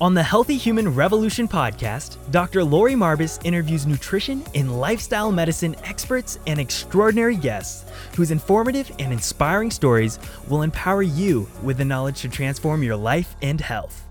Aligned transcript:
On 0.00 0.14
the 0.14 0.22
Healthy 0.22 0.56
Human 0.56 0.94
Revolution 0.94 1.48
podcast, 1.48 2.18
Dr. 2.30 2.62
Lori 2.62 2.94
Marbas 2.94 3.44
interviews 3.44 3.84
nutrition 3.84 4.44
and 4.54 4.80
lifestyle 4.80 5.32
medicine 5.32 5.74
experts 5.82 6.38
and 6.46 6.60
extraordinary 6.60 7.34
guests 7.34 7.84
whose 8.14 8.30
informative 8.30 8.92
and 9.00 9.12
inspiring 9.12 9.72
stories 9.72 10.20
will 10.46 10.62
empower 10.62 11.02
you 11.02 11.48
with 11.64 11.78
the 11.78 11.84
knowledge 11.84 12.20
to 12.20 12.28
transform 12.28 12.84
your 12.84 12.94
life 12.94 13.34
and 13.42 13.60
health. 13.60 14.04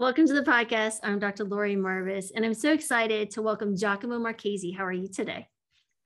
Welcome 0.00 0.26
to 0.26 0.34
the 0.34 0.42
podcast. 0.42 0.96
I'm 1.04 1.20
Dr. 1.20 1.44
Lori 1.44 1.76
Marbas, 1.76 2.32
and 2.34 2.44
I'm 2.44 2.54
so 2.54 2.72
excited 2.72 3.30
to 3.30 3.42
welcome 3.42 3.76
Giacomo 3.76 4.18
Marchese. 4.18 4.72
How 4.72 4.84
are 4.84 4.92
you 4.92 5.06
today? 5.06 5.46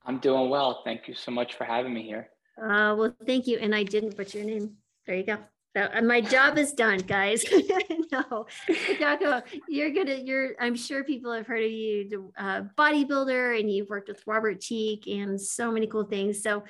I'm 0.05 0.19
doing 0.19 0.51
well. 0.51 0.83
Thank 0.85 1.07
you 1.07 1.15
so 1.15 1.31
much 1.31 1.55
for 1.55 1.63
having 1.63 1.95
me 1.95 2.03
here. 2.03 2.29
Uh, 2.61 2.93
well, 2.95 3.15
thank 3.25 3.47
you. 3.47 3.57
And 3.57 3.73
I 3.73 3.81
didn't 3.81 4.15
put 4.15 4.35
your 4.35 4.43
name. 4.43 4.75
There 5.07 5.15
you 5.15 5.23
go. 5.23 5.39
So 5.75 5.87
uh, 5.93 6.01
my 6.01 6.19
job 6.19 6.57
is 6.57 6.73
done, 6.73 6.99
guys. 6.99 7.45
no, 8.11 8.45
Jaco, 8.69 9.41
you're 9.69 9.91
gonna. 9.91 10.15
You're. 10.15 10.49
I'm 10.59 10.75
sure 10.75 11.03
people 11.03 11.31
have 11.31 11.47
heard 11.47 11.63
of 11.63 11.71
you, 11.71 12.09
the 12.09 12.43
uh, 12.43 12.63
bodybuilder, 12.77 13.57
and 13.59 13.71
you've 13.71 13.89
worked 13.89 14.09
with 14.09 14.21
Robert 14.27 14.59
Cheeke 14.59 15.07
and 15.07 15.39
so 15.39 15.71
many 15.71 15.87
cool 15.87 16.03
things. 16.03 16.43
So 16.43 16.63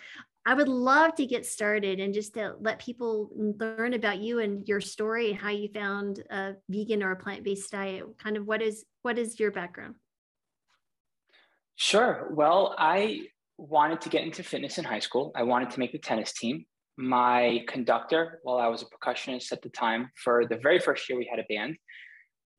I 0.45 0.53
would 0.53 0.67
love 0.67 1.15
to 1.15 1.25
get 1.25 1.47
started 1.47 1.99
and 1.99 2.13
just 2.13 2.35
to 2.35 2.55
let 2.59 2.79
people 2.79 3.31
learn 3.35 3.95
about 3.95 4.19
you 4.19 4.39
and 4.39 4.67
your 4.67 4.81
story 4.81 5.31
and 5.31 5.39
how 5.39 5.49
you 5.49 5.69
found 5.73 6.23
a 6.29 6.53
vegan 6.69 7.01
or 7.01 7.11
a 7.11 7.15
plant-based 7.15 7.71
diet. 7.71 8.03
Kind 8.21 8.37
of 8.37 8.45
what 8.45 8.61
is 8.61 8.85
what 9.01 9.17
is 9.17 9.39
your 9.39 9.51
background? 9.51 9.95
Sure. 11.75 12.27
Well, 12.31 12.75
I 12.77 13.21
wanted 13.57 14.01
to 14.01 14.09
get 14.09 14.23
into 14.23 14.43
fitness 14.43 14.77
in 14.77 14.83
high 14.83 14.99
school. 14.99 15.31
I 15.35 15.41
wanted 15.41 15.71
to 15.71 15.79
make 15.79 15.91
the 15.91 15.97
tennis 15.97 16.33
team 16.33 16.65
my 17.01 17.63
conductor 17.67 18.39
while 18.43 18.57
I 18.57 18.67
was 18.67 18.83
a 18.83 18.85
percussionist 18.85 19.51
at 19.51 19.61
the 19.61 19.69
time 19.69 20.11
for 20.15 20.45
the 20.47 20.57
very 20.57 20.79
first 20.79 21.09
year 21.09 21.17
we 21.17 21.27
had 21.29 21.39
a 21.39 21.45
band. 21.49 21.77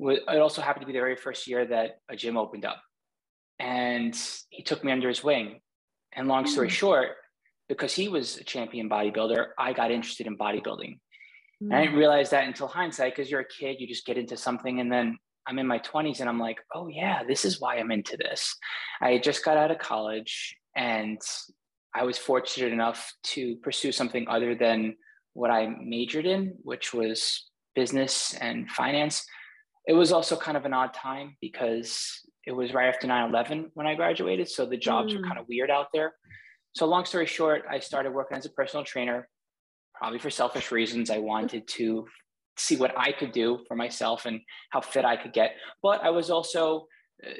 It 0.01 0.41
also 0.41 0.61
happened 0.63 0.83
to 0.83 0.87
be 0.87 0.93
the 0.93 0.99
very 0.99 1.17
first 1.17 1.47
year 1.47 1.65
that 1.67 1.99
a 2.11 2.17
gym 2.17 2.37
opened 2.37 2.65
up. 2.65 2.83
And 3.59 4.19
he 4.51 4.65
took 4.65 4.83
me 4.83 4.91
under 4.91 5.09
his 5.09 5.23
wing. 5.23 5.61
And 6.15 6.27
long 6.27 6.47
story 6.47 6.69
mm. 6.69 6.73
short, 6.73 7.11
because 7.69 7.95
he 7.95 8.09
was 8.09 8.37
a 8.37 8.45
champion 8.45 8.91
bodybuilder, 8.91 9.49
I 9.57 9.73
got 9.73 9.93
interested 9.93 10.27
in 10.27 10.37
bodybuilding. 10.37 10.99
Mm. 11.63 11.73
I 11.73 11.85
didn't 11.85 11.99
realize 11.99 12.31
that 12.31 12.49
until 12.49 12.67
hindsight, 12.67 13.15
because 13.15 13.31
you're 13.31 13.41
a 13.41 13.49
kid, 13.49 13.77
you 13.79 13.87
just 13.87 14.05
get 14.05 14.19
into 14.19 14.37
something. 14.37 14.81
And 14.81 14.91
then 14.91 15.17
I'm 15.47 15.59
in 15.59 15.67
my 15.67 15.79
20s 15.79 16.21
and 16.21 16.29
I'm 16.29 16.41
like, 16.41 16.59
oh, 16.75 16.89
yeah, 16.89 17.23
this 17.23 17.45
is 17.45 17.61
why 17.61 17.77
I'm 17.77 17.93
into 17.93 18.17
this. 18.17 18.57
I 19.01 19.19
just 19.19 19.45
got 19.45 19.57
out 19.57 19.71
of 19.71 19.79
college 19.79 20.57
and 20.75 21.21
I 21.95 22.05
was 22.05 22.19
fortunate 22.19 22.73
enough 22.73 23.13
to 23.35 23.57
pursue 23.57 23.93
something 23.93 24.27
other 24.29 24.55
than 24.55 24.97
what 25.35 25.51
I 25.51 25.67
majored 25.81 26.27
in, 26.27 26.55
which 26.63 26.93
was 26.95 27.51
business 27.75 28.35
and 28.35 28.71
finance. 28.71 29.25
It 29.87 29.95
was 29.95 30.13
also 30.13 30.37
kind 30.37 30.57
of 30.57 30.65
an 30.65 30.73
odd 30.73 30.95
time 30.95 31.37
because 31.41 32.21
it 32.47 32.53
was 32.53 32.73
right 32.73 32.89
after 32.89 33.07
9 33.07 33.31
11 33.31 33.71
when 33.75 33.87
I 33.87 33.95
graduated. 33.95 34.49
So 34.49 34.67
the 34.67 34.77
jobs 34.77 35.13
mm. 35.13 35.19
were 35.19 35.27
kind 35.27 35.39
of 35.39 35.47
weird 35.49 35.71
out 35.71 35.89
there. 35.93 36.15
So, 36.75 36.87
long 36.87 37.05
story 37.05 37.27
short, 37.27 37.65
I 37.71 37.79
started 37.79 38.13
working 38.13 38.37
as 38.39 38.47
a 38.47 38.51
personal 38.51 38.85
trainer, 38.85 39.29
probably 39.95 40.19
for 40.19 40.31
selfish 40.31 40.71
reasons. 40.71 41.11
I 41.11 41.19
wanted 41.19 41.69
to 41.69 42.07
see 42.57 42.77
what 42.77 42.99
I 42.99 43.13
could 43.13 43.33
do 43.33 43.61
for 43.69 43.77
myself 43.77 44.25
and 44.25 44.41
how 44.71 44.81
fit 44.81 45.05
I 45.05 45.17
could 45.17 45.33
get. 45.33 45.57
But 45.83 46.03
I 46.03 46.11
was 46.11 46.31
also, 46.31 46.87
uh, 47.27 47.31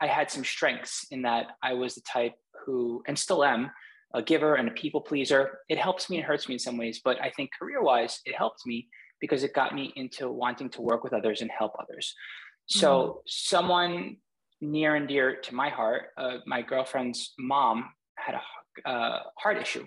I 0.00 0.06
had 0.06 0.30
some 0.30 0.44
strengths 0.44 1.06
in 1.10 1.22
that 1.22 1.46
I 1.62 1.74
was 1.74 1.94
the 1.94 2.00
type 2.02 2.34
who, 2.64 3.02
and 3.06 3.18
still 3.18 3.44
am, 3.44 3.70
a 4.16 4.22
giver 4.22 4.54
and 4.54 4.66
a 4.68 4.72
people 4.72 5.00
pleaser. 5.00 5.58
It 5.68 5.78
helps 5.78 6.08
me 6.08 6.16
and 6.16 6.24
hurts 6.24 6.48
me 6.48 6.54
in 6.54 6.58
some 6.58 6.78
ways, 6.78 7.00
but 7.04 7.20
I 7.22 7.30
think 7.30 7.50
career 7.56 7.82
wise, 7.82 8.20
it 8.24 8.34
helped 8.34 8.62
me 8.66 8.88
because 9.20 9.44
it 9.44 9.52
got 9.54 9.74
me 9.74 9.92
into 9.94 10.30
wanting 10.30 10.70
to 10.70 10.80
work 10.80 11.04
with 11.04 11.12
others 11.12 11.42
and 11.42 11.50
help 11.56 11.72
others. 11.78 12.14
So, 12.68 12.88
mm-hmm. 12.90 13.18
someone 13.26 14.16
near 14.60 14.94
and 14.94 15.06
dear 15.06 15.36
to 15.36 15.54
my 15.54 15.68
heart, 15.68 16.04
uh, 16.16 16.38
my 16.46 16.62
girlfriend's 16.62 17.34
mom 17.38 17.90
had 18.16 18.34
a 18.34 18.88
uh, 18.88 19.18
heart 19.38 19.58
issue. 19.58 19.84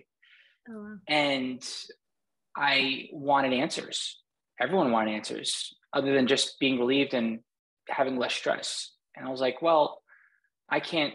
Oh, 0.69 0.73
wow. 0.73 0.95
And 1.07 1.67
I 2.55 3.09
wanted 3.11 3.53
answers. 3.53 4.21
Everyone 4.61 4.91
wanted 4.91 5.15
answers 5.15 5.75
other 5.91 6.13
than 6.13 6.27
just 6.27 6.59
being 6.59 6.79
relieved 6.79 7.13
and 7.15 7.39
having 7.87 8.17
less 8.17 8.33
stress. 8.33 8.91
And 9.15 9.27
I 9.27 9.31
was 9.31 9.41
like, 9.41 9.61
well, 9.61 10.01
I 10.69 10.79
can't 10.79 11.13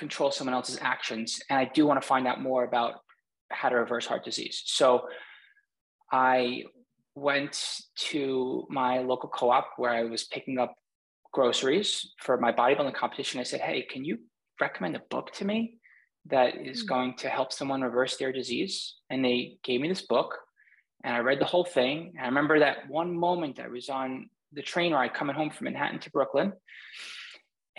control 0.00 0.32
someone 0.32 0.54
else's 0.54 0.78
actions. 0.80 1.40
And 1.48 1.58
I 1.58 1.70
do 1.72 1.86
want 1.86 2.00
to 2.00 2.06
find 2.06 2.26
out 2.26 2.40
more 2.40 2.64
about 2.64 2.94
how 3.50 3.68
to 3.68 3.76
reverse 3.76 4.06
heart 4.06 4.24
disease. 4.24 4.62
So 4.64 5.02
I 6.10 6.64
went 7.14 7.80
to 8.10 8.66
my 8.68 8.98
local 8.98 9.28
co 9.28 9.50
op 9.50 9.68
where 9.76 9.92
I 9.92 10.04
was 10.04 10.24
picking 10.24 10.58
up 10.58 10.74
groceries 11.32 12.12
for 12.18 12.36
my 12.38 12.52
bodybuilding 12.52 12.94
competition. 12.94 13.38
I 13.38 13.44
said, 13.44 13.60
Hey, 13.60 13.82
can 13.82 14.04
you 14.04 14.18
recommend 14.60 14.96
a 14.96 15.02
book 15.10 15.32
to 15.34 15.44
me 15.44 15.78
that 16.26 16.56
is 16.56 16.80
hmm. 16.80 16.88
going 16.88 17.16
to 17.18 17.28
help 17.28 17.52
someone 17.52 17.82
reverse 17.82 18.16
their 18.16 18.32
disease? 18.32 18.94
And 19.10 19.24
they 19.24 19.58
gave 19.62 19.80
me 19.80 19.88
this 19.88 20.02
book 20.02 20.38
and 21.04 21.14
I 21.14 21.20
read 21.20 21.40
the 21.40 21.46
whole 21.46 21.64
thing. 21.64 22.14
And 22.16 22.24
I 22.24 22.28
remember 22.28 22.58
that 22.60 22.88
one 22.88 23.16
moment 23.16 23.60
I 23.60 23.68
was 23.68 23.88
on 23.88 24.28
the 24.52 24.62
train 24.62 24.92
ride 24.92 25.14
coming 25.14 25.36
home 25.36 25.50
from 25.50 25.66
Manhattan 25.66 26.00
to 26.00 26.10
Brooklyn. 26.10 26.52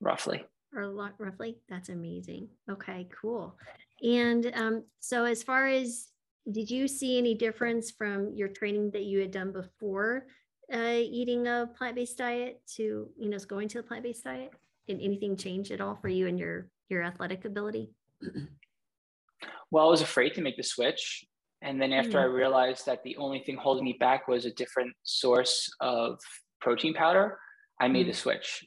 Roughly. 0.00 0.44
Or 0.74 1.12
roughly? 1.18 1.58
That's 1.68 1.88
amazing. 1.88 2.48
Okay, 2.70 3.08
cool. 3.20 3.56
And 4.02 4.50
um, 4.54 4.84
so, 5.00 5.24
as 5.24 5.42
far 5.42 5.66
as 5.66 6.08
did 6.50 6.70
you 6.70 6.88
see 6.88 7.16
any 7.18 7.34
difference 7.34 7.90
from 7.90 8.32
your 8.34 8.48
training 8.48 8.90
that 8.90 9.04
you 9.04 9.20
had 9.20 9.30
done 9.30 9.52
before 9.52 10.26
uh, 10.72 10.98
eating 10.98 11.46
a 11.46 11.68
plant-based 11.76 12.18
diet 12.18 12.60
to 12.76 13.08
you 13.18 13.30
know 13.30 13.38
going 13.48 13.68
to 13.68 13.78
a 13.78 13.82
plant-based 13.82 14.24
diet? 14.24 14.52
Did 14.86 15.00
anything 15.00 15.36
change 15.36 15.70
at 15.70 15.80
all 15.80 15.96
for 15.96 16.08
you 16.08 16.26
and 16.26 16.38
your 16.38 16.68
your 16.88 17.02
athletic 17.02 17.44
ability? 17.44 17.90
well, 19.70 19.86
I 19.86 19.90
was 19.90 20.02
afraid 20.02 20.34
to 20.34 20.42
make 20.42 20.56
the 20.56 20.62
switch, 20.62 21.24
and 21.62 21.80
then 21.80 21.92
after 21.92 22.18
mm. 22.18 22.22
I 22.22 22.24
realized 22.24 22.86
that 22.86 23.02
the 23.04 23.16
only 23.16 23.40
thing 23.40 23.56
holding 23.56 23.84
me 23.84 23.96
back 23.98 24.28
was 24.28 24.44
a 24.44 24.52
different 24.52 24.92
source 25.02 25.70
of 25.80 26.18
protein 26.60 26.94
powder, 26.94 27.38
I 27.80 27.88
made 27.88 28.06
mm. 28.06 28.10
the 28.10 28.16
switch, 28.16 28.64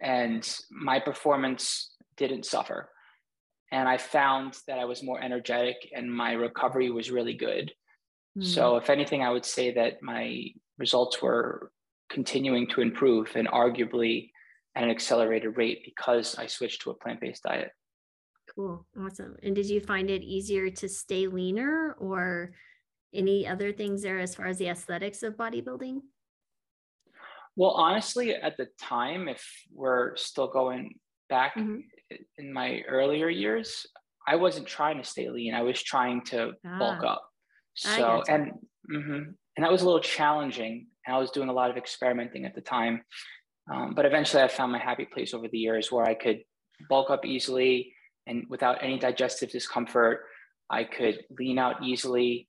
and 0.00 0.48
my 0.70 1.00
performance 1.00 1.94
didn't 2.16 2.46
suffer 2.46 2.90
and 3.72 3.88
I 3.88 3.98
found 3.98 4.56
that 4.68 4.78
I 4.78 4.84
was 4.84 5.02
more 5.02 5.20
energetic 5.20 5.76
and 5.94 6.12
my 6.12 6.32
recovery 6.32 6.90
was 6.90 7.10
really 7.10 7.34
good. 7.34 7.72
Mm. 8.38 8.44
So, 8.44 8.76
if 8.76 8.90
anything, 8.90 9.22
I 9.22 9.30
would 9.30 9.44
say 9.44 9.72
that 9.74 10.02
my 10.02 10.44
results 10.78 11.20
were 11.20 11.72
continuing 12.10 12.68
to 12.68 12.80
improve 12.80 13.32
and 13.34 13.48
arguably 13.48 14.30
at 14.76 14.84
an 14.84 14.90
accelerated 14.90 15.56
rate 15.56 15.82
because 15.84 16.36
I 16.36 16.46
switched 16.46 16.82
to 16.82 16.90
a 16.90 16.94
plant 16.94 17.20
based 17.20 17.42
diet. 17.42 17.70
Cool. 18.54 18.86
Awesome. 18.98 19.36
And 19.42 19.54
did 19.54 19.66
you 19.66 19.80
find 19.80 20.08
it 20.10 20.22
easier 20.22 20.70
to 20.70 20.88
stay 20.88 21.26
leaner 21.26 21.96
or 21.98 22.52
any 23.12 23.46
other 23.46 23.72
things 23.72 24.02
there 24.02 24.18
as 24.18 24.34
far 24.34 24.46
as 24.46 24.58
the 24.58 24.68
aesthetics 24.68 25.22
of 25.22 25.36
bodybuilding? 25.36 26.00
Well, 27.56 27.70
honestly, 27.70 28.34
at 28.34 28.56
the 28.56 28.68
time, 28.78 29.28
if 29.28 29.42
we're 29.72 30.14
still 30.16 30.48
going 30.48 31.00
back 31.28 31.56
Mhm. 31.56 31.84
In 32.38 32.52
my 32.52 32.82
earlier 32.88 33.28
years, 33.28 33.86
I 34.26 34.36
wasn't 34.36 34.66
trying 34.66 34.98
to 34.98 35.04
stay 35.04 35.28
lean. 35.30 35.54
I 35.54 35.62
was 35.62 35.82
trying 35.82 36.22
to 36.26 36.52
bulk 36.78 37.02
Ah, 37.04 37.12
up. 37.14 37.30
So, 37.74 38.22
and 38.28 38.52
mhm. 38.90 39.34
and 39.56 39.64
that 39.64 39.70
was 39.70 39.82
a 39.82 39.84
little 39.86 40.00
challenging. 40.00 40.88
And 41.06 41.14
I 41.14 41.18
was 41.18 41.30
doing 41.30 41.48
a 41.48 41.52
lot 41.52 41.70
of 41.70 41.76
experimenting 41.76 42.44
at 42.46 42.54
the 42.54 42.60
time. 42.60 43.02
Um, 43.72 43.94
but 43.94 44.06
eventually, 44.06 44.42
I 44.42 44.48
found 44.48 44.72
my 44.72 44.78
happy 44.78 45.06
place 45.06 45.34
over 45.34 45.48
the 45.48 45.58
years 45.58 45.90
where 45.92 46.04
I 46.04 46.14
could 46.14 46.42
bulk 46.88 47.10
up 47.10 47.24
easily 47.24 47.92
and 48.26 48.44
without 48.48 48.82
any 48.82 48.98
digestive 48.98 49.50
discomfort. 49.50 50.24
I 50.70 50.84
could 50.84 51.24
lean 51.38 51.58
out 51.58 51.84
easily 51.84 52.48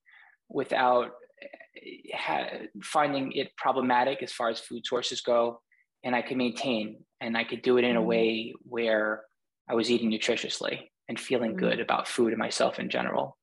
without 0.49 1.11
eh, 1.41 2.15
ha- 2.15 2.49
finding 2.83 3.31
it 3.33 3.55
problematic 3.57 4.23
as 4.23 4.31
far 4.31 4.49
as 4.49 4.59
food 4.59 4.85
sources 4.85 5.21
go. 5.21 5.61
And 6.03 6.15
I 6.15 6.21
could 6.21 6.37
maintain 6.37 7.03
and 7.21 7.37
I 7.37 7.43
could 7.43 7.61
do 7.61 7.77
it 7.77 7.83
in 7.83 7.95
a 7.95 8.01
Mhm. 8.01 8.05
way 8.13 8.53
where 8.63 9.25
I 9.67 9.75
was 9.75 9.91
eating 9.91 10.11
nutritiously 10.11 10.89
and 11.07 11.19
feeling 11.19 11.53
Mm. 11.53 11.59
good 11.59 11.79
about 11.79 12.07
food 12.07 12.33
and 12.33 12.39
myself 12.39 12.79
in 12.79 12.89
general. 12.89 13.37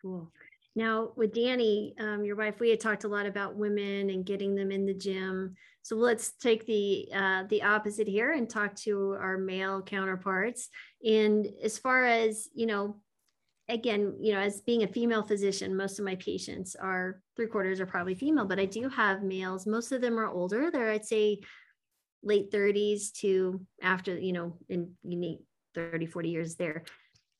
Cool. 0.00 0.32
Now 0.74 1.12
with 1.16 1.34
Dani, 1.34 2.00
um, 2.00 2.24
your 2.24 2.36
wife, 2.36 2.58
we 2.58 2.70
had 2.70 2.80
talked 2.80 3.04
a 3.04 3.08
lot 3.08 3.26
about 3.26 3.56
women 3.56 4.10
and 4.10 4.24
getting 4.24 4.54
them 4.54 4.72
in 4.72 4.86
the 4.86 4.94
gym. 4.94 5.54
So 5.82 5.96
let's 5.96 6.32
take 6.32 6.64
the 6.66 7.08
uh, 7.12 7.44
the 7.48 7.62
opposite 7.62 8.08
here 8.08 8.32
and 8.32 8.48
talk 8.48 8.74
to 8.76 9.12
our 9.20 9.36
male 9.36 9.82
counterparts. 9.82 10.68
And 11.04 11.46
as 11.62 11.78
far 11.78 12.04
as 12.04 12.48
you 12.54 12.66
know, 12.66 13.00
again, 13.68 14.16
you 14.20 14.32
know, 14.32 14.40
as 14.40 14.62
being 14.62 14.82
a 14.82 14.88
female 14.88 15.22
physician, 15.22 15.76
most 15.76 15.98
of 15.98 16.04
my 16.04 16.16
patients 16.16 16.74
are 16.74 17.20
three 17.36 17.48
quarters 17.48 17.80
are 17.80 17.86
probably 17.86 18.14
female, 18.14 18.46
but 18.46 18.58
I 18.58 18.64
do 18.64 18.88
have 18.88 19.22
males. 19.22 19.66
Most 19.66 19.92
of 19.92 20.00
them 20.00 20.18
are 20.18 20.28
older. 20.28 20.70
They're 20.70 20.90
I'd 20.90 21.04
say 21.04 21.40
late 22.22 22.50
30s 22.52 23.12
to 23.12 23.60
after 23.82 24.16
you 24.16 24.32
know 24.32 24.56
in 24.68 24.94
need 25.02 25.40
30 25.74 26.06
40 26.06 26.28
years 26.28 26.56
there 26.56 26.84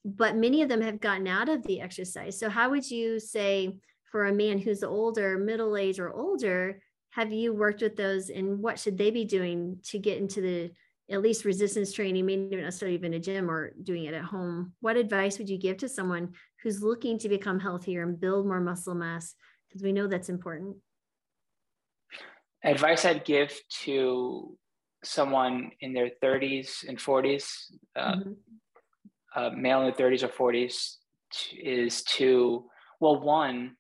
but 0.05 0.37
many 0.37 0.62
of 0.62 0.69
them 0.69 0.81
have 0.81 1.00
gotten 1.00 1.29
out 1.29 1.49
of 1.49 1.62
the 1.64 1.81
exercise. 1.81 2.38
So, 2.38 2.50
how 2.50 2.70
would 2.70 2.90
you 2.90 3.20
say 3.20 3.79
for 4.11 4.26
a 4.26 4.34
man 4.34 4.58
who's 4.58 4.82
older, 4.82 5.38
middle 5.38 5.76
age, 5.76 6.00
or 6.00 6.12
older, 6.12 6.81
have 7.11 7.32
you 7.32 7.52
worked 7.52 7.82
with 7.82 7.96
those 7.96 8.31
and 8.31 8.58
what 8.61 8.79
should 8.79 8.99
they 8.99 9.11
be 9.11 9.25
doing 9.25 9.79
to 9.84 9.99
get 9.99 10.19
into 10.19 10.40
the 10.40 10.70
at 11.11 11.20
least 11.20 11.44
resistance 11.44 11.93
training, 11.93 12.25
maybe 12.25 12.56
not 12.56 12.64
necessarily 12.64 12.96
even 12.96 13.14
a 13.14 13.19
gym 13.19 13.50
or 13.50 13.73
doing 13.82 14.05
it 14.05 14.14
at 14.14 14.25
home? 14.25 14.73
What 14.81 14.96
advice 14.96 15.38
would 15.38 15.49
you 15.49 15.58
give 15.58 15.76
to 15.79 15.88
someone 15.88 16.32
who's 16.62 16.82
looking 16.82 17.19
to 17.19 17.29
become 17.29 17.61
healthier 17.61 18.02
and 18.02 18.19
build 18.19 18.46
more 18.46 18.61
muscle 18.61 18.94
mass? 18.94 19.34
Because 19.69 19.82
we 19.82 19.93
know 19.93 20.06
that's 20.06 20.31
important. 20.31 20.76
Advice 22.64 23.05
I'd 23.05 23.25
give 23.25 23.58
to 23.82 24.56
someone 25.04 25.72
in 25.81 25.93
their 25.93 26.10
30s 26.20 26.84
and 26.88 26.99
40s, 26.99 27.72
uh, 27.96 28.16
Mhm. 28.16 28.37
uh, 29.34 29.50
male 29.50 29.78
in 29.81 29.84
their 29.87 29.94
30s 29.94 30.22
or 30.22 30.28
40s, 30.28 30.99
t- 31.32 31.56
is 31.56 32.02
to, 32.04 32.70
well, 33.00 33.20
one, 33.20 33.76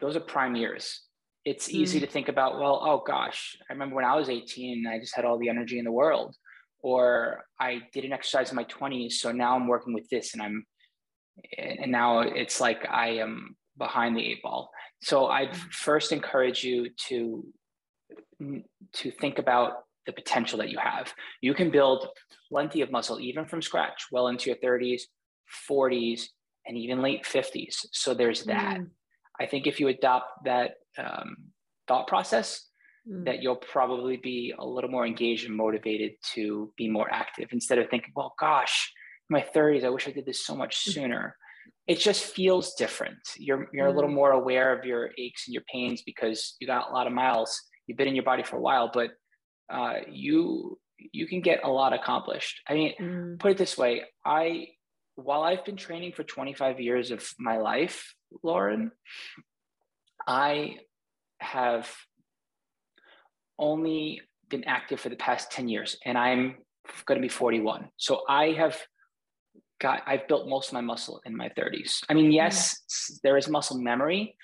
those 0.00 0.16
are 0.16 0.20
prime 0.20 0.56
years. 0.56 1.02
It's 1.44 1.68
easy 1.70 1.98
to 2.00 2.06
think 2.06 2.28
about, 2.28 2.58
well, 2.58 2.80
oh 2.82 2.98
gosh, 2.98 3.56
I 3.68 3.72
remember 3.72 3.96
when 3.96 4.04
I 4.04 4.14
was 4.16 4.28
18, 4.28 4.86
and 4.86 4.94
I 4.94 4.98
just 4.98 5.14
had 5.16 5.24
all 5.24 5.38
the 5.38 5.48
energy 5.48 5.78
in 5.78 5.84
the 5.84 5.92
world. 5.92 6.36
Or 6.80 7.44
I 7.58 7.80
didn't 7.92 8.12
exercise 8.12 8.50
in 8.50 8.56
my 8.56 8.64
20s, 8.64 9.20
so 9.20 9.32
now 9.32 9.56
I'm 9.56 9.66
working 9.66 9.92
with 9.94 10.08
this 10.08 10.34
and 10.34 10.42
I'm, 10.42 10.66
and 11.56 11.90
now 11.90 12.20
it's 12.20 12.60
like 12.60 12.86
I 12.88 13.08
am 13.18 13.56
behind 13.76 14.16
the 14.16 14.24
eight 14.24 14.42
ball. 14.42 14.70
So 15.00 15.26
I'd 15.26 15.56
first 15.56 16.12
encourage 16.12 16.62
you 16.64 16.90
to 17.08 17.52
to 18.92 19.10
think 19.10 19.38
about 19.38 19.84
the 20.08 20.12
potential 20.14 20.58
that 20.58 20.70
you 20.70 20.78
have. 20.78 21.12
You 21.42 21.52
can 21.54 21.70
build 21.70 22.08
plenty 22.50 22.80
of 22.80 22.90
muscle 22.90 23.20
even 23.20 23.44
from 23.44 23.60
scratch, 23.60 24.06
well 24.10 24.28
into 24.28 24.48
your 24.50 24.58
30s, 24.58 25.02
40s, 25.70 26.22
and 26.66 26.76
even 26.78 27.02
late 27.02 27.24
50s. 27.24 27.86
So 27.92 28.14
there's 28.14 28.44
that. 28.46 28.78
Mm, 28.78 28.88
I 29.38 29.46
think 29.46 29.66
if 29.66 29.78
you 29.78 29.88
adopt 29.88 30.44
that 30.46 30.70
um, 30.96 31.36
thought 31.86 32.06
process, 32.08 32.66
mm, 33.06 33.24
that 33.26 33.42
you'll 33.42 33.56
probably 33.56 34.16
be 34.16 34.54
a 34.58 34.64
little 34.66 34.90
more 34.90 35.06
engaged 35.06 35.46
and 35.46 35.54
motivated 35.54 36.12
to 36.34 36.72
be 36.78 36.88
more 36.88 37.08
active 37.12 37.48
instead 37.52 37.78
of 37.78 37.88
thinking, 37.90 38.12
well, 38.16 38.34
gosh, 38.40 38.90
in 39.28 39.34
my 39.34 39.46
30s, 39.54 39.84
I 39.84 39.90
wish 39.90 40.08
I 40.08 40.10
did 40.10 40.24
this 40.26 40.44
so 40.44 40.56
much 40.56 40.74
sooner. 40.78 41.36
It 41.86 41.98
just 41.98 42.24
feels 42.24 42.74
different. 42.74 43.18
You're 43.36 43.68
you're 43.74 43.86
a 43.88 43.94
little 43.94 44.10
Mm. 44.10 44.20
more 44.20 44.32
aware 44.32 44.76
of 44.76 44.86
your 44.86 45.10
aches 45.18 45.46
and 45.46 45.52
your 45.54 45.64
pains 45.72 46.02
because 46.02 46.56
you 46.60 46.66
got 46.66 46.90
a 46.90 46.94
lot 46.94 47.06
of 47.06 47.12
miles. 47.12 47.50
You've 47.86 47.98
been 47.98 48.08
in 48.08 48.14
your 48.14 48.24
body 48.24 48.42
for 48.42 48.56
a 48.56 48.60
while, 48.60 48.90
but 48.92 49.10
uh, 49.70 49.94
you 50.10 50.78
you 51.12 51.26
can 51.26 51.40
get 51.40 51.60
a 51.64 51.68
lot 51.68 51.92
accomplished. 51.92 52.60
I 52.68 52.74
mean, 52.74 52.94
mm, 53.00 53.38
put 53.38 53.52
it 53.52 53.58
this 53.58 53.76
way: 53.78 54.02
I 54.24 54.68
while 55.14 55.42
I've 55.42 55.64
been 55.64 55.76
training 55.76 56.12
for 56.12 56.22
25 56.22 56.80
years 56.80 57.10
of 57.10 57.28
my 57.38 57.58
life, 57.58 58.14
Lauren, 58.42 58.92
I 60.26 60.76
have 61.40 61.88
only 63.58 64.20
been 64.48 64.64
active 64.64 65.00
for 65.00 65.08
the 65.08 65.16
past 65.16 65.50
10 65.50 65.68
years 65.68 65.96
and 66.04 66.16
I'm 66.16 66.56
going 67.04 67.20
to 67.20 67.22
be 67.22 67.28
41. 67.28 67.88
So 67.96 68.22
I 68.28 68.52
have 68.52 68.78
got, 69.80 70.02
I've 70.06 70.26
built 70.28 70.48
most 70.48 70.68
of 70.68 70.74
my 70.74 70.80
muscle 70.80 71.20
in 71.26 71.36
my 71.36 71.48
30s. 71.58 72.02
I 72.08 72.14
mean, 72.14 72.32
yes, 72.32 72.80
s- 72.88 73.20
there 73.22 73.36
is 73.36 73.48
muscle 73.48 73.78
memory, 73.78 74.36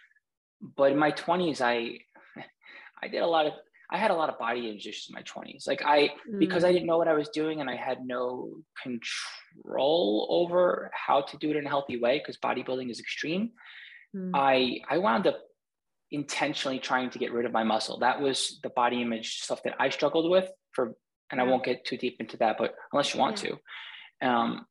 but 0.77 0.93
in 0.93 0.99
my 0.99 1.13
20s, 1.13 1.61
I, 1.61 1.99
I 3.03 3.09
did 3.09 3.19
a 3.23 3.27
lot 3.27 3.47
of, 3.47 3.53
I 3.91 3.99
had 3.99 4.11
a 4.11 4.15
lot 4.15 4.29
of 4.29 4.39
body 4.39 4.69
image 4.69 4.87
issues 4.87 5.09
in 5.09 5.15
my 5.15 5.23
20s. 5.23 5.67
Like 5.69 5.83
I, 5.85 6.11
because 6.39 6.63
mm, 6.63 6.67
I 6.69 6.73
didn't 6.73 6.87
know 6.87 6.99
what 6.99 7.09
I 7.09 7.15
was 7.15 7.29
doing 7.29 7.61
and 7.61 7.69
I 7.69 7.77
had 7.77 7.99
no 8.05 8.51
control 8.83 10.27
over 10.31 10.91
how 10.95 11.23
to 11.23 11.37
do 11.37 11.51
it 11.51 11.57
in 11.57 11.67
a 11.67 11.69
healthy 11.69 11.99
way 11.99 12.19
because 12.19 12.39
bodybuilding 12.39 12.91
is 12.91 13.01
extreme. 13.01 13.53
mm, 14.17 14.31
I 14.35 14.81
I 14.89 14.99
wound 14.99 15.27
up 15.27 15.39
intentionally 16.11 16.79
trying 16.79 17.11
to 17.11 17.19
get 17.19 17.33
rid 17.33 17.45
of 17.45 17.53
my 17.53 17.65
muscle. 17.65 17.99
That 17.99 18.21
was 18.21 18.61
the 18.63 18.71
body 18.71 19.03
image 19.03 19.41
stuff 19.43 19.63
that 19.65 19.75
I 19.79 19.91
struggled 19.91 20.31
with 20.31 20.49
for, 20.73 20.95
and 21.31 21.41
I 21.41 21.45
won't 21.45 21.65
get 21.65 21.85
too 21.85 21.97
deep 21.97 22.17
into 22.21 22.37
that, 22.39 22.57
but 22.57 22.75
unless 22.93 23.13
you 23.13 23.21
want 23.21 23.37
to. 23.39 23.59
Um, 24.23 24.67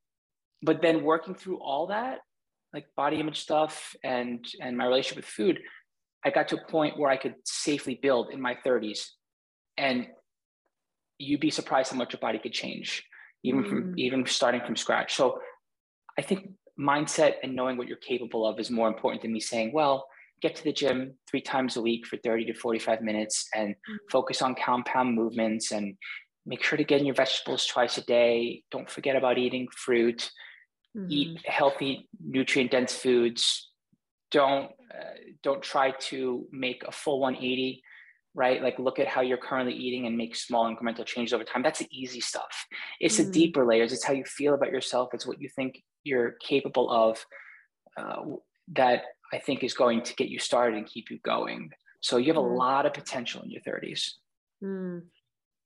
but 0.62 0.80
then 0.80 1.04
working 1.04 1.34
through 1.34 1.58
all 1.60 1.88
that, 1.88 2.20
like 2.72 2.86
body 2.96 3.20
image 3.20 3.40
stuff 3.40 3.94
and 4.02 4.44
and 4.60 4.76
my 4.76 4.86
relationship 4.86 5.16
with 5.16 5.26
food, 5.26 5.60
I 6.24 6.30
got 6.30 6.48
to 6.48 6.56
a 6.56 6.64
point 6.70 6.98
where 6.98 7.10
I 7.10 7.16
could 7.16 7.34
safely 7.44 7.98
build 8.00 8.30
in 8.30 8.40
my 8.40 8.54
30s. 8.64 9.08
And 9.76 10.06
you'd 11.18 11.40
be 11.40 11.50
surprised 11.50 11.92
how 11.92 11.98
much 11.98 12.12
your 12.12 12.20
body 12.20 12.38
could 12.38 12.52
change, 12.52 13.04
even 13.42 13.64
from 13.64 13.84
Mm. 13.84 13.98
even 13.98 14.26
starting 14.26 14.62
from 14.62 14.76
scratch. 14.76 15.14
So 15.14 15.40
I 16.18 16.22
think 16.22 16.50
mindset 16.78 17.36
and 17.42 17.54
knowing 17.54 17.76
what 17.76 17.88
you're 17.88 17.96
capable 17.98 18.46
of 18.46 18.58
is 18.58 18.70
more 18.70 18.88
important 18.88 19.22
than 19.22 19.32
me 19.32 19.40
saying, 19.40 19.72
well, 19.72 20.08
get 20.40 20.56
to 20.56 20.64
the 20.64 20.72
gym 20.72 21.16
three 21.28 21.40
times 21.40 21.76
a 21.76 21.82
week 21.82 22.06
for 22.06 22.16
30 22.16 22.46
to 22.46 22.54
45 22.54 23.00
minutes 23.02 23.48
and 23.54 23.74
Mm. 23.88 23.98
focus 24.10 24.42
on 24.42 24.54
compound 24.54 25.14
movements 25.14 25.70
and 25.72 25.96
make 26.46 26.62
sure 26.62 26.76
to 26.76 26.84
get 26.84 27.00
in 27.00 27.06
your 27.06 27.14
vegetables 27.14 27.66
twice 27.66 27.96
a 27.98 28.02
day. 28.04 28.62
Don't 28.70 28.90
forget 28.90 29.16
about 29.16 29.38
eating 29.38 29.68
fruit, 29.68 30.30
mhm. 30.96 31.10
eat 31.10 31.46
healthy, 31.46 32.08
nutrient 32.20 32.70
dense 32.70 32.94
foods. 32.96 33.70
Don't 34.34 34.68
uh, 34.92 35.14
don't 35.42 35.62
try 35.62 35.92
to 36.10 36.46
make 36.50 36.80
a 36.86 36.92
full 36.92 37.20
180 37.20 37.82
right? 38.36 38.60
Like 38.66 38.76
look 38.80 38.98
at 38.98 39.06
how 39.06 39.20
you're 39.20 39.38
currently 39.48 39.74
eating 39.74 40.06
and 40.08 40.16
make 40.16 40.34
small 40.34 40.64
incremental 40.72 41.06
changes 41.06 41.32
over 41.32 41.44
time. 41.44 41.62
That's 41.62 41.78
the 41.78 41.88
easy 42.02 42.20
stuff. 42.20 42.54
It's 42.98 43.16
the 43.16 43.22
Mhm. 43.22 43.32
deeper 43.32 43.64
layers. 43.64 43.92
It's 43.92 44.02
how 44.04 44.12
you 44.12 44.24
feel 44.24 44.54
about 44.54 44.72
yourself. 44.72 45.14
It's 45.14 45.24
what 45.24 45.40
you 45.40 45.48
think 45.48 45.70
you're 46.02 46.32
capable 46.52 46.90
of 46.90 47.24
uh, 47.96 48.22
that 48.72 49.04
I 49.32 49.38
think 49.38 49.62
is 49.62 49.74
going 49.74 50.02
to 50.02 50.14
get 50.16 50.28
you 50.34 50.40
started 50.40 50.76
and 50.76 50.86
keep 50.94 51.06
you 51.12 51.18
going. 51.34 51.70
So 52.00 52.16
you 52.16 52.28
have 52.32 52.42
a 52.42 52.48
Mm. 52.48 52.58
lot 52.64 52.86
of 52.86 52.92
potential 52.92 53.42
in 53.42 53.50
your 53.50 53.62
30s. 53.62 54.18
Mm. 54.62 55.02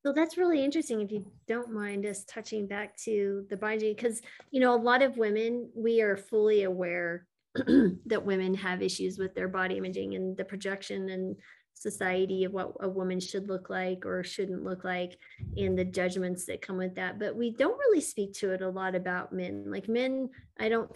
So 0.05 0.13
that's 0.13 0.37
really 0.37 0.63
interesting. 0.63 1.01
If 1.01 1.11
you 1.11 1.23
don't 1.47 1.73
mind 1.73 2.05
us 2.05 2.25
touching 2.25 2.67
back 2.67 2.97
to 2.99 3.47
the 3.49 3.57
body, 3.57 3.95
because 3.95 4.21
you 4.51 4.61
know, 4.61 4.75
a 4.75 4.85
lot 4.91 5.01
of 5.03 5.17
women, 5.17 5.71
we 5.75 6.03
are 6.03 6.17
fully 6.17 6.65
aware 6.65 7.27
that 8.07 8.25
women 8.25 8.55
have 8.55 8.83
issues 8.83 9.19
with 9.19 9.35
their 9.35 9.49
body 9.49 9.77
imaging 9.77 10.15
and 10.15 10.37
the 10.37 10.45
projection 10.45 11.09
and 11.11 11.37
society 11.75 12.45
of 12.45 12.53
what 12.53 12.73
a 12.81 12.89
woman 12.89 13.21
should 13.21 13.49
look 13.49 13.71
like 13.71 14.05
or 14.05 14.23
shouldn't 14.25 14.65
look 14.65 14.85
like 14.85 15.17
and 15.57 15.79
the 15.79 15.85
judgments 15.85 16.45
that 16.47 16.63
come 16.63 16.77
with 16.77 16.95
that. 16.97 17.19
But 17.19 17.37
we 17.37 17.51
don't 17.53 17.79
really 17.79 18.01
speak 18.01 18.35
to 18.35 18.51
it 18.53 18.63
a 18.63 18.69
lot 18.69 18.95
about 18.95 19.33
men. 19.33 19.65
Like 19.67 19.89
men, 19.89 20.31
I 20.59 20.69
don't, 20.69 20.91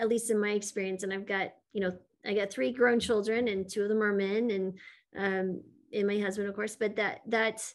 at 0.00 0.08
least 0.08 0.30
in 0.30 0.40
my 0.40 0.50
experience, 0.50 1.02
and 1.02 1.12
I've 1.12 1.26
got, 1.26 1.52
you 1.72 1.80
know, 1.80 1.92
I 2.26 2.34
got 2.34 2.50
three 2.50 2.72
grown 2.72 3.00
children 3.00 3.48
and 3.48 3.68
two 3.68 3.82
of 3.82 3.88
them 3.88 4.02
are 4.02 4.12
men 4.12 4.50
and 4.50 4.78
um 5.16 5.60
and 5.92 6.06
my 6.08 6.18
husband, 6.18 6.48
of 6.48 6.54
course, 6.56 6.74
but 6.74 6.96
that 6.96 7.20
that's 7.26 7.74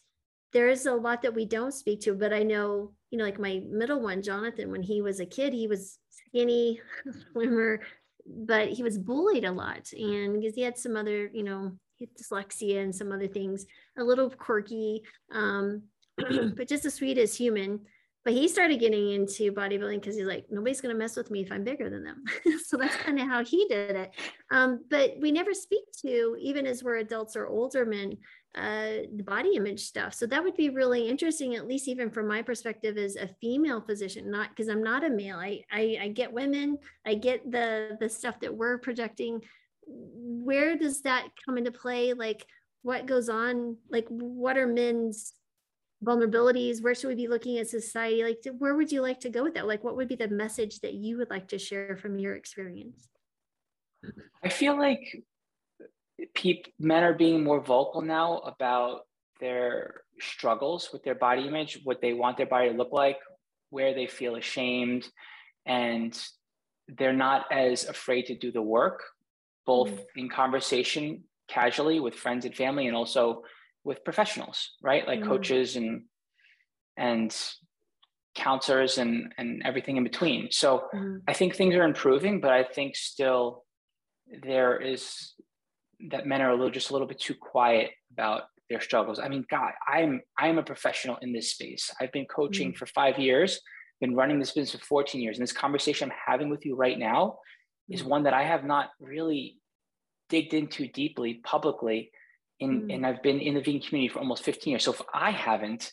there's 0.52 0.86
a 0.86 0.92
lot 0.92 1.22
that 1.22 1.34
we 1.34 1.44
don't 1.44 1.72
speak 1.72 2.00
to, 2.00 2.14
but 2.14 2.32
I 2.32 2.42
know, 2.42 2.90
you 3.10 3.18
know, 3.18 3.24
like 3.24 3.38
my 3.38 3.62
middle 3.68 4.00
one, 4.00 4.22
Jonathan, 4.22 4.70
when 4.70 4.82
he 4.82 5.00
was 5.00 5.20
a 5.20 5.26
kid, 5.26 5.52
he 5.52 5.68
was 5.68 5.98
skinny 6.10 6.80
swimmer, 7.32 7.80
but 8.26 8.68
he 8.68 8.82
was 8.82 8.98
bullied 8.98 9.44
a 9.44 9.52
lot. 9.52 9.92
And 9.92 10.40
because 10.40 10.54
he 10.54 10.62
had 10.62 10.78
some 10.78 10.96
other, 10.96 11.30
you 11.32 11.42
know, 11.42 11.72
dyslexia 12.00 12.82
and 12.82 12.94
some 12.94 13.12
other 13.12 13.28
things, 13.28 13.66
a 13.98 14.04
little 14.04 14.30
quirky, 14.30 15.02
um, 15.32 15.82
but 16.16 16.68
just 16.68 16.84
as 16.84 16.94
sweet 16.94 17.18
as 17.18 17.34
human. 17.34 17.80
But 18.22 18.34
he 18.34 18.48
started 18.48 18.80
getting 18.80 19.12
into 19.12 19.50
bodybuilding 19.50 20.00
because 20.00 20.16
he's 20.16 20.26
like, 20.26 20.44
nobody's 20.50 20.82
going 20.82 20.94
to 20.94 20.98
mess 20.98 21.16
with 21.16 21.30
me 21.30 21.40
if 21.40 21.50
I'm 21.50 21.64
bigger 21.64 21.88
than 21.88 22.04
them. 22.04 22.22
so 22.66 22.76
that's 22.76 22.96
kind 23.04 23.18
of 23.18 23.26
how 23.26 23.42
he 23.42 23.66
did 23.68 23.96
it. 23.96 24.10
Um, 24.50 24.84
but 24.90 25.14
we 25.20 25.32
never 25.32 25.54
speak 25.54 25.84
to, 26.02 26.36
even 26.38 26.66
as 26.66 26.84
we're 26.84 26.98
adults 26.98 27.34
or 27.34 27.46
older 27.46 27.86
men, 27.86 28.18
uh, 28.54 29.06
the 29.14 29.22
body 29.24 29.54
image 29.54 29.80
stuff. 29.80 30.12
So 30.14 30.26
that 30.26 30.42
would 30.42 30.56
be 30.56 30.70
really 30.70 31.08
interesting, 31.08 31.54
at 31.54 31.68
least 31.68 31.86
even 31.86 32.10
from 32.10 32.26
my 32.26 32.42
perspective 32.42 32.96
as 32.98 33.16
a 33.16 33.30
female 33.40 33.80
physician, 33.80 34.30
not 34.30 34.50
because 34.50 34.68
I'm 34.68 34.82
not 34.82 35.04
a 35.04 35.10
male. 35.10 35.36
I, 35.36 35.62
I, 35.70 35.98
I 36.02 36.08
get 36.08 36.32
women, 36.32 36.78
I 37.06 37.14
get 37.14 37.50
the 37.50 37.96
the 38.00 38.08
stuff 38.08 38.40
that 38.40 38.54
we're 38.54 38.78
projecting. 38.78 39.42
Where 39.86 40.76
does 40.76 41.02
that 41.02 41.28
come 41.44 41.58
into 41.58 41.70
play? 41.70 42.12
Like 42.12 42.44
what 42.82 43.06
goes 43.06 43.28
on? 43.28 43.76
Like 43.88 44.06
what 44.08 44.56
are 44.56 44.66
men's 44.66 45.32
vulnerabilities? 46.04 46.82
Where 46.82 46.94
should 46.94 47.08
we 47.08 47.14
be 47.14 47.28
looking 47.28 47.58
at 47.58 47.68
society? 47.68 48.24
Like 48.24 48.38
where 48.58 48.74
would 48.74 48.90
you 48.90 49.00
like 49.00 49.20
to 49.20 49.30
go 49.30 49.44
with 49.44 49.54
that? 49.54 49.68
Like 49.68 49.84
what 49.84 49.96
would 49.96 50.08
be 50.08 50.16
the 50.16 50.28
message 50.28 50.80
that 50.80 50.94
you 50.94 51.18
would 51.18 51.30
like 51.30 51.48
to 51.48 51.58
share 51.58 51.96
from 51.96 52.18
your 52.18 52.34
experience? 52.34 53.08
I 54.42 54.48
feel 54.48 54.76
like 54.76 55.22
people, 56.34 56.72
men 56.78 57.02
are 57.02 57.14
being 57.14 57.42
more 57.44 57.60
vocal 57.60 58.02
now 58.02 58.38
about 58.38 59.02
their 59.40 60.02
struggles 60.20 60.90
with 60.92 61.02
their 61.02 61.14
body 61.14 61.46
image, 61.46 61.80
what 61.84 62.00
they 62.00 62.12
want 62.12 62.36
their 62.36 62.46
body 62.46 62.70
to 62.70 62.76
look 62.76 62.92
like, 62.92 63.18
where 63.70 63.94
they 63.94 64.06
feel 64.06 64.36
ashamed, 64.36 65.08
and 65.66 66.18
they're 66.88 67.12
not 67.12 67.46
as 67.52 67.88
afraid 67.88 68.26
to 68.26 68.36
do 68.36 68.52
the 68.52 68.62
work, 68.62 69.02
both 69.66 69.90
mm. 69.90 70.04
in 70.16 70.28
conversation 70.28 71.24
casually 71.48 72.00
with 72.00 72.14
friends 72.14 72.44
and 72.44 72.54
family, 72.54 72.86
and 72.86 72.96
also 72.96 73.42
with 73.84 74.04
professionals, 74.04 74.72
right? 74.82 75.06
Like 75.06 75.20
mm. 75.20 75.26
coaches 75.26 75.76
and 75.76 76.02
and 76.96 77.34
counselors 78.34 78.98
and 78.98 79.32
and 79.38 79.62
everything 79.64 79.96
in 79.96 80.04
between. 80.04 80.48
So 80.50 80.88
mm. 80.94 81.20
I 81.26 81.32
think 81.32 81.54
things 81.54 81.74
are 81.74 81.84
improving, 81.84 82.40
but 82.40 82.50
I 82.50 82.64
think 82.64 82.96
still 82.96 83.64
there 84.42 84.80
is 84.80 85.34
that 86.08 86.26
men 86.26 86.40
are 86.40 86.50
a 86.50 86.54
little 86.54 86.70
just 86.70 86.90
a 86.90 86.92
little 86.92 87.08
bit 87.08 87.20
too 87.20 87.34
quiet 87.34 87.90
about 88.12 88.44
their 88.68 88.80
struggles. 88.80 89.18
I 89.18 89.28
mean, 89.28 89.44
God, 89.50 89.72
I'm 89.86 90.20
I'm 90.38 90.58
a 90.58 90.62
professional 90.62 91.16
in 91.22 91.32
this 91.32 91.50
space. 91.50 91.90
I've 92.00 92.12
been 92.12 92.26
coaching 92.26 92.68
mm-hmm. 92.68 92.76
for 92.76 92.86
five 92.86 93.18
years, 93.18 93.60
been 94.00 94.14
running 94.14 94.38
this 94.38 94.52
business 94.52 94.80
for 94.80 94.86
14 94.86 95.20
years, 95.20 95.36
and 95.36 95.42
this 95.42 95.52
conversation 95.52 96.10
I'm 96.10 96.16
having 96.32 96.50
with 96.50 96.64
you 96.64 96.76
right 96.76 96.98
now 96.98 97.26
mm-hmm. 97.26 97.94
is 97.94 98.04
one 98.04 98.24
that 98.24 98.34
I 98.34 98.44
have 98.44 98.64
not 98.64 98.90
really 99.00 99.58
digged 100.28 100.54
into 100.54 100.88
deeply 100.88 101.34
publicly. 101.44 102.10
In, 102.60 102.82
mm-hmm. 102.82 102.90
and 102.90 103.06
I've 103.06 103.22
been 103.22 103.40
in 103.40 103.54
the 103.54 103.60
vegan 103.60 103.80
community 103.80 104.12
for 104.12 104.18
almost 104.18 104.44
15 104.44 104.70
years. 104.72 104.84
So 104.84 104.92
if 104.92 105.00
I 105.14 105.30
haven't, 105.30 105.92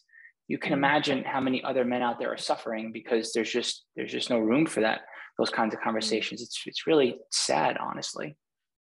you 0.50 0.58
can 0.58 0.72
mm. 0.72 0.78
imagine 0.78 1.24
how 1.24 1.40
many 1.40 1.64
other 1.64 1.86
men 1.86 2.02
out 2.02 2.20
there 2.20 2.32
are 2.32 2.38
suffering 2.38 2.92
because 2.92 3.32
there's 3.32 3.52
just 3.52 3.86
there's 3.96 4.12
just 4.12 4.30
no 4.30 4.40
room 4.40 4.66
for 4.66 4.82
that 4.82 5.02
those 5.38 5.50
kinds 5.50 5.74
of 5.74 5.80
mm. 5.80 5.84
conversations. 5.84 6.42
It's 6.42 6.62
it's 6.66 6.88
really 6.88 7.18
sad, 7.32 7.78
honestly. 7.78 8.36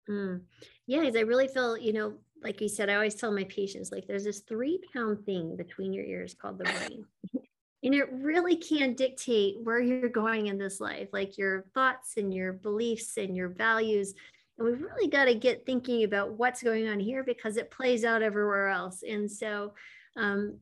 Mm. 0.09 0.43
Yeah, 0.87 1.01
because 1.01 1.17
I 1.17 1.21
really 1.21 1.49
feel, 1.49 1.77
you 1.79 1.93
know, 1.93 2.15
like 2.43 2.61
you 2.61 2.69
said, 2.69 2.91
I 2.91 2.95
always 2.95 3.15
tell 3.15 3.33
my 3.33 3.45
patients, 3.45 3.91
like 3.91 4.07
there's 4.07 4.25
this 4.25 4.41
three 4.41 4.81
pound 4.93 5.25
thing 5.25 5.57
between 5.57 5.93
your 5.93 6.05
ears 6.05 6.35
called 6.35 6.59
the 6.59 6.65
brain. 6.65 7.05
and 7.83 7.95
it 7.95 8.13
really 8.13 8.57
can 8.57 8.95
dictate 8.95 9.57
where 9.63 9.81
you're 9.81 10.11
going 10.11 10.49
in 10.49 10.59
this 10.59 10.81
life, 10.81 11.09
like 11.13 11.39
your 11.39 11.65
thoughts 11.75 12.15
and 12.19 12.33
your 12.33 12.53
beliefs 12.53 13.17
and 13.17 13.35
your 13.35 13.49
values. 13.49 14.15
And 14.59 14.69
we've 14.69 14.81
really 14.81 15.09
got 15.09 15.25
to 15.25 15.35
get 15.35 15.65
thinking 15.65 16.05
about 16.05 16.33
what's 16.33 16.63
going 16.63 16.87
on 16.89 17.01
here 17.01 17.25
because 17.25 17.57
it 17.57 17.71
plays 17.71 18.05
out 18.05 18.23
everywhere 18.23 18.69
else. 18.69 19.03
And 19.03 19.31
so 19.31 19.73
um, 20.17 20.59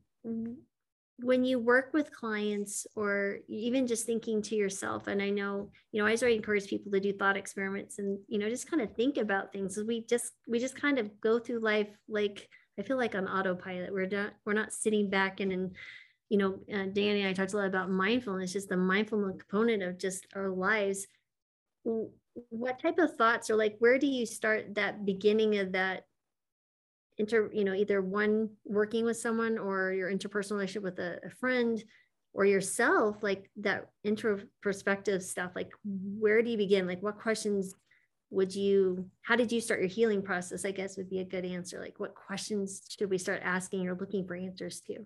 when 1.19 1.45
you 1.45 1.59
work 1.59 1.91
with 1.93 2.11
clients 2.11 2.87
or 2.95 3.37
even 3.47 3.85
just 3.85 4.05
thinking 4.05 4.41
to 4.41 4.55
yourself 4.55 5.07
and 5.07 5.21
i 5.21 5.29
know 5.29 5.69
you 5.91 5.99
know 5.99 6.05
i 6.05 6.09
always 6.09 6.23
encourage 6.23 6.67
people 6.67 6.91
to 6.91 6.99
do 6.99 7.13
thought 7.13 7.37
experiments 7.37 7.99
and 7.99 8.17
you 8.27 8.39
know 8.39 8.49
just 8.49 8.69
kind 8.69 8.81
of 8.81 8.95
think 8.95 9.17
about 9.17 9.51
things. 9.53 9.79
We 9.85 10.05
just 10.05 10.33
we 10.47 10.59
just 10.59 10.79
kind 10.79 10.97
of 10.97 11.21
go 11.21 11.39
through 11.39 11.59
life 11.59 11.89
like 12.07 12.47
i 12.79 12.81
feel 12.81 12.97
like 12.97 13.15
on 13.15 13.27
autopilot. 13.27 13.93
We're 13.93 14.07
not 14.07 14.33
we're 14.45 14.53
not 14.53 14.73
sitting 14.73 15.09
back 15.09 15.39
and 15.39 15.51
and 15.51 15.75
you 16.29 16.37
know 16.39 16.59
uh, 16.73 16.87
dani 16.87 17.19
and 17.19 17.27
i 17.27 17.33
talked 17.33 17.53
a 17.53 17.57
lot 17.57 17.67
about 17.67 17.91
mindfulness 17.91 18.53
just 18.53 18.69
the 18.69 18.77
mindfulness 18.77 19.35
component 19.37 19.83
of 19.83 19.99
just 19.99 20.25
our 20.35 20.49
lives. 20.49 21.05
What 22.49 22.81
type 22.81 22.97
of 22.97 23.15
thoughts 23.15 23.51
or 23.51 23.55
like 23.55 23.75
where 23.77 23.99
do 23.99 24.07
you 24.07 24.25
start 24.25 24.73
that 24.75 25.05
beginning 25.05 25.59
of 25.59 25.73
that 25.73 26.05
inter 27.17 27.49
you 27.53 27.63
know 27.63 27.73
either 27.73 28.01
one 28.01 28.49
working 28.65 29.05
with 29.05 29.17
someone 29.17 29.57
or 29.57 29.91
your 29.91 30.11
interpersonal 30.11 30.53
relationship 30.53 30.83
with 30.83 30.99
a, 30.99 31.19
a 31.25 31.29
friend 31.29 31.83
or 32.33 32.45
yourself 32.45 33.17
like 33.21 33.49
that 33.57 33.89
introspective 34.03 35.21
stuff 35.21 35.51
like 35.55 35.71
where 35.85 36.41
do 36.41 36.49
you 36.49 36.57
begin? 36.57 36.87
Like 36.87 37.01
what 37.01 37.19
questions 37.19 37.75
would 38.31 38.53
you 38.53 39.07
how 39.21 39.35
did 39.35 39.51
you 39.51 39.61
start 39.61 39.79
your 39.79 39.87
healing 39.87 40.19
process 40.19 40.65
i 40.65 40.71
guess 40.71 40.97
would 40.97 41.09
be 41.09 41.19
a 41.19 41.25
good 41.25 41.45
answer. 41.45 41.79
Like 41.79 41.99
what 41.99 42.15
questions 42.15 42.81
should 42.89 43.09
we 43.09 43.19
start 43.19 43.41
asking 43.43 43.87
or 43.87 43.95
looking 43.95 44.25
for 44.25 44.35
answers 44.35 44.81
to? 44.87 45.05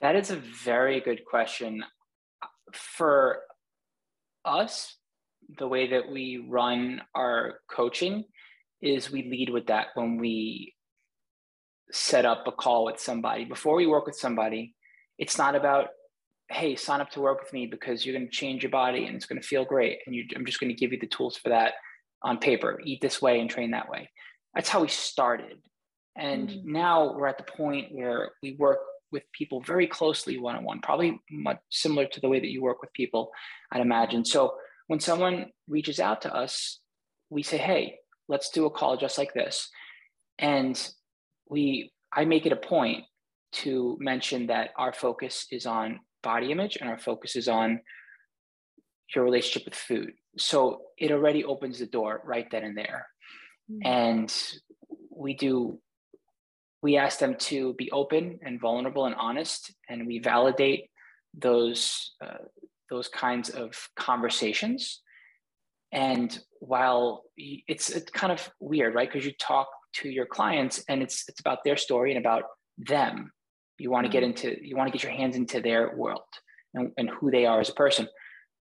That 0.00 0.16
is 0.16 0.30
a 0.30 0.36
very 0.36 1.00
good 1.00 1.24
question. 1.24 1.84
For 2.72 3.40
us 4.44 4.96
the 5.58 5.68
way 5.68 5.88
that 5.88 6.10
we 6.10 6.44
run 6.48 7.02
our 7.14 7.60
coaching 7.70 8.24
is 8.80 9.10
we 9.10 9.28
lead 9.28 9.50
with 9.50 9.66
that 9.66 9.88
when 9.94 10.18
we 10.18 10.74
set 11.90 12.24
up 12.24 12.44
a 12.46 12.52
call 12.52 12.84
with 12.84 13.00
somebody. 13.00 13.44
Before 13.44 13.76
we 13.76 13.86
work 13.86 14.06
with 14.06 14.16
somebody, 14.16 14.74
it's 15.18 15.38
not 15.38 15.54
about, 15.54 15.88
hey, 16.50 16.76
sign 16.76 17.00
up 17.00 17.10
to 17.10 17.20
work 17.20 17.40
with 17.40 17.52
me 17.52 17.66
because 17.66 18.04
you're 18.04 18.16
going 18.16 18.28
to 18.28 18.32
change 18.32 18.62
your 18.62 18.70
body 18.70 19.06
and 19.06 19.16
it's 19.16 19.26
going 19.26 19.40
to 19.40 19.46
feel 19.46 19.64
great. 19.64 19.98
And 20.06 20.14
you, 20.14 20.24
I'm 20.36 20.46
just 20.46 20.60
going 20.60 20.70
to 20.70 20.78
give 20.78 20.92
you 20.92 20.98
the 20.98 21.06
tools 21.06 21.36
for 21.36 21.48
that 21.48 21.74
on 22.22 22.38
paper. 22.38 22.80
Eat 22.84 23.00
this 23.00 23.20
way 23.20 23.40
and 23.40 23.50
train 23.50 23.70
that 23.72 23.88
way. 23.88 24.10
That's 24.54 24.68
how 24.68 24.80
we 24.80 24.88
started. 24.88 25.58
And 26.16 26.48
mm-hmm. 26.48 26.72
now 26.72 27.14
we're 27.14 27.28
at 27.28 27.38
the 27.38 27.44
point 27.44 27.88
where 27.92 28.32
we 28.42 28.56
work 28.58 28.78
with 29.10 29.22
people 29.32 29.62
very 29.62 29.86
closely 29.86 30.38
one 30.38 30.56
on 30.56 30.64
one, 30.64 30.80
probably 30.80 31.18
much 31.30 31.58
similar 31.70 32.06
to 32.06 32.20
the 32.20 32.28
way 32.28 32.40
that 32.40 32.50
you 32.50 32.62
work 32.62 32.82
with 32.82 32.92
people, 32.92 33.30
I'd 33.72 33.80
imagine. 33.80 34.24
So 34.24 34.54
when 34.88 35.00
someone 35.00 35.46
reaches 35.66 36.00
out 36.00 36.22
to 36.22 36.34
us, 36.34 36.80
we 37.30 37.42
say, 37.42 37.56
hey, 37.56 37.96
let's 38.28 38.50
do 38.50 38.66
a 38.66 38.70
call 38.70 38.96
just 38.96 39.18
like 39.18 39.32
this. 39.34 39.68
And 40.38 40.76
we, 41.48 41.92
I 42.12 42.24
make 42.24 42.46
it 42.46 42.52
a 42.52 42.56
point 42.56 43.04
to 43.50 43.96
mention 44.00 44.46
that 44.48 44.70
our 44.76 44.92
focus 44.92 45.46
is 45.50 45.66
on 45.66 46.00
body 46.22 46.52
image 46.52 46.76
and 46.80 46.88
our 46.90 46.98
focus 46.98 47.36
is 47.36 47.48
on 47.48 47.80
your 49.14 49.24
relationship 49.24 49.64
with 49.64 49.74
food. 49.74 50.12
So 50.36 50.82
it 50.98 51.10
already 51.10 51.44
opens 51.44 51.78
the 51.78 51.86
door 51.86 52.20
right 52.24 52.48
then 52.50 52.64
and 52.64 52.76
there. 52.76 53.06
Mm-hmm. 53.70 53.86
And 53.86 54.42
we 55.10 55.34
do, 55.34 55.80
we 56.82 56.96
ask 56.96 57.18
them 57.18 57.36
to 57.36 57.74
be 57.74 57.90
open 57.90 58.38
and 58.42 58.60
vulnerable 58.60 59.06
and 59.06 59.14
honest, 59.14 59.72
and 59.88 60.06
we 60.06 60.18
validate 60.18 60.90
those 61.34 62.12
uh, 62.24 62.44
those 62.90 63.08
kinds 63.08 63.50
of 63.50 63.76
conversations 63.96 65.02
and 65.92 66.38
while 66.60 67.24
it's, 67.36 67.90
it's 67.90 68.10
kind 68.10 68.32
of 68.32 68.48
weird, 68.60 68.94
right? 68.94 69.10
Because 69.10 69.26
you 69.26 69.32
talk 69.40 69.68
to 69.94 70.08
your 70.08 70.26
clients 70.26 70.82
and 70.88 71.02
it's 71.02 71.24
it's 71.28 71.40
about 71.40 71.64
their 71.64 71.76
story 71.76 72.14
and 72.14 72.18
about 72.18 72.44
them. 72.78 73.32
You 73.78 73.90
want 73.90 74.06
to 74.06 74.12
get 74.12 74.22
mm-hmm. 74.22 74.48
into 74.48 74.66
you 74.66 74.76
want 74.76 74.88
to 74.88 74.92
get 74.92 75.02
your 75.02 75.12
hands 75.12 75.36
into 75.36 75.60
their 75.60 75.96
world 75.96 76.22
and, 76.74 76.92
and 76.96 77.10
who 77.10 77.30
they 77.30 77.46
are 77.46 77.60
as 77.60 77.68
a 77.68 77.74
person. 77.74 78.08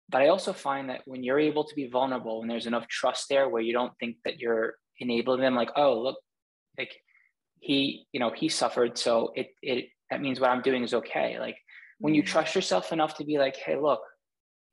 But 0.09 0.23
I 0.23 0.29
also 0.29 0.53
find 0.53 0.91
that 0.91 1.03
when 1.05 1.23
you're 1.23 1.39
able 1.39 1.65
to 1.65 1.75
be 1.75 1.89
vulnerable, 1.89 2.41
when 2.41 2.49
there's 2.49 2.67
enough 2.67 2.89
trust 2.89 3.29
there 3.29 3.49
where 3.49 3.63
you 3.63 3.73
don't 3.73 3.93
think 4.01 4.17
that 4.25 4.41
you're 4.41 4.75
enabling 4.99 5.41
them, 5.41 5.55
like, 5.55 5.71
oh, 5.77 6.01
look, 6.01 6.17
like 6.77 6.91
he, 7.61 8.07
you 8.13 8.19
know, 8.19 8.33
he 8.35 8.49
suffered. 8.49 8.99
So 8.99 9.33
it 9.35 9.49
it 9.63 9.87
that 10.11 10.21
means 10.21 10.41
what 10.41 10.51
I'm 10.51 10.63
doing 10.63 10.83
is 10.83 10.95
okay. 10.95 11.39
Like 11.39 11.57
when 11.99 12.15
you 12.15 12.23
mm-hmm. 12.23 12.33
trust 12.33 12.55
yourself 12.55 12.93
enough 12.93 13.17
to 13.19 13.25
be 13.25 13.39
like, 13.39 13.57
hey, 13.57 13.77
look, 13.77 14.01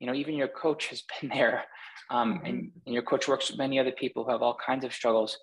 you 0.00 0.06
know, 0.06 0.14
even 0.14 0.34
your 0.34 0.48
coach 0.48 0.88
has 0.88 1.02
been 1.20 1.30
there 1.30 1.64
um, 2.10 2.34
mm-hmm. 2.34 2.46
and, 2.46 2.70
and 2.86 2.94
your 2.94 3.02
coach 3.02 3.28
works 3.28 3.50
with 3.50 3.58
many 3.58 3.78
other 3.78 3.92
people 3.92 4.24
who 4.24 4.30
have 4.30 4.42
all 4.42 4.56
kinds 4.64 4.84
of 4.84 4.92
struggles, 4.92 5.38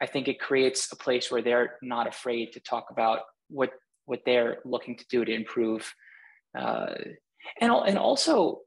I 0.00 0.06
think 0.06 0.28
it 0.28 0.40
creates 0.40 0.90
a 0.92 0.96
place 0.96 1.30
where 1.30 1.42
they're 1.42 1.76
not 1.82 2.06
afraid 2.06 2.52
to 2.52 2.60
talk 2.60 2.86
about 2.90 3.20
what 3.48 3.70
what 4.06 4.20
they're 4.24 4.58
looking 4.64 4.96
to 4.96 5.04
do 5.10 5.24
to 5.24 5.32
improve. 5.32 5.92
Uh, 6.58 6.94
and, 7.60 7.70
and 7.70 7.98
also, 7.98 8.60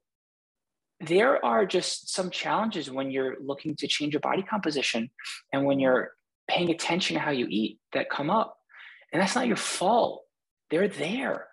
there 0.99 1.43
are 1.43 1.65
just 1.65 2.13
some 2.13 2.29
challenges 2.29 2.91
when 2.91 3.09
you're 3.09 3.37
looking 3.41 3.75
to 3.77 3.87
change 3.87 4.13
your 4.13 4.19
body 4.19 4.43
composition 4.43 5.09
and 5.51 5.65
when 5.65 5.79
you're 5.79 6.11
paying 6.47 6.69
attention 6.69 7.15
to 7.15 7.19
how 7.19 7.31
you 7.31 7.47
eat 7.49 7.79
that 7.93 8.09
come 8.09 8.29
up. 8.29 8.55
And 9.11 9.21
that's 9.21 9.35
not 9.35 9.47
your 9.47 9.57
fault. 9.57 10.23
They're 10.69 10.87
there. 10.87 11.47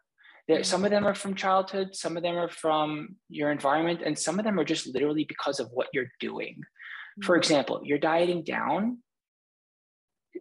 There, 0.49 0.65
some 0.65 0.85
of 0.85 0.91
them 0.91 1.07
are 1.07 1.15
from 1.15 1.35
childhood, 1.35 1.95
some 1.95 2.17
of 2.17 2.23
them 2.23 2.37
are 2.37 2.49
from 2.49 3.17
your 3.29 3.53
environment, 3.53 4.01
and 4.05 4.19
some 4.19 4.39
of 4.39 4.45
them 4.45 4.59
are 4.59 4.65
just 4.65 4.87
literally 4.87 5.25
because 5.25 5.61
of 5.61 5.69
what 5.73 5.89
you're 5.93 6.11
doing. 6.21 6.63
For 7.23 7.35
Mm. 7.35 7.39
example, 7.39 7.81
you're 7.85 7.99
dieting 7.99 8.45
down, 8.45 9.03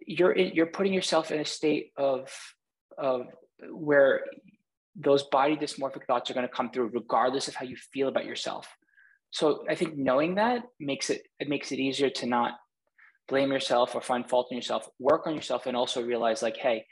you're 0.06 0.32
in, 0.32 0.54
you're 0.54 0.68
putting 0.78 0.94
yourself 0.94 1.32
in 1.32 1.40
a 1.40 1.46
state 1.46 1.92
of 1.98 2.32
of 2.98 3.28
where 3.70 4.24
those 4.96 5.24
body 5.24 5.56
dysmorphic 5.56 6.06
thoughts 6.06 6.30
are 6.30 6.34
going 6.34 6.48
to 6.48 6.54
come 6.54 6.72
through 6.72 6.88
regardless 6.88 7.48
of 7.48 7.56
how 7.56 7.66
you 7.66 7.76
feel 7.76 8.08
about 8.08 8.26
yourself. 8.26 8.76
So 9.32 9.66
I 9.70 9.76
think 9.76 9.98
knowing 9.98 10.36
that 10.36 10.64
makes 10.80 11.10
it 11.10 11.22
it 11.40 11.50
makes 11.50 11.72
it 11.72 11.80
easier 11.80 12.10
to 12.12 12.26
not 12.26 12.54
blame 13.28 13.52
yourself 13.52 13.94
or 13.94 14.02
find 14.02 14.28
fault 14.30 14.48
in 14.52 14.58
yourself, 14.58 14.88
work 15.00 15.28
on 15.28 15.36
yourself 15.36 15.66
and 15.66 15.76
also 15.76 16.02
realize 16.02 16.42
like, 16.42 16.58
hey, 16.58 16.86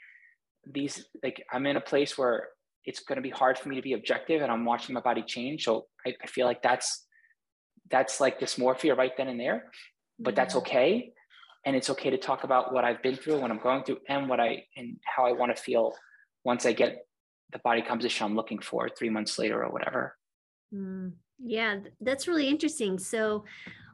these 0.70 1.06
like 1.22 1.42
I'm 1.52 1.66
in 1.66 1.76
a 1.76 1.80
place 1.80 2.18
where 2.18 2.48
it's 2.86 3.00
going 3.00 3.16
to 3.16 3.22
be 3.22 3.30
hard 3.30 3.58
for 3.58 3.68
me 3.68 3.76
to 3.76 3.82
be 3.82 3.92
objective 3.94 4.42
and 4.42 4.50
I'm 4.50 4.64
watching 4.64 4.94
my 4.94 5.00
body 5.00 5.22
change. 5.22 5.64
So 5.64 5.86
I, 6.06 6.14
I 6.22 6.26
feel 6.26 6.46
like 6.46 6.62
that's 6.62 7.04
that's 7.90 8.20
like 8.20 8.40
dysmorphia 8.40 8.96
right 8.96 9.12
then 9.16 9.28
and 9.28 9.38
there, 9.38 9.64
but 10.18 10.34
that's 10.34 10.56
okay. 10.56 11.12
And 11.64 11.76
it's 11.76 11.90
okay 11.90 12.10
to 12.10 12.18
talk 12.18 12.44
about 12.44 12.72
what 12.72 12.84
I've 12.84 13.02
been 13.02 13.16
through, 13.16 13.40
what 13.40 13.50
I'm 13.50 13.58
going 13.58 13.82
through, 13.82 13.98
and 14.08 14.28
what 14.28 14.40
I 14.40 14.64
and 14.76 14.96
how 15.04 15.26
I 15.26 15.32
want 15.32 15.54
to 15.54 15.60
feel 15.60 15.94
once 16.44 16.64
I 16.64 16.72
get 16.72 17.06
the 17.52 17.58
body 17.58 17.82
composition 17.82 18.24
I'm 18.24 18.36
looking 18.36 18.60
for 18.60 18.88
three 18.88 19.10
months 19.10 19.38
later 19.38 19.62
or 19.62 19.70
whatever. 19.70 20.16
Mm, 20.72 21.12
yeah, 21.42 21.78
that's 22.00 22.28
really 22.28 22.48
interesting. 22.48 22.98
So 22.98 23.44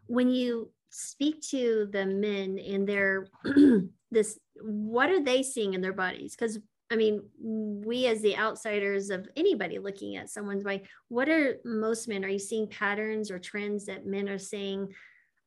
when 0.06 0.28
you 0.28 0.70
speak 0.90 1.40
to 1.50 1.88
the 1.90 2.04
men 2.04 2.58
and 2.58 2.86
their 2.86 3.26
this, 4.10 4.38
what 4.60 5.10
are 5.10 5.22
they 5.22 5.42
seeing 5.42 5.72
in 5.74 5.80
their 5.80 5.94
bodies? 5.94 6.36
Because 6.36 6.58
I 6.92 6.96
mean, 6.96 7.22
we 7.40 8.06
as 8.06 8.20
the 8.20 8.36
outsiders 8.36 9.08
of 9.08 9.26
anybody 9.34 9.78
looking 9.78 10.16
at 10.16 10.28
someone's 10.28 10.62
body, 10.62 10.82
what 11.08 11.26
are 11.30 11.56
most 11.64 12.06
men? 12.06 12.22
Are 12.22 12.28
you 12.28 12.38
seeing 12.38 12.68
patterns 12.68 13.30
or 13.30 13.38
trends 13.38 13.86
that 13.86 14.04
men 14.04 14.28
are 14.28 14.38
saying, 14.38 14.92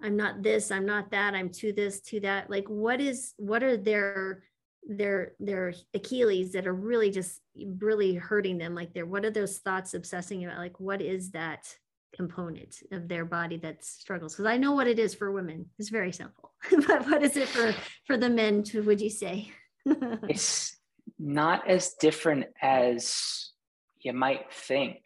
I'm 0.02 0.18
not 0.18 0.42
this, 0.42 0.72
I'm 0.72 0.88
not 0.88 1.12
that, 1.12 1.36
I'm 1.36 1.50
to 1.50 1.72
this, 1.72 2.02
to 2.02 2.20
that? 2.22 2.50
Like 2.50 2.66
what 2.68 3.00
is 3.00 3.36
what 3.38 3.62
are 3.62 3.78
their 3.78 4.44
their 4.88 5.34
their 5.40 5.74
Achilles 5.94 6.54
that 6.54 6.66
are 6.66 6.74
really 6.74 7.12
just 7.12 7.42
really 7.78 8.16
hurting 8.16 8.58
them? 8.58 8.74
Like 8.74 8.94
they're 8.94 9.06
what 9.06 9.24
are 9.24 9.32
those 9.32 9.60
thoughts 9.60 9.94
obsessing 9.94 10.44
about? 10.44 10.58
Like 10.58 10.80
what 10.80 11.02
is 11.02 11.30
that 11.32 11.72
component 12.16 12.78
of 12.92 13.08
their 13.08 13.24
body 13.24 13.58
that 13.58 13.86
struggles? 13.86 14.34
Because 14.34 14.48
i 14.48 14.58
know 14.58 14.72
what 14.72 14.88
it 14.88 14.98
is 14.98 15.14
for 15.14 15.32
women. 15.32 15.68
It's 15.78 15.90
very 15.90 16.12
simple. 16.12 16.54
But 16.88 17.06
what 17.06 17.22
is 17.22 17.38
it 17.38 17.50
for 17.50 17.76
for 18.08 18.18
the 18.18 18.30
men 18.30 18.64
to 18.64 18.82
would 18.82 19.00
you 19.00 19.12
say? 19.12 19.52
It's 20.28 20.76
not 21.20 21.68
as 21.70 21.94
different 21.94 22.46
as 22.62 23.52
you 24.00 24.14
might 24.14 24.52
think. 24.52 24.98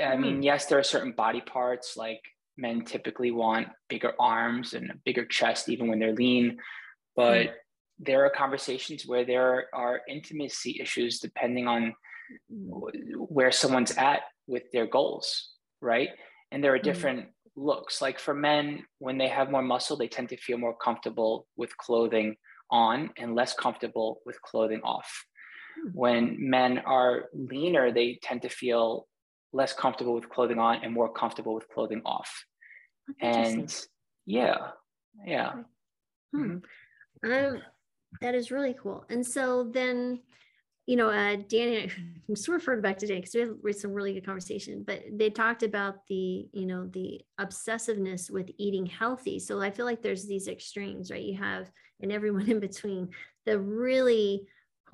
I 0.00 0.16
mean, 0.16 0.42
yes, 0.42 0.66
there 0.66 0.78
are 0.78 0.82
certain 0.82 1.12
body 1.12 1.40
parts 1.40 1.96
like 1.96 2.20
men 2.58 2.84
typically 2.84 3.30
want 3.30 3.68
bigger 3.88 4.12
arms 4.18 4.74
and 4.74 4.90
a 4.90 4.94
bigger 5.04 5.24
chest, 5.24 5.68
even 5.68 5.88
when 5.88 5.98
they're 5.98 6.12
lean. 6.12 6.58
But 7.14 7.54
there 7.98 8.24
are 8.26 8.30
conversations 8.30 9.06
where 9.06 9.24
there 9.24 9.68
are 9.72 10.02
intimacy 10.08 10.78
issues 10.80 11.18
depending 11.18 11.66
on 11.66 11.94
where 12.50 13.52
someone's 13.52 13.92
at 13.92 14.22
with 14.46 14.64
their 14.72 14.86
goals, 14.86 15.52
right? 15.80 16.10
And 16.50 16.62
there 16.62 16.74
are 16.74 16.78
Mm. 16.78 16.82
different 16.82 17.28
looks. 17.54 18.02
Like 18.02 18.18
for 18.18 18.34
men, 18.34 18.84
when 18.98 19.16
they 19.16 19.28
have 19.28 19.50
more 19.50 19.62
muscle, 19.62 19.96
they 19.96 20.08
tend 20.08 20.28
to 20.28 20.36
feel 20.36 20.58
more 20.58 20.76
comfortable 20.76 21.46
with 21.56 21.74
clothing 21.78 22.36
on 22.70 23.10
and 23.16 23.34
less 23.34 23.54
comfortable 23.54 24.20
with 24.26 24.40
clothing 24.42 24.82
off. 24.82 25.26
When 25.92 26.36
men 26.38 26.78
are 26.78 27.24
leaner, 27.34 27.92
they 27.92 28.18
tend 28.22 28.42
to 28.42 28.48
feel 28.48 29.06
less 29.52 29.72
comfortable 29.72 30.14
with 30.14 30.28
clothing 30.28 30.58
on 30.58 30.82
and 30.82 30.92
more 30.92 31.12
comfortable 31.12 31.54
with 31.54 31.68
clothing 31.68 32.02
off. 32.04 32.44
And 33.20 33.74
yeah, 34.26 34.70
yeah. 35.24 35.52
Hmm. 36.34 36.58
Um, 37.24 37.62
that 38.20 38.34
is 38.34 38.50
really 38.50 38.74
cool. 38.80 39.04
And 39.08 39.24
so 39.24 39.70
then, 39.72 40.20
you 40.86 40.96
know, 40.96 41.08
uh, 41.08 41.36
Dani, 41.36 41.90
I'm 42.28 42.36
sort 42.36 42.56
of 42.56 42.62
referred 42.62 42.82
back 42.82 42.98
to 42.98 43.06
Dani 43.06 43.22
because 43.22 43.50
we 43.62 43.70
had 43.70 43.78
some 43.78 43.92
really 43.92 44.14
good 44.14 44.26
conversation, 44.26 44.84
but 44.86 45.02
they 45.12 45.30
talked 45.30 45.62
about 45.62 46.06
the, 46.08 46.48
you 46.52 46.66
know, 46.66 46.86
the 46.88 47.20
obsessiveness 47.40 48.30
with 48.30 48.50
eating 48.58 48.86
healthy. 48.86 49.38
So 49.38 49.60
I 49.60 49.70
feel 49.70 49.86
like 49.86 50.02
there's 50.02 50.26
these 50.26 50.48
extremes, 50.48 51.10
right? 51.10 51.22
You 51.22 51.36
have, 51.38 51.70
and 52.00 52.12
everyone 52.12 52.50
in 52.50 52.60
between, 52.60 53.10
the 53.44 53.58
really 53.58 54.46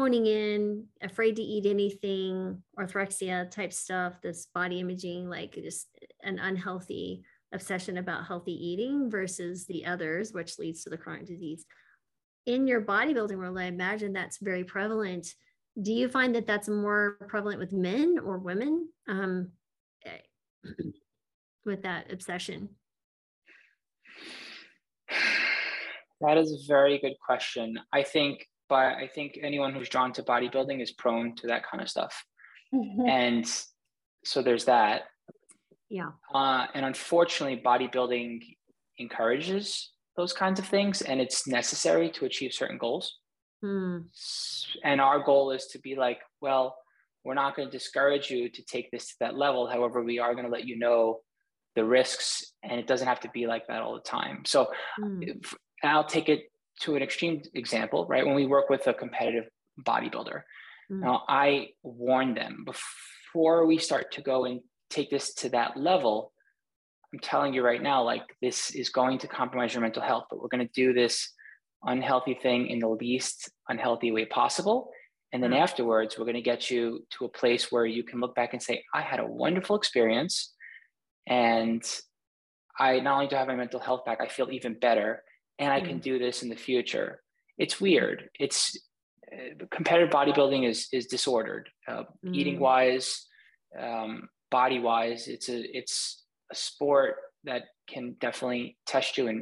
honing 0.03 0.27
in, 0.27 0.85
afraid 1.01 1.37
to 1.37 1.43
eat 1.43 1.65
anything, 1.65 2.61
orthorexia 2.77 3.49
type 3.49 3.73
stuff, 3.73 4.21
this 4.21 4.47
body 4.53 4.81
imaging, 4.81 5.31
like 5.31 5.55
just 5.55 5.87
an 6.25 6.41
unhealthy 6.41 7.23
obsession 7.55 7.99
about 7.99 8.27
healthy 8.27 8.53
eating 8.53 9.09
versus 9.09 9.65
the 9.67 9.87
others, 9.87 10.33
which 10.33 10.59
leads 10.59 10.83
to 10.83 10.91
the 10.91 10.97
chronic 10.97 11.25
disease. 11.25 11.65
In 12.47 12.67
your 12.67 12.81
bodybuilding 12.81 13.37
world, 13.37 13.57
I 13.57 13.67
imagine 13.67 14.13
that's 14.13 14.39
very 14.39 14.65
prevalent. 14.65 15.29
Do 15.81 15.93
you 15.93 16.09
find 16.09 16.35
that 16.35 16.49
that's 16.49 16.69
more 16.69 17.17
prevalent 17.29 17.61
with 17.61 17.73
men 17.73 18.19
or 18.19 18.39
women 18.39 18.89
um, 19.09 19.53
eh, 20.05 20.65
with 21.65 21.83
that 21.85 22.13
obsession? 22.13 22.71
That 26.25 26.39
is 26.39 26.53
a 26.53 26.73
very 26.73 27.01
good 27.01 27.17
question. 27.27 27.77
I 27.93 28.05
think, 28.05 28.47
but 28.73 28.87
I 29.05 29.07
think 29.15 29.39
anyone 29.43 29.73
who's 29.75 29.91
drawn 29.95 30.13
to 30.15 30.23
bodybuilding 30.23 30.81
is 30.81 30.93
prone 31.03 31.35
to 31.41 31.47
that 31.49 31.63
kind 31.69 31.83
of 31.83 31.89
stuff. 31.91 32.15
Mm-hmm. 32.75 33.07
And 33.21 33.45
so 34.25 34.41
there's 34.41 34.65
that. 34.65 34.99
yeah. 35.91 36.13
Uh, 36.35 36.63
and 36.75 36.85
unfortunately, 36.93 37.61
bodybuilding 37.71 38.41
encourages 39.05 39.91
those 40.17 40.33
kinds 40.33 40.59
of 40.59 40.67
things 40.75 41.03
and 41.03 41.21
it's 41.21 41.47
necessary 41.47 42.09
to 42.17 42.25
achieve 42.25 42.53
certain 42.55 42.79
goals. 42.79 43.07
S- 44.25 44.67
And 44.89 44.99
our 45.09 45.21
goal 45.31 45.51
is 45.57 45.65
to 45.73 45.79
be 45.79 45.95
like, 46.07 46.21
well, 46.41 46.67
we're 47.25 47.41
not 47.43 47.55
going 47.55 47.69
to 47.71 47.79
discourage 47.79 48.31
you 48.31 48.49
to 48.57 48.63
take 48.75 48.91
this 48.91 49.05
to 49.09 49.15
that 49.21 49.35
level. 49.45 49.63
However, 49.75 49.99
we 50.03 50.19
are 50.19 50.33
going 50.37 50.47
to 50.47 50.57
let 50.57 50.67
you 50.71 50.77
know 50.79 51.21
the 51.77 51.85
risks 51.85 52.29
and 52.63 52.77
it 52.81 52.87
doesn't 52.91 53.09
have 53.13 53.21
to 53.21 53.31
be 53.39 53.47
like 53.47 53.65
that 53.69 53.83
all 53.83 53.95
the 54.01 54.01
time. 54.19 54.37
So 54.47 54.59
hmm. 54.97 55.23
and 55.83 55.91
I'll 55.95 56.13
take 56.17 56.29
it 56.35 56.41
to 56.83 56.97
an 56.97 57.03
extreme 57.03 57.43
example, 57.55 58.07
right? 58.07 58.25
When 58.27 58.35
we 58.35 58.47
work 58.47 58.69
with 58.69 58.87
a 58.87 58.95
competitive 58.95 59.47
bodybuilder, 59.81 60.43
Mm. 60.91 61.01
now 61.01 61.25
I 61.29 61.69
warn 61.83 62.35
them 62.35 62.65
before 62.65 63.67
we 63.67 63.79
start 63.79 64.13
to 64.13 64.21
go 64.23 64.45
and 64.47 64.61
take 64.91 65.09
this 65.11 65.33
to 65.35 65.49
that 65.51 65.77
level. 65.77 66.33
I'm 67.13 67.21
telling 67.21 67.55
you 67.55 67.63
right 67.63 67.81
now, 67.83 68.03
like 68.03 68.25
this 68.41 68.75
is 68.75 68.89
going 68.91 69.19
to 69.21 69.29
compromise 69.29 69.73
your 69.75 69.83
mental 69.83 70.03
health, 70.03 70.25
but 70.29 70.41
we're 70.41 70.49
going 70.49 70.67
to 70.67 70.73
do 70.75 70.93
this 70.93 71.33
unhealthy 71.85 72.35
thing 72.35 72.67
in 72.67 72.79
the 72.81 72.89
least 72.89 73.51
unhealthy 73.69 74.11
way 74.13 74.25
possible. 74.27 74.91
And 75.33 75.43
then 75.43 75.53
Mm. 75.53 75.61
afterwards, 75.67 76.19
we're 76.19 76.27
going 76.31 76.43
to 76.45 76.51
get 76.53 76.71
you 76.71 77.07
to 77.15 77.25
a 77.25 77.29
place 77.41 77.73
where 77.73 77.87
you 77.87 78.03
can 78.03 78.21
look 78.21 78.35
back 78.35 78.53
and 78.53 78.63
say, 78.63 78.85
I 78.93 79.03
had 79.03 79.21
a 79.21 79.27
wonderful 79.27 79.77
experience. 79.77 80.55
And 81.27 81.83
I 82.79 83.01
not 83.01 83.15
only 83.15 83.29
do 83.29 83.37
I 83.37 83.41
have 83.41 83.49
my 83.49 83.57
mental 83.57 83.81
health 83.81 84.05
back, 84.05 84.21
I 84.21 84.29
feel 84.29 84.51
even 84.51 84.79
better. 84.79 85.23
And 85.63 85.73
I 85.73 85.81
can 85.81 85.99
do 86.01 86.19
this 86.19 86.43
in 86.43 86.49
the 86.49 86.57
future. 86.69 87.23
It's 87.57 87.81
weird. 87.81 88.19
It's 88.45 88.77
uh, 89.33 89.65
competitive 89.71 90.11
bodybuilding 90.11 90.63
is 90.69 90.89
is 90.93 91.07
disordered, 91.07 91.67
uh, 91.91 92.05
eating 92.39 92.57
Mm. 92.57 92.61
wise, 92.69 93.09
um, 93.79 94.29
body 94.51 94.81
wise. 94.81 95.29
It's 95.35 95.49
a 95.49 95.59
it's 95.79 96.25
a 96.51 96.55
sport 96.55 97.13
that 97.45 97.63
can 97.93 98.05
definitely 98.27 98.65
test 98.93 99.17
you 99.19 99.29
and 99.33 99.41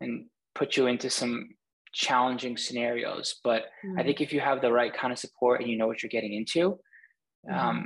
and 0.00 0.12
put 0.54 0.76
you 0.76 0.86
into 0.86 1.10
some 1.10 1.34
challenging 1.92 2.56
scenarios. 2.56 3.26
But 3.42 3.62
I 3.98 4.02
Hmm. 4.02 4.02
think 4.06 4.20
if 4.20 4.32
you 4.32 4.40
have 4.40 4.60
the 4.60 4.72
right 4.80 4.94
kind 5.00 5.12
of 5.12 5.18
support 5.18 5.60
and 5.60 5.68
you 5.70 5.76
know 5.78 5.88
what 5.88 6.02
you're 6.02 6.16
getting 6.18 6.34
into, 6.40 6.78
um, 7.50 7.76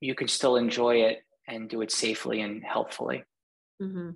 you 0.00 0.14
can 0.14 0.28
still 0.28 0.56
enjoy 0.56 0.94
it 1.10 1.18
and 1.46 1.68
do 1.68 1.82
it 1.82 1.90
safely 1.92 2.40
and 2.40 2.64
healthfully. 2.64 3.24
hmm 3.80 4.10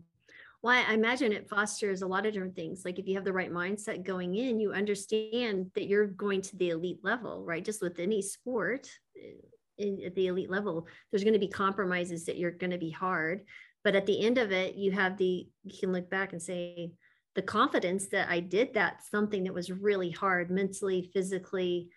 I 0.71 0.85
I 0.89 0.95
imagine 0.95 1.33
it 1.33 1.49
fosters 1.49 2.03
a 2.03 2.07
lot 2.07 2.27
of 2.27 2.33
different 2.33 2.57
things. 2.57 2.85
Like 2.85 2.99
if 2.99 3.07
you 3.07 3.15
have 3.17 3.25
the 3.25 3.33
right 3.33 3.53
mindset 3.53 4.05
going 4.05 4.37
in, 4.37 4.61
you 4.61 4.73
understand 4.73 5.71
that 5.75 5.87
you're 5.87 6.07
going 6.07 6.43
to 6.43 6.57
the 6.57 6.71
elite 6.71 7.01
level, 7.03 7.45
right? 7.45 7.65
Just 7.65 7.83
with 7.83 7.99
any 7.99 8.23
sport 8.23 8.89
eh, 9.17 9.41
in, 9.79 10.03
at 10.05 10.15
the 10.15 10.29
elite 10.29 10.51
level, 10.51 10.87
there's 11.11 11.25
going 11.25 11.33
to 11.33 11.39
be 11.39 11.49
compromises 11.49 12.27
that 12.27 12.37
you're 12.37 12.51
going 12.51 12.71
to 12.71 12.79
be 12.79 12.91
hard. 12.91 13.45
But 13.85 13.97
at 13.97 14.07
the 14.07 14.25
end 14.25 14.39
of 14.39 14.53
it, 14.53 14.77
you 14.77 14.93
have 14.93 15.17
the, 15.17 15.49
you 15.65 15.79
can 15.81 15.93
look 15.93 16.09
back 16.09 16.33
and 16.33 16.41
say, 16.41 16.93
the 17.35 17.43
confidence 17.43 18.09
that 18.09 18.29
I 18.29 18.41
did 18.41 18.75
that 18.75 19.03
something 19.11 19.45
that 19.45 19.55
was 19.55 19.71
really 19.71 20.11
hard 20.11 20.51
mentally, 20.51 21.11
physically 21.15 21.89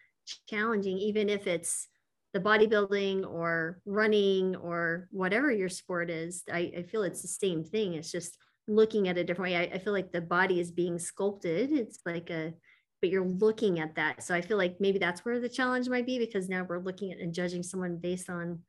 challenging, 0.48 0.98
even 0.98 1.30
if 1.30 1.46
it's 1.48 1.88
the 2.34 2.40
bodybuilding 2.40 3.30
or 3.30 3.82
running 3.86 4.56
or 4.56 5.08
whatever 5.12 5.52
your 5.52 5.70
sport 5.70 6.10
is, 6.10 6.44
I, 6.52 6.72
I 6.78 6.84
feel 6.84 7.04
it's 7.04 7.22
the 7.22 7.28
same 7.28 7.64
thing. 7.64 7.94
It's 7.94 8.12
just 8.12 8.38
looking 8.68 9.08
at 9.08 9.18
a 9.18 9.24
different 9.24 9.52
way. 9.52 9.58
I, 9.58 9.76
I 9.76 9.78
feel 9.80 9.94
like 9.94 10.12
the 10.12 10.22
body 10.22 10.60
is 10.60 10.72
being 10.72 11.00
sculpted. 11.00 11.72
It's 11.72 12.00
like 12.06 12.30
a 12.30 12.54
but 13.02 13.12
you're 13.12 13.28
looking 13.28 13.80
at 13.80 13.96
that. 13.96 14.24
So 14.24 14.34
I 14.34 14.42
feel 14.42 14.58
like 14.58 14.78
maybe 14.80 14.98
that's 14.98 15.24
where 15.24 15.40
the 15.40 15.50
challenge 15.50 15.90
might 15.90 16.06
be 16.06 16.18
because 16.18 16.50
now 16.50 16.66
we're 16.68 16.80
looking 16.80 17.12
at 17.12 17.20
and 17.20 17.34
judging 17.34 17.62
someone 17.62 17.98
based 17.98 18.30
on 18.30 18.60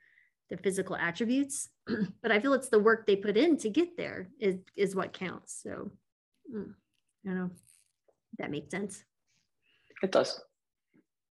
their 0.50 0.58
physical 0.58 0.96
attributes. 0.96 1.70
but 2.22 2.32
I 2.32 2.40
feel 2.40 2.52
it's 2.52 2.68
the 2.68 2.78
work 2.78 3.06
they 3.06 3.16
put 3.16 3.36
in 3.36 3.56
to 3.58 3.70
get 3.70 3.96
there 3.96 4.28
is, 4.38 4.56
is 4.76 4.94
what 4.94 5.12
counts. 5.12 5.60
So 5.62 5.90
mm, 6.54 6.74
I 7.24 7.28
don't 7.28 7.38
know. 7.38 7.50
That 8.38 8.50
makes 8.50 8.70
sense. 8.70 9.02
It 10.02 10.12
does. 10.12 10.38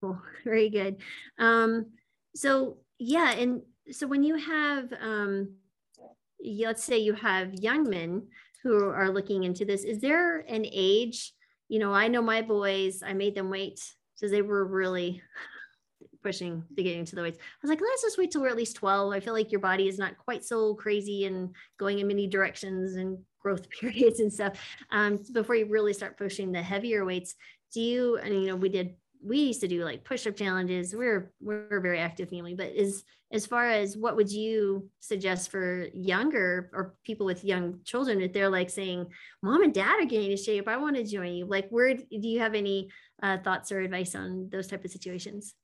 Cool. 0.00 0.18
Very 0.44 0.70
good. 0.70 0.96
Um, 1.38 1.87
so 2.35 2.79
yeah, 2.98 3.33
and 3.33 3.62
so 3.90 4.07
when 4.07 4.22
you 4.22 4.37
have 4.37 4.92
um, 4.98 5.57
let's 6.44 6.85
say 6.85 6.98
you 6.98 7.14
have 7.14 7.55
young 7.55 7.88
men 7.88 8.29
who 8.64 8.88
are 8.88 9.11
looking 9.11 9.44
into 9.44 9.64
this, 9.64 9.85
is 9.85 10.00
there 10.00 10.40
an 10.40 10.66
age? 10.72 11.33
You 11.68 11.79
know, 11.79 11.92
I 11.92 12.09
know 12.09 12.22
my 12.22 12.42
boys, 12.42 13.03
I 13.07 13.12
made 13.12 13.35
them 13.35 13.50
wait 13.50 13.81
because 14.16 14.33
they 14.33 14.42
were 14.42 14.64
really 14.64 15.22
pushing 16.22 16.64
to 16.74 16.83
get 16.83 16.96
into 16.96 17.14
the 17.14 17.22
weights. 17.22 17.38
I 17.38 17.59
was 17.62 17.68
like, 17.68 17.81
let's 17.81 18.03
just 18.03 18.18
wait 18.18 18.31
till 18.31 18.40
we're 18.40 18.48
at 18.48 18.57
least 18.57 18.77
12. 18.77 19.12
I 19.12 19.20
feel 19.20 19.35
like 19.35 19.53
your 19.53 19.61
body 19.61 19.87
is 19.87 19.98
not 19.98 20.16
quite 20.16 20.44
so 20.44 20.74
crazy 20.74 21.27
and 21.27 21.55
going 21.79 21.98
in 21.98 22.09
many 22.09 22.27
directions 22.27 22.96
and 22.96 23.18
growth 23.38 23.68
periods 23.81 24.20
and 24.20 24.33
stuff 24.33 24.59
um, 24.90 25.18
before 25.33 25.55
you 25.55 25.66
really 25.66 25.92
start 25.92 26.18
pushing 26.18 26.50
the 26.50 26.62
heavier 26.62 27.05
weights. 27.05 27.35
Do 27.74 27.83
you, 27.83 28.16
and 28.16 28.35
you 28.35 28.46
know, 28.46 28.57
we 28.57 28.70
did 28.70 28.94
we 29.25 29.39
used 29.39 29.63
to 29.63 29.69
do 29.69 29.85
like 29.85 30.05
push-up 30.05 30.37
challenges. 30.37 30.95
We're 30.95 31.33
we're 31.41 31.79
a 31.79 31.81
very 31.81 31.99
active 31.99 32.29
family, 32.29 32.55
but 32.55 32.73
is 32.75 33.05
as 33.33 33.47
far 33.47 33.69
as 33.69 33.97
what 33.97 34.17
would 34.17 34.31
you 34.31 34.89
suggest 35.01 35.51
for 35.51 35.89
younger 35.95 36.71
or 36.73 36.95
people 37.05 37.25
with 37.25 37.45
young 37.45 37.81
children 37.85 38.21
if 38.21 38.33
they're 38.33 38.51
like 38.51 38.71
saying, 38.71 39.07
"Mom 39.43 39.63
and 39.63 39.73
Dad 39.73 40.01
are 40.01 40.05
getting 40.05 40.31
into 40.31 40.43
shape. 40.43 40.69
I 40.69 40.77
want 40.77 40.97
to 40.97 41.05
join 41.05 41.33
you." 41.33 41.47
Like, 41.47 41.69
where 41.71 41.95
do 41.95 42.05
you 42.11 42.41
have 42.41 42.55
any 42.55 42.91
uh, 43.23 43.39
thoughts 43.39 43.73
or 43.73 43.81
advice 43.81 44.15
on 44.15 44.51
those 44.53 44.67
type 44.67 44.85
of 44.85 44.91
situations? 44.91 45.55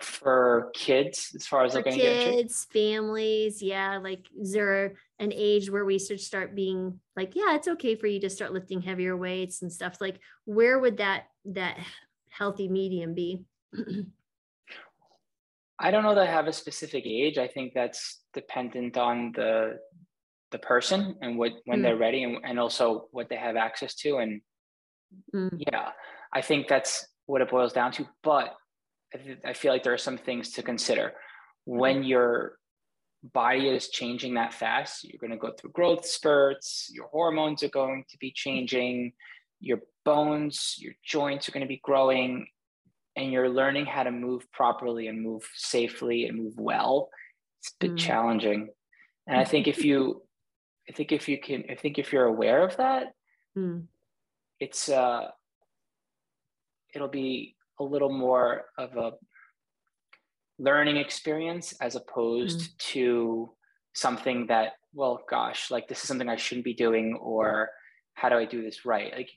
For 0.00 0.70
kids, 0.74 1.32
as 1.34 1.46
far 1.46 1.64
as 1.64 1.72
for 1.72 1.82
kids, 1.82 2.66
families, 2.72 3.62
yeah. 3.62 3.98
Like, 3.98 4.26
is 4.38 4.52
there 4.52 4.94
an 5.18 5.32
age 5.34 5.70
where 5.70 5.84
we 5.84 5.98
should 5.98 6.20
start 6.20 6.54
being 6.54 6.98
like, 7.14 7.34
yeah, 7.34 7.54
it's 7.54 7.68
okay 7.68 7.94
for 7.94 8.06
you 8.06 8.20
to 8.20 8.30
start 8.30 8.54
lifting 8.54 8.80
heavier 8.80 9.16
weights 9.16 9.62
and 9.62 9.72
stuff? 9.72 10.00
Like, 10.00 10.18
where 10.44 10.78
would 10.78 10.98
that 10.98 11.24
that 11.46 11.78
healthy 12.36 12.68
medium 12.68 13.14
be? 13.14 13.44
I 15.78 15.90
don't 15.90 16.02
know 16.04 16.14
that 16.14 16.28
I 16.28 16.30
have 16.30 16.46
a 16.46 16.52
specific 16.52 17.04
age. 17.06 17.38
I 17.38 17.48
think 17.48 17.72
that's 17.74 18.20
dependent 18.34 18.96
on 18.96 19.32
the 19.34 19.78
the 20.52 20.58
person 20.58 21.16
and 21.22 21.38
what 21.38 21.52
when 21.64 21.80
mm. 21.80 21.82
they're 21.82 21.96
ready 21.96 22.22
and, 22.24 22.38
and 22.44 22.60
also 22.60 23.08
what 23.10 23.28
they 23.28 23.36
have 23.36 23.56
access 23.56 23.94
to. 23.96 24.18
And 24.18 24.40
mm. 25.34 25.50
yeah, 25.56 25.88
I 26.32 26.42
think 26.42 26.68
that's 26.68 27.06
what 27.26 27.40
it 27.40 27.50
boils 27.50 27.72
down 27.72 27.90
to. 27.92 28.06
But 28.22 28.54
I, 29.14 29.18
th- 29.18 29.38
I 29.44 29.52
feel 29.54 29.72
like 29.72 29.82
there 29.82 29.94
are 29.94 29.98
some 29.98 30.18
things 30.18 30.50
to 30.52 30.62
consider 30.62 31.14
when 31.64 31.96
mm-hmm. 31.96 32.04
your 32.04 32.58
body 33.32 33.68
is 33.68 33.88
changing 33.88 34.34
that 34.34 34.52
fast. 34.52 35.04
You're 35.04 35.20
going 35.20 35.30
to 35.30 35.36
go 35.36 35.52
through 35.52 35.70
growth 35.70 36.06
spurts. 36.06 36.90
Your 36.92 37.08
hormones 37.08 37.62
are 37.62 37.68
going 37.68 38.04
to 38.10 38.18
be 38.18 38.30
changing 38.30 39.12
your 39.62 39.80
bones, 40.04 40.76
your 40.78 40.92
joints 41.04 41.48
are 41.48 41.52
going 41.52 41.62
to 41.62 41.68
be 41.68 41.80
growing, 41.82 42.48
and 43.16 43.30
you're 43.30 43.48
learning 43.48 43.86
how 43.86 44.02
to 44.02 44.10
move 44.10 44.50
properly 44.52 45.06
and 45.06 45.22
move 45.22 45.48
safely 45.54 46.26
and 46.26 46.36
move 46.36 46.54
well. 46.58 47.08
It's 47.60 47.70
a 47.70 47.86
bit 47.86 47.92
mm. 47.92 47.98
challenging. 47.98 48.68
And 49.26 49.38
I 49.38 49.44
think 49.44 49.68
if 49.68 49.84
you, 49.84 50.22
I 50.88 50.92
think 50.92 51.12
if 51.12 51.28
you 51.28 51.38
can, 51.38 51.64
I 51.70 51.76
think 51.76 51.98
if 51.98 52.12
you're 52.12 52.26
aware 52.26 52.64
of 52.64 52.76
that, 52.78 53.14
mm. 53.56 53.84
it's, 54.58 54.88
uh, 54.88 55.28
it'll 56.92 57.08
be 57.08 57.54
a 57.78 57.84
little 57.84 58.12
more 58.12 58.64
of 58.76 58.96
a 58.96 59.12
learning 60.58 60.96
experience 60.96 61.72
as 61.80 61.94
opposed 61.94 62.60
mm. 62.60 62.76
to 62.78 63.52
something 63.94 64.46
that, 64.48 64.72
well, 64.92 65.20
gosh, 65.30 65.70
like 65.70 65.86
this 65.86 66.02
is 66.02 66.08
something 66.08 66.28
I 66.28 66.36
shouldn't 66.36 66.64
be 66.64 66.74
doing 66.74 67.16
or 67.20 67.70
how 68.14 68.28
do 68.28 68.36
I 68.36 68.44
do 68.44 68.62
this 68.62 68.84
right? 68.84 69.12
Like 69.14 69.30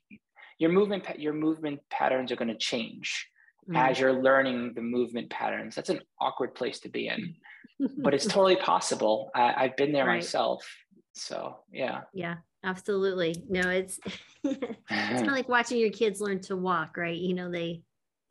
your 0.60 0.72
movement, 0.72 1.20
your 1.20 1.34
movement 1.34 1.82
patterns 1.90 2.32
are 2.32 2.36
going 2.36 2.50
to 2.50 2.58
change 2.58 3.28
mm. 3.70 3.78
as 3.78 4.00
you're 4.00 4.14
learning 4.14 4.74
the 4.76 4.82
movement 4.82 5.30
patterns. 5.30 5.76
That's 5.76 5.90
an 5.90 6.02
awkward 6.20 6.56
place 6.56 6.80
to 6.82 6.90
be 6.90 7.08
in, 7.08 7.36
but 7.98 8.14
it's 8.14 8.26
totally 8.26 8.56
possible. 8.56 9.32
I, 9.36 9.64
have 9.64 9.78
been 9.78 9.92
there 9.92 10.06
right. 10.06 10.16
myself. 10.16 10.66
So 11.14 11.58
yeah. 11.72 12.02
Yeah, 12.14 12.36
absolutely. 12.64 13.36
No, 13.50 13.70
it's 13.70 14.00
it's 14.44 14.60
kind 14.90 15.28
of 15.28 15.28
like 15.34 15.50
watching 15.50 15.80
your 15.80 15.92
kids 15.92 16.22
learn 16.22 16.42
to 16.42 16.56
walk, 16.56 16.98
right? 16.98 17.18
You 17.18 17.34
know, 17.34 17.52
they 17.52 17.82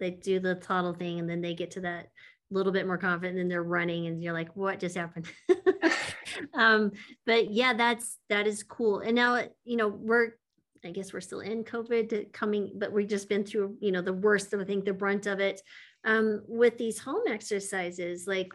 they 0.00 0.10
do 0.10 0.40
the 0.40 0.56
toddle 0.56 0.94
thing 0.94 1.20
and 1.20 1.28
then 1.28 1.40
they 1.40 1.54
get 1.54 1.72
to 1.72 1.80
that 1.82 2.08
little 2.50 2.72
bit 2.72 2.86
more 2.86 2.98
confident 2.98 3.38
and 3.38 3.50
they're 3.50 3.62
running 3.62 4.06
and 4.06 4.22
you're 4.22 4.32
like 4.32 4.54
what 4.54 4.78
just 4.78 4.96
happened 4.96 5.26
um 6.54 6.90
but 7.26 7.52
yeah 7.52 7.74
that's 7.74 8.18
that 8.28 8.46
is 8.46 8.62
cool. 8.62 9.00
And 9.00 9.14
now 9.14 9.42
you 9.64 9.76
know 9.76 9.88
we're 9.88 10.32
i 10.84 10.90
guess 10.90 11.12
we're 11.12 11.20
still 11.20 11.40
in 11.40 11.64
covid 11.64 12.32
coming 12.32 12.72
but 12.76 12.92
we've 12.92 13.08
just 13.08 13.28
been 13.28 13.44
through 13.44 13.76
you 13.80 13.90
know 13.90 14.02
the 14.02 14.12
worst 14.12 14.52
of 14.52 14.60
i 14.60 14.64
think 14.64 14.84
the 14.84 14.92
brunt 14.92 15.26
of 15.26 15.40
it. 15.40 15.60
Um 16.04 16.42
with 16.46 16.76
these 16.76 16.98
home 16.98 17.22
exercises 17.28 18.26
like 18.26 18.52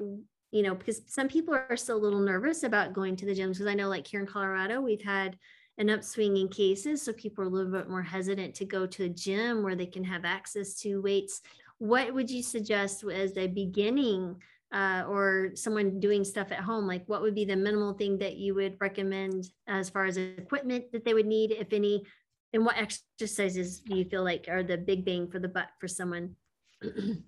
you 0.51 0.63
know 0.63 0.75
because 0.75 1.01
some 1.07 1.27
people 1.27 1.53
are 1.53 1.77
still 1.77 1.97
a 1.97 2.05
little 2.05 2.19
nervous 2.19 2.63
about 2.63 2.93
going 2.93 3.15
to 3.17 3.25
the 3.25 3.33
gyms 3.33 3.53
because 3.53 3.67
i 3.67 3.73
know 3.73 3.89
like 3.89 4.07
here 4.07 4.19
in 4.19 4.27
colorado 4.27 4.81
we've 4.81 5.03
had 5.03 5.37
an 5.79 5.89
upswing 5.89 6.35
in 6.37 6.49
cases 6.49 7.01
so 7.01 7.13
people 7.13 7.43
are 7.43 7.47
a 7.47 7.49
little 7.49 7.71
bit 7.71 7.89
more 7.89 8.03
hesitant 8.03 8.53
to 8.53 8.65
go 8.65 8.85
to 8.85 9.05
a 9.05 9.09
gym 9.09 9.63
where 9.63 9.75
they 9.75 9.85
can 9.85 10.03
have 10.03 10.25
access 10.25 10.75
to 10.75 11.01
weights. 11.01 11.41
What 11.77 12.13
would 12.13 12.29
you 12.29 12.43
suggest 12.43 13.03
as 13.05 13.37
a 13.37 13.47
beginning 13.47 14.35
uh, 14.71 15.03
or 15.07 15.51
someone 15.55 15.99
doing 15.99 16.23
stuff 16.23 16.51
at 16.51 16.59
home, 16.59 16.85
like 16.85 17.03
what 17.07 17.21
would 17.21 17.35
be 17.35 17.45
the 17.45 17.55
minimal 17.55 17.93
thing 17.93 18.17
that 18.19 18.37
you 18.37 18.53
would 18.55 18.77
recommend 18.79 19.49
as 19.67 19.89
far 19.89 20.05
as 20.05 20.17
equipment 20.17 20.91
that 20.91 21.03
they 21.05 21.13
would 21.13 21.25
need, 21.25 21.51
if 21.51 21.73
any? 21.73 22.03
And 22.53 22.65
what 22.65 22.77
exercises 22.77 23.79
do 23.79 23.95
you 23.95 24.05
feel 24.05 24.23
like 24.23 24.47
are 24.49 24.63
the 24.63 24.77
big 24.77 25.05
bang 25.05 25.29
for 25.29 25.39
the 25.39 25.47
buck 25.47 25.69
for 25.79 25.87
someone? 25.87 26.35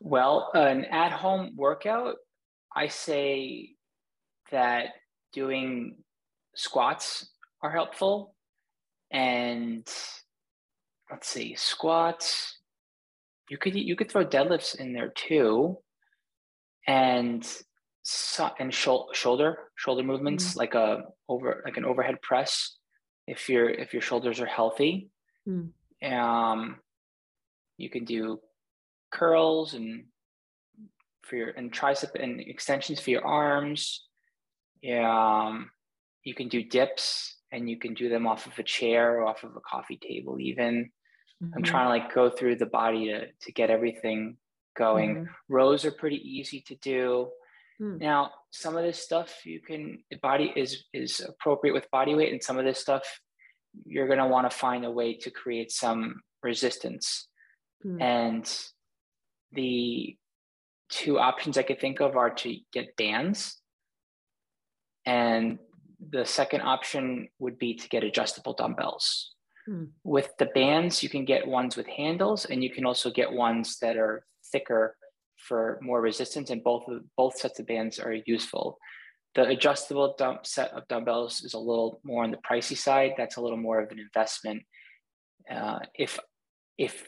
well, 0.00 0.50
an 0.54 0.84
at 0.86 1.12
home 1.12 1.52
workout, 1.56 2.16
I 2.74 2.88
say 2.88 3.70
that 4.50 4.88
doing 5.32 5.96
squats 6.54 7.30
are 7.62 7.70
helpful. 7.70 8.34
And 9.10 9.86
let's 11.10 11.28
see, 11.28 11.54
squats, 11.54 12.55
you 13.48 13.58
could 13.58 13.74
you 13.74 13.96
could 13.96 14.10
throw 14.10 14.24
deadlifts 14.24 14.74
in 14.78 14.92
there 14.92 15.12
too, 15.14 15.78
and 16.86 17.46
so, 18.02 18.50
and 18.58 18.72
sh- 18.72 18.88
shoulder 19.12 19.58
shoulder 19.76 20.02
movements 20.02 20.54
mm. 20.54 20.56
like 20.56 20.74
a 20.74 21.02
over 21.28 21.62
like 21.64 21.76
an 21.76 21.84
overhead 21.84 22.20
press 22.22 22.76
if 23.26 23.48
your 23.48 23.68
if 23.68 23.92
your 23.92 24.02
shoulders 24.02 24.40
are 24.40 24.46
healthy. 24.46 25.10
Mm. 25.48 25.70
Um, 26.04 26.76
you 27.76 27.90
can 27.90 28.04
do 28.04 28.40
curls 29.12 29.74
and 29.74 30.04
for 31.22 31.36
your 31.36 31.48
and 31.50 31.72
tricep 31.72 32.20
and 32.20 32.40
extensions 32.40 33.00
for 33.00 33.10
your 33.10 33.24
arms. 33.24 34.04
Yeah, 34.82 35.44
um, 35.46 35.70
you 36.22 36.34
can 36.34 36.48
do 36.48 36.62
dips 36.62 37.36
and 37.52 37.68
you 37.68 37.78
can 37.78 37.94
do 37.94 38.08
them 38.08 38.26
off 38.26 38.46
of 38.46 38.58
a 38.58 38.62
chair 38.62 39.18
or 39.20 39.26
off 39.26 39.44
of 39.44 39.56
a 39.56 39.60
coffee 39.60 39.98
table 40.00 40.38
even. 40.40 40.90
Mm-hmm. 41.42 41.54
I'm 41.56 41.62
trying 41.62 41.86
to 41.86 41.90
like 41.90 42.14
go 42.14 42.30
through 42.30 42.56
the 42.56 42.66
body 42.66 43.06
to, 43.08 43.26
to 43.26 43.52
get 43.52 43.70
everything 43.70 44.36
going. 44.76 45.14
Mm-hmm. 45.14 45.54
Rows 45.54 45.84
are 45.84 45.90
pretty 45.90 46.16
easy 46.16 46.60
to 46.68 46.76
do. 46.76 47.28
Mm. 47.80 48.00
Now, 48.00 48.30
some 48.50 48.76
of 48.76 48.84
this 48.84 48.98
stuff 48.98 49.44
you 49.44 49.60
can 49.60 50.02
body 50.22 50.52
is 50.56 50.84
is 50.92 51.20
appropriate 51.20 51.74
with 51.74 51.90
body 51.90 52.14
weight, 52.14 52.32
and 52.32 52.42
some 52.42 52.58
of 52.58 52.64
this 52.64 52.78
stuff 52.78 53.20
you're 53.84 54.08
gonna 54.08 54.28
want 54.28 54.50
to 54.50 54.56
find 54.56 54.84
a 54.84 54.90
way 54.90 55.14
to 55.18 55.30
create 55.30 55.70
some 55.70 56.22
resistance. 56.42 57.28
Mm. 57.84 58.00
And 58.02 58.60
the 59.52 60.16
two 60.88 61.18
options 61.18 61.58
I 61.58 61.62
could 61.62 61.80
think 61.80 62.00
of 62.00 62.16
are 62.16 62.30
to 62.30 62.56
get 62.72 62.96
bands, 62.96 63.60
and 65.04 65.58
the 66.10 66.24
second 66.24 66.62
option 66.62 67.28
would 67.38 67.58
be 67.58 67.74
to 67.74 67.88
get 67.88 68.04
adjustable 68.04 68.54
dumbbells. 68.54 69.35
Hmm. 69.66 69.84
With 70.04 70.30
the 70.38 70.46
bands, 70.46 71.02
you 71.02 71.08
can 71.08 71.24
get 71.24 71.46
ones 71.46 71.76
with 71.76 71.86
handles, 71.86 72.44
and 72.44 72.62
you 72.62 72.70
can 72.70 72.86
also 72.86 73.10
get 73.10 73.32
ones 73.32 73.78
that 73.80 73.96
are 73.96 74.24
thicker 74.52 74.96
for 75.36 75.78
more 75.82 76.00
resistance. 76.00 76.50
And 76.50 76.62
both 76.62 76.86
of, 76.88 77.02
both 77.16 77.36
sets 77.36 77.58
of 77.58 77.66
bands 77.66 77.98
are 77.98 78.14
useful. 78.26 78.78
The 79.34 79.42
adjustable 79.48 80.14
dump 80.16 80.46
set 80.46 80.70
of 80.72 80.88
dumbbells 80.88 81.42
is 81.42 81.54
a 81.54 81.58
little 81.58 82.00
more 82.04 82.24
on 82.24 82.30
the 82.30 82.38
pricey 82.38 82.76
side. 82.76 83.12
That's 83.16 83.36
a 83.36 83.40
little 83.40 83.58
more 83.58 83.80
of 83.80 83.90
an 83.90 83.98
investment. 83.98 84.62
Uh, 85.50 85.80
if 85.94 86.18
if 86.78 87.06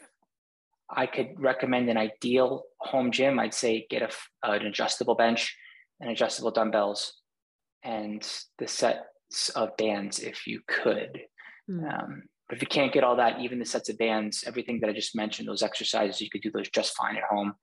I 0.89 1.05
could 1.05 1.39
recommend 1.39 1.89
an 1.89 1.97
ideal 1.97 2.63
home 2.79 3.11
gym, 3.11 3.39
I'd 3.39 3.53
say 3.53 3.85
get 3.89 4.01
a, 4.01 4.09
an 4.43 4.65
adjustable 4.65 5.15
bench 5.15 5.55
and 5.99 6.09
adjustable 6.09 6.51
dumbbells 6.51 7.13
and 7.83 8.27
the 8.57 8.67
sets 8.67 9.49
of 9.55 9.77
bands 9.77 10.19
if 10.19 10.47
you 10.47 10.61
could. 10.67 11.19
Mm. 11.69 11.93
Um, 11.93 12.23
But 12.49 12.55
if 12.55 12.63
you 12.63 12.67
can't 12.67 12.91
get 12.91 13.03
all 13.03 13.15
that, 13.17 13.39
even 13.39 13.59
the 13.59 13.65
sets 13.65 13.89
of 13.89 13.97
bands, 13.99 14.43
everything 14.45 14.79
that 14.79 14.89
I 14.89 14.93
just 14.93 15.15
mentioned, 15.15 15.47
those 15.47 15.61
exercises, 15.61 16.19
you 16.19 16.31
could 16.31 16.41
do 16.41 16.51
those 16.51 16.69
just 16.69 16.95
fine 16.95 17.15
at 17.15 17.23
home. 17.23 17.53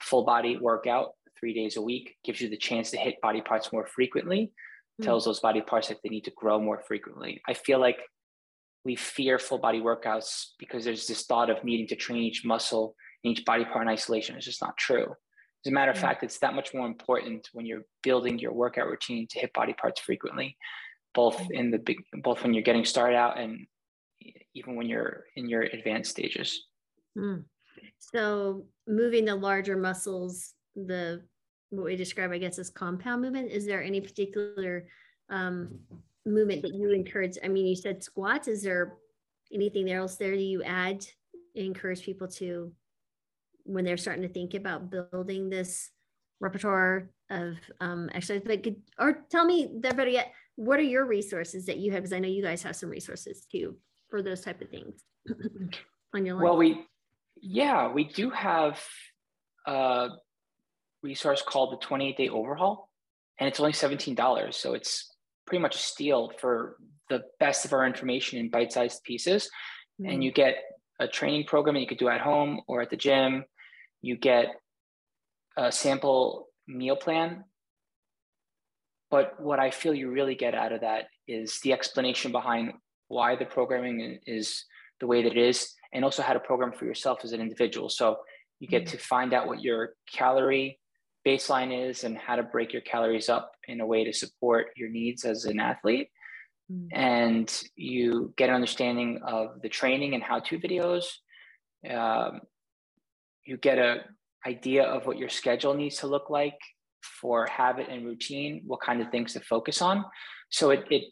Full 0.00 0.24
body 0.24 0.58
workout, 0.60 1.12
three 1.40 1.54
days 1.54 1.78
a 1.78 1.82
week, 1.82 2.16
gives 2.24 2.42
you 2.42 2.50
the 2.50 2.56
chance 2.58 2.90
to 2.90 2.98
hit 2.98 3.20
body 3.22 3.40
parts 3.40 3.72
more 3.72 3.86
frequently, 3.86 4.52
mm. 5.00 5.04
tells 5.04 5.24
those 5.24 5.40
body 5.40 5.62
parts 5.62 5.88
that 5.88 5.98
they 6.04 6.10
need 6.10 6.24
to 6.24 6.32
grow 6.36 6.60
more 6.60 6.82
frequently. 6.86 7.40
I 7.48 7.54
feel 7.54 7.80
like 7.80 7.98
we 8.84 8.96
fear 8.96 9.38
full 9.38 9.58
body 9.58 9.80
workouts 9.80 10.48
because 10.58 10.84
there's 10.84 11.06
this 11.06 11.24
thought 11.24 11.48
of 11.48 11.64
needing 11.64 11.86
to 11.88 11.96
train 11.96 12.22
each 12.22 12.44
muscle 12.44 12.94
and 13.24 13.32
each 13.32 13.46
body 13.46 13.64
part 13.64 13.82
in 13.82 13.88
isolation. 13.88 14.36
It's 14.36 14.44
just 14.44 14.60
not 14.60 14.76
true. 14.76 15.14
As 15.64 15.70
a 15.70 15.72
matter 15.72 15.90
of 15.90 15.98
fact, 15.98 16.22
it's 16.22 16.38
that 16.40 16.54
much 16.54 16.74
more 16.74 16.86
important 16.86 17.48
when 17.54 17.64
you're 17.64 17.86
building 18.02 18.38
your 18.38 18.52
workout 18.52 18.88
routine 18.88 19.26
to 19.30 19.38
hit 19.38 19.54
body 19.54 19.72
parts 19.72 20.02
frequently, 20.02 20.58
both 21.14 21.40
in 21.50 21.70
the 21.70 21.78
big, 21.78 21.96
both 22.22 22.42
when 22.42 22.52
you're 22.52 22.62
getting 22.62 22.84
started 22.84 23.16
out 23.16 23.40
and 23.40 23.66
even 24.54 24.76
when 24.76 24.86
you're 24.86 25.24
in 25.36 25.48
your 25.48 25.62
advanced 25.62 26.10
stages. 26.10 26.66
Mm. 27.18 27.44
So 27.98 28.64
moving 28.86 29.24
the 29.24 29.34
larger 29.34 29.76
muscles, 29.76 30.54
the 30.76 31.22
what 31.70 31.86
we 31.86 31.96
describe, 31.96 32.30
I 32.30 32.38
guess, 32.38 32.58
as 32.58 32.70
compound 32.70 33.22
movement. 33.22 33.50
Is 33.50 33.66
there 33.66 33.82
any 33.82 34.00
particular 34.00 34.86
um, 35.28 35.78
movement 36.24 36.62
that 36.62 36.74
you 36.74 36.90
encourage? 36.90 37.36
I 37.42 37.48
mean, 37.48 37.66
you 37.66 37.76
said 37.76 38.02
squats. 38.02 38.48
Is 38.48 38.62
there 38.62 38.94
anything 39.52 39.90
else 39.90 40.16
there 40.16 40.34
you 40.34 40.62
add 40.62 41.04
encourage 41.56 42.02
people 42.02 42.26
to 42.26 42.72
when 43.64 43.84
they're 43.84 43.96
starting 43.96 44.22
to 44.22 44.28
think 44.28 44.54
about 44.54 44.90
building 44.90 45.48
this 45.48 45.90
repertoire 46.40 47.10
of 47.30 47.56
um, 47.80 48.08
exercise? 48.14 48.42
But 48.44 48.62
could, 48.62 48.76
or 48.98 49.24
tell 49.30 49.44
me 49.44 49.70
better 49.74 50.08
yet, 50.08 50.32
what 50.56 50.78
are 50.78 50.82
your 50.82 51.06
resources 51.06 51.66
that 51.66 51.78
you 51.78 51.90
have? 51.92 52.02
Because 52.02 52.12
I 52.12 52.20
know 52.20 52.28
you 52.28 52.42
guys 52.42 52.62
have 52.62 52.76
some 52.76 52.90
resources 52.90 53.46
too 53.50 53.76
for 54.14 54.22
those 54.22 54.42
type 54.42 54.60
of 54.60 54.68
things 54.68 55.02
on 56.14 56.24
your 56.24 56.36
line. 56.36 56.44
Well, 56.44 56.56
we 56.56 56.86
yeah, 57.42 57.90
we 57.90 58.04
do 58.04 58.30
have 58.30 58.80
a 59.66 60.10
resource 61.02 61.42
called 61.42 61.72
the 61.72 61.84
28 61.84 62.16
day 62.16 62.28
overhaul, 62.28 62.90
and 63.40 63.48
it's 63.48 63.58
only 63.58 63.72
$17. 63.72 64.54
So 64.54 64.74
it's 64.74 65.12
pretty 65.48 65.60
much 65.60 65.74
a 65.74 65.78
steal 65.78 66.30
for 66.38 66.76
the 67.10 67.22
best 67.40 67.64
of 67.64 67.72
our 67.72 67.84
information 67.84 68.38
in 68.38 68.50
bite 68.50 68.72
sized 68.72 69.02
pieces. 69.02 69.50
Mm-hmm. 70.00 70.12
And 70.12 70.22
you 70.22 70.30
get 70.30 70.58
a 71.00 71.08
training 71.08 71.46
program 71.46 71.74
that 71.74 71.80
you 71.80 71.88
could 71.88 71.98
do 71.98 72.08
at 72.08 72.20
home 72.20 72.60
or 72.68 72.82
at 72.82 72.90
the 72.90 72.96
gym. 72.96 73.44
You 74.00 74.16
get 74.16 74.46
a 75.56 75.72
sample 75.72 76.50
meal 76.68 76.94
plan. 76.94 77.42
But 79.10 79.40
what 79.40 79.58
I 79.58 79.72
feel 79.72 79.92
you 79.92 80.12
really 80.12 80.36
get 80.36 80.54
out 80.54 80.70
of 80.70 80.82
that 80.82 81.06
is 81.26 81.58
the 81.64 81.72
explanation 81.72 82.30
behind 82.30 82.74
why 83.14 83.30
the 83.36 83.48
programming 83.56 83.96
is 84.38 84.46
the 85.00 85.08
way 85.10 85.22
that 85.22 85.36
it 85.36 85.48
is, 85.50 85.58
and 85.92 86.04
also 86.04 86.22
how 86.26 86.34
to 86.34 86.48
program 86.50 86.72
for 86.78 86.84
yourself 86.90 87.18
as 87.24 87.32
an 87.32 87.40
individual. 87.46 87.88
So 88.00 88.06
you 88.60 88.68
get 88.68 88.84
mm-hmm. 88.84 88.96
to 88.96 89.12
find 89.14 89.30
out 89.36 89.48
what 89.50 89.60
your 89.68 89.80
calorie 90.18 90.70
baseline 91.28 91.72
is 91.88 92.04
and 92.04 92.14
how 92.26 92.36
to 92.36 92.42
break 92.54 92.72
your 92.74 92.82
calories 92.92 93.28
up 93.36 93.46
in 93.72 93.80
a 93.80 93.86
way 93.92 94.00
to 94.04 94.12
support 94.12 94.64
your 94.80 94.90
needs 94.98 95.24
as 95.32 95.38
an 95.52 95.58
athlete. 95.70 96.08
Mm. 96.70 96.88
And 96.92 97.48
you 97.76 98.34
get 98.36 98.48
an 98.50 98.54
understanding 98.60 99.20
of 99.36 99.44
the 99.62 99.72
training 99.78 100.14
and 100.14 100.22
how 100.22 100.38
to 100.46 100.58
videos. 100.58 101.04
Um, 101.98 102.40
you 103.48 103.56
get 103.68 103.78
an 103.78 104.00
idea 104.52 104.84
of 104.94 105.06
what 105.06 105.18
your 105.22 105.32
schedule 105.40 105.74
needs 105.74 105.96
to 105.98 106.06
look 106.14 106.28
like 106.40 106.58
for 107.20 107.46
habit 107.46 107.86
and 107.92 108.06
routine, 108.10 108.62
what 108.66 108.80
kind 108.88 109.00
of 109.02 109.10
things 109.10 109.32
to 109.32 109.40
focus 109.40 109.82
on. 109.90 110.04
So 110.50 110.70
it, 110.70 110.82
it, 110.96 111.04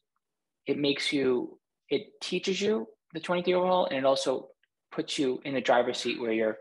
it 0.67 0.79
makes 0.79 1.13
you, 1.13 1.59
it 1.93 2.21
teaches 2.21 2.61
you 2.61 2.89
the 3.13 3.21
23 3.21 3.55
overall 3.55 3.87
and 3.87 3.99
it 3.99 4.05
also 4.05 4.49
puts 4.91 5.19
you 5.19 5.41
in 5.45 5.55
the 5.55 5.61
driver's 5.61 5.99
seat 5.99 6.21
where 6.21 6.33
you're 6.33 6.59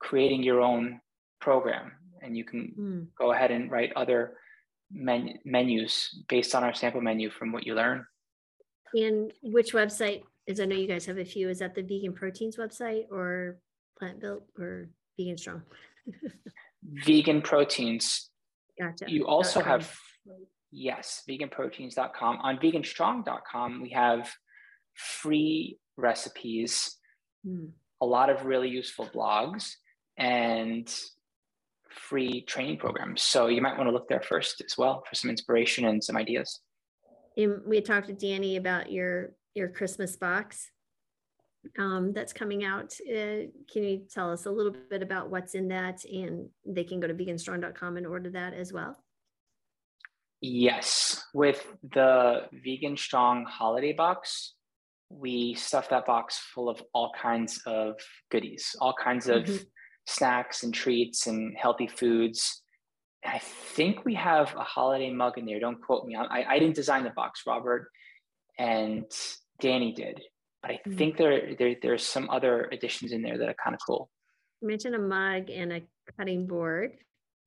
creating 0.00 0.42
your 0.42 0.62
own 0.62 1.00
program 1.40 1.92
and 2.22 2.36
you 2.36 2.44
can 2.44 2.74
mm. 2.78 3.06
go 3.18 3.32
ahead 3.32 3.50
and 3.50 3.70
write 3.70 3.92
other 3.94 4.38
men- 4.90 5.38
menus 5.44 6.24
based 6.28 6.54
on 6.54 6.64
our 6.64 6.74
sample 6.74 7.02
menu 7.02 7.30
from 7.30 7.52
what 7.52 7.66
you 7.66 7.74
learn. 7.74 8.06
And 8.94 9.32
which 9.42 9.72
website 9.74 10.22
is? 10.46 10.58
I 10.58 10.64
know 10.64 10.76
you 10.76 10.88
guys 10.88 11.04
have 11.04 11.18
a 11.18 11.24
few. 11.24 11.50
Is 11.50 11.58
that 11.58 11.74
the 11.74 11.82
Vegan 11.82 12.14
Proteins 12.14 12.56
website 12.56 13.04
or 13.10 13.58
Plant 13.98 14.20
Built 14.20 14.44
or 14.58 14.88
Vegan 15.18 15.36
Strong? 15.36 15.62
vegan 16.82 17.42
Proteins. 17.42 18.30
Gotcha. 18.80 19.04
You 19.08 19.26
also 19.26 19.60
have 19.60 19.92
yes, 20.70 21.22
veganproteins.com. 21.28 22.38
On 22.42 22.58
veganstrong.com, 22.58 23.82
we 23.82 23.90
have 23.90 24.30
free 24.96 25.78
recipes, 25.96 26.96
mm. 27.46 27.70
a 28.00 28.06
lot 28.06 28.30
of 28.30 28.44
really 28.44 28.68
useful 28.68 29.06
blogs, 29.14 29.72
and 30.18 30.92
free 31.90 32.42
training 32.42 32.78
programs. 32.78 33.22
So 33.22 33.46
you 33.48 33.62
might 33.62 33.76
want 33.76 33.88
to 33.88 33.92
look 33.92 34.08
there 34.08 34.22
first 34.22 34.62
as 34.64 34.76
well 34.76 35.02
for 35.08 35.14
some 35.14 35.30
inspiration 35.30 35.86
and 35.86 36.02
some 36.02 36.16
ideas. 36.16 36.60
And 37.36 37.60
we 37.66 37.80
talked 37.80 38.08
to 38.08 38.14
Dani 38.14 38.56
about 38.56 38.90
your 38.90 39.32
your 39.54 39.68
Christmas 39.68 40.16
box 40.16 40.70
um, 41.78 42.12
that's 42.12 42.32
coming 42.32 42.64
out. 42.64 42.94
Uh, 43.08 43.48
can 43.72 43.82
you 43.82 44.02
tell 44.12 44.30
us 44.30 44.46
a 44.46 44.50
little 44.50 44.74
bit 44.90 45.02
about 45.02 45.30
what's 45.30 45.54
in 45.54 45.68
that? 45.68 46.04
And 46.04 46.48
they 46.64 46.84
can 46.84 47.00
go 47.00 47.06
to 47.06 47.14
veganstrong.com 47.14 47.96
and 47.96 48.06
order 48.06 48.30
that 48.30 48.54
as 48.54 48.72
well. 48.72 48.96
Yes, 50.42 51.24
with 51.32 51.66
the 51.82 52.42
Vegan 52.52 52.96
Strong 52.96 53.46
holiday 53.46 53.92
box, 53.92 54.54
we 55.08 55.54
stuff 55.54 55.88
that 55.90 56.06
box 56.06 56.38
full 56.54 56.68
of 56.68 56.82
all 56.92 57.12
kinds 57.20 57.60
of 57.66 57.94
goodies, 58.30 58.74
all 58.80 58.94
kinds 58.94 59.28
of 59.28 59.44
mm-hmm 59.44 59.62
snacks 60.06 60.62
and 60.62 60.72
treats 60.72 61.26
and 61.26 61.56
healthy 61.56 61.86
foods. 61.86 62.62
I 63.24 63.38
think 63.38 64.04
we 64.04 64.14
have 64.14 64.54
a 64.54 64.62
holiday 64.62 65.10
mug 65.10 65.36
in 65.36 65.46
there. 65.46 65.58
Don't 65.58 65.82
quote 65.82 66.06
me. 66.06 66.14
I, 66.16 66.44
I 66.48 66.58
didn't 66.58 66.76
design 66.76 67.02
the 67.02 67.10
box, 67.10 67.42
Robert 67.46 67.90
and 68.58 69.04
Dani 69.60 69.94
did. 69.94 70.20
But 70.62 70.70
I 70.70 70.74
mm-hmm. 70.74 70.96
think 70.96 71.16
there, 71.16 71.54
there 71.58 71.74
there's 71.82 72.04
some 72.04 72.30
other 72.30 72.68
additions 72.72 73.12
in 73.12 73.22
there 73.22 73.36
that 73.36 73.48
are 73.48 73.56
kind 73.62 73.74
of 73.74 73.80
cool. 73.84 74.10
You 74.62 74.68
mentioned 74.68 74.94
a 74.94 75.00
mug 75.00 75.50
and 75.50 75.72
a 75.72 75.82
cutting 76.16 76.46
board. 76.46 76.92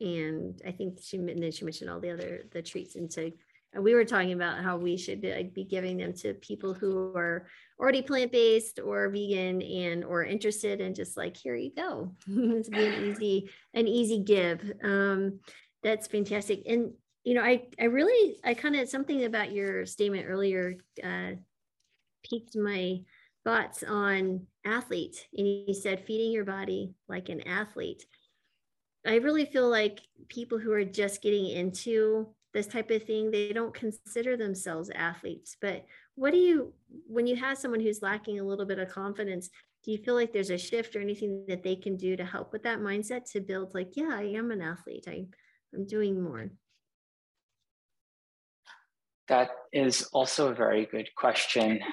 And 0.01 0.61
I 0.65 0.71
think 0.71 0.99
she 1.01 1.17
and 1.17 1.41
then 1.41 1.51
she 1.51 1.65
mentioned 1.65 1.89
all 1.89 1.99
the 1.99 2.11
other 2.11 2.43
the 2.51 2.61
treats. 2.61 2.95
And 2.95 3.11
so 3.11 3.29
and 3.73 3.83
we 3.83 3.93
were 3.93 4.05
talking 4.05 4.33
about 4.33 4.63
how 4.63 4.77
we 4.77 4.97
should 4.97 5.21
be, 5.21 5.31
like, 5.31 5.53
be 5.53 5.63
giving 5.63 5.97
them 5.97 6.13
to 6.13 6.33
people 6.35 6.73
who 6.73 7.15
are 7.15 7.47
already 7.79 8.01
plant-based 8.01 8.79
or 8.79 9.09
vegan 9.09 9.61
and 9.61 10.03
or 10.03 10.23
interested 10.23 10.81
and 10.81 10.95
just 10.95 11.15
like 11.15 11.37
here 11.37 11.55
you 11.55 11.71
go. 11.75 12.15
It's 12.27 12.69
an 12.69 13.05
easy 13.05 13.49
an 13.73 13.87
easy 13.87 14.19
give. 14.19 14.71
Um, 14.83 15.39
that's 15.83 16.07
fantastic. 16.07 16.63
And 16.67 16.93
you 17.25 17.33
know 17.33 17.43
i 17.43 17.63
i 17.79 17.83
really 17.83 18.39
i 18.45 18.53
kind 18.53 18.77
of 18.77 18.87
something 18.87 19.25
about 19.25 19.51
your 19.51 19.85
statement 19.85 20.25
earlier 20.27 20.75
uh, 21.03 21.31
piqued 22.23 22.55
my 22.55 23.01
thoughts 23.43 23.83
on 23.83 24.45
athlete 24.65 25.27
and 25.35 25.47
you 25.47 25.73
said 25.73 26.05
feeding 26.05 26.31
your 26.31 26.45
body 26.45 26.93
like 27.07 27.29
an 27.29 27.41
athlete. 27.47 28.05
I 29.07 29.15
really 29.15 29.45
feel 29.45 29.69
like 29.69 30.01
people 30.27 30.59
who 30.59 30.71
are 30.73 30.83
just 30.83 31.21
getting 31.21 31.47
into 31.47 32.35
this 32.53 32.67
type 32.67 32.89
of 32.89 33.03
thing 33.03 33.29
they 33.29 33.53
don't 33.53 33.73
consider 33.73 34.35
themselves 34.35 34.89
athletes 34.95 35.55
but 35.61 35.85
what 36.15 36.31
do 36.31 36.37
you 36.37 36.73
when 37.07 37.27
you 37.27 37.35
have 37.35 37.57
someone 37.57 37.79
who's 37.79 38.01
lacking 38.01 38.39
a 38.39 38.43
little 38.43 38.65
bit 38.65 38.79
of 38.79 38.89
confidence 38.89 39.49
do 39.83 39.91
you 39.91 39.97
feel 39.97 40.15
like 40.15 40.33
there's 40.33 40.49
a 40.49 40.57
shift 40.57 40.95
or 40.95 40.99
anything 40.99 41.45
that 41.47 41.63
they 41.63 41.75
can 41.75 41.95
do 41.95 42.15
to 42.15 42.25
help 42.25 42.51
with 42.51 42.63
that 42.63 42.79
mindset 42.79 43.29
to 43.31 43.39
build 43.39 43.73
like 43.73 43.91
yeah 43.95 44.09
i 44.11 44.23
am 44.23 44.51
an 44.51 44.61
athlete. 44.61 45.05
I, 45.07 45.25
i'm 45.73 45.85
doing 45.85 46.21
more 46.21 46.49
that 49.27 49.51
is 49.71 50.09
also 50.11 50.47
a 50.47 50.55
very 50.55 50.87
good 50.87 51.07
question. 51.15 51.79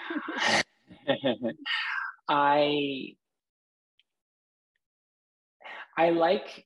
I 2.28 3.14
i 5.96 6.10
like 6.10 6.64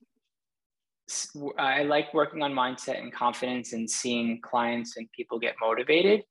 I 1.57 1.83
like 1.83 2.13
working 2.13 2.41
on 2.41 2.53
mindset 2.53 2.99
and 2.99 3.11
confidence 3.11 3.73
and 3.73 3.89
seeing 3.89 4.41
clients 4.41 4.97
and 4.97 5.11
people 5.11 5.39
get 5.39 5.55
motivated. 5.61 6.23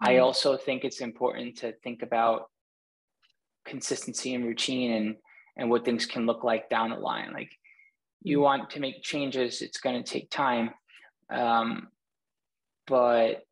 I 0.00 0.14
mm-hmm. 0.14 0.24
also 0.24 0.56
think 0.56 0.84
it's 0.84 1.00
important 1.00 1.58
to 1.58 1.72
think 1.82 2.02
about 2.02 2.50
consistency 3.64 4.34
and 4.34 4.44
routine 4.44 4.92
and 4.92 5.16
and 5.56 5.70
what 5.70 5.84
things 5.84 6.04
can 6.04 6.26
look 6.26 6.42
like 6.42 6.68
down 6.68 6.90
the 6.90 6.96
line. 6.96 7.32
Like 7.32 7.50
you 8.22 8.38
mm-hmm. 8.38 8.44
want 8.44 8.70
to 8.70 8.80
make 8.80 9.02
changes, 9.02 9.62
it's 9.62 9.80
going 9.80 10.02
to 10.02 10.12
take 10.12 10.30
time. 10.30 10.70
Um, 11.30 11.88
but 12.86 13.44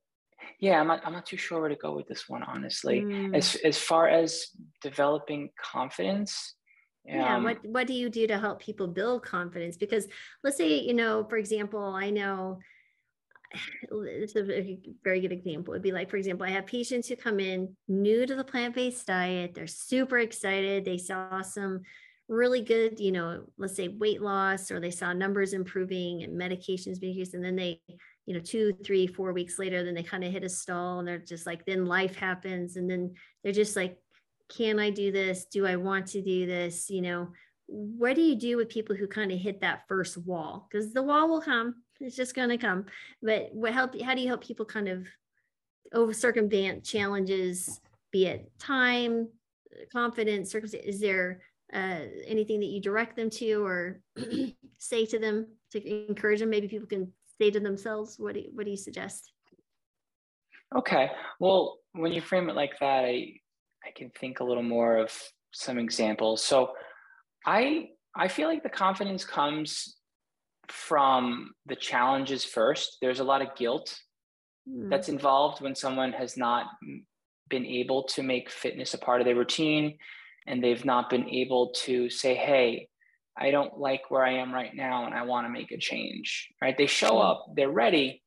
yeah, 0.59 0.81
I'm 0.81 0.87
not, 0.87 1.01
I'm 1.05 1.13
not 1.13 1.27
too 1.27 1.37
sure 1.37 1.61
where 1.61 1.69
to 1.69 1.77
go 1.77 1.95
with 1.95 2.09
this 2.09 2.29
one, 2.29 2.43
honestly. 2.43 3.01
Mm. 3.01 3.37
As 3.37 3.57
as 3.65 3.79
far 3.79 4.09
as 4.09 4.47
developing 4.81 5.51
confidence, 5.61 6.55
yeah 7.05 7.37
um, 7.37 7.45
what 7.45 7.65
what 7.65 7.87
do 7.87 7.95
you 7.95 8.09
do 8.09 8.27
to 8.27 8.39
help 8.39 8.61
people 8.61 8.87
build 8.87 9.23
confidence 9.23 9.77
because 9.77 10.07
let's 10.45 10.57
say 10.57 10.79
you 10.79 10.95
know 10.95 11.25
for 11.29 11.37
example 11.37 11.85
i 11.85 12.11
know 12.11 12.59
it's 13.91 14.37
a 14.37 14.43
very 15.05 15.21
good 15.21 15.33
example. 15.33 15.75
It'd 15.75 15.83
be 15.83 15.93
like, 15.93 16.11
for 16.11 16.17
example, 16.17 16.47
I 16.47 16.51
have 16.51 16.67
patients 16.67 17.09
who 17.09 17.17
come 17.17 17.41
in 17.41 17.77
new 17.89 18.27
to 18.27 18.35
the 18.35 18.45
plant-based 18.45 19.07
diet. 19.07 19.55
They're 19.55 19.67
super 19.67 20.19
excited. 20.19 20.85
They 20.85 20.99
saw 20.99 21.43
some 21.43 21.83
really 22.29 22.63
good, 22.63 22.99
you 22.99 23.13
know, 23.13 23.45
let's 23.59 23.77
say 23.77 23.89
weight 23.89 24.23
loss, 24.23 24.71
or 24.71 24.81
they 24.81 24.91
saw 24.91 25.13
numbers 25.13 25.53
improving 25.53 26.23
and 26.23 26.41
medications 26.41 27.01
being 27.01 27.17
used, 27.17 27.35
and 27.35 27.45
then 27.45 27.57
they, 27.57 27.81
you 28.27 28.35
know, 28.35 28.41
two, 28.41 28.73
three, 28.85 29.07
four 29.07 29.33
weeks 29.33 29.59
later, 29.59 29.85
then 29.85 29.95
they 29.95 30.03
kind 30.03 30.25
of 30.25 30.33
hit 30.33 30.45
a 30.45 30.49
stall, 30.49 31.01
and 31.01 31.09
they're 31.09 31.19
just 31.19 31.47
like, 31.47 31.65
then 31.67 31.87
life 31.87 32.17
happens, 32.17 32.77
and 32.77 32.89
then 32.89 33.15
they're 33.43 33.53
just 33.53 33.77
like, 33.77 33.99
can 34.57 34.79
I 34.79 34.91
do 34.91 35.11
this? 35.13 35.47
Do 35.47 35.67
I 35.67 35.77
want 35.77 36.07
to 36.09 36.23
do 36.23 36.47
this? 36.47 36.91
You 36.91 37.03
know, 37.03 37.29
what 37.67 38.17
do 38.17 38.23
you 38.23 38.37
do 38.37 38.57
with 38.57 38.69
people 38.69 38.95
who 38.95 39.07
kind 39.07 39.33
of 39.33 39.39
hit 39.39 39.61
that 39.61 39.89
first 39.89 40.17
wall? 40.19 40.69
Because 40.71 40.93
the 40.93 41.03
wall 41.03 41.29
will 41.29 41.41
come 41.41 41.77
it's 42.03 42.17
just 42.17 42.35
going 42.35 42.49
to 42.49 42.59
come. 42.59 42.87
But 43.23 43.51
what 43.53 43.73
help? 43.73 44.01
How 44.01 44.15
do 44.15 44.21
you 44.21 44.29
help 44.29 44.45
people 44.45 44.67
kind 44.67 44.89
of 44.89 45.07
over 45.93 46.13
circumvent 46.13 46.85
challenges, 46.85 47.81
be 48.11 48.27
it 48.27 48.51
time, 48.59 49.29
confidence, 49.93 50.51
circumstance? 50.51 50.85
Is 50.85 51.01
there 51.01 51.43
uh, 51.73 52.01
anything 52.27 52.61
that 52.61 52.67
you 52.67 52.81
direct 52.81 53.17
them 53.17 53.31
to 53.31 53.65
or 53.65 54.01
say 54.79 55.07
to 55.07 55.19
them 55.19 55.47
to 55.73 56.09
encourage 56.09 56.41
them? 56.41 56.51
Maybe 56.51 56.69
people 56.69 56.89
can 56.89 57.13
say 57.41 57.51
to 57.51 57.61
themselves. 57.61 58.17
What 58.19 58.35
do 58.35 58.41
you, 58.41 58.51
what 58.53 58.65
do 58.65 58.71
you 58.71 58.77
suggest? 58.77 59.33
Okay. 60.75 61.11
Well, 61.39 61.79
when 61.93 62.13
you 62.13 62.21
frame 62.21 62.49
it 62.49 62.57
like 62.57 62.79
that, 62.81 63.05
I 63.05 63.35
I 63.85 63.91
can 63.97 64.11
think 64.11 64.41
a 64.41 64.45
little 64.45 64.63
more 64.63 64.97
of 64.99 65.13
some 65.53 65.79
examples. 65.79 66.43
So 66.43 66.73
I 67.47 67.89
I 68.17 68.29
feel 68.29 68.49
like 68.49 68.63
the 68.63 68.69
confidence 68.69 69.25
comes 69.25 69.97
from 70.69 71.53
the 71.67 71.77
challenges 71.77 72.45
first. 72.45 72.99
There's 73.01 73.21
a 73.21 73.25
lot 73.25 73.43
of 73.43 73.55
guilt 73.57 73.99
mm. 74.69 74.89
that's 74.91 75.09
involved 75.09 75.63
when 75.63 75.75
someone 75.75 76.13
has 76.13 76.37
not 76.37 76.67
been 77.49 77.67
able 77.67 78.05
to 78.05 78.23
make 78.23 78.51
fitness 78.51 78.95
a 78.95 78.99
part 78.99 79.21
of 79.21 79.27
their 79.27 79.37
routine 79.37 79.99
and 80.47 80.63
they've 80.63 80.85
not 80.85 81.11
been 81.11 81.29
able 81.29 81.73
to 81.85 82.11
say, 82.11 82.35
hey, 82.35 82.89
I 83.37 83.51
don't 83.51 83.79
like 83.79 84.11
where 84.11 84.25
I 84.25 84.35
am 84.35 84.53
right 84.53 84.75
now 84.75 85.07
and 85.07 85.15
I 85.15 85.23
want 85.23 85.47
to 85.47 85.53
make 85.53 85.71
a 85.73 85.79
change, 85.79 86.49
right? 86.61 86.77
They 86.77 86.87
show 86.87 87.19
up, 87.19 87.47
they're 87.55 87.71
ready, 87.71 88.23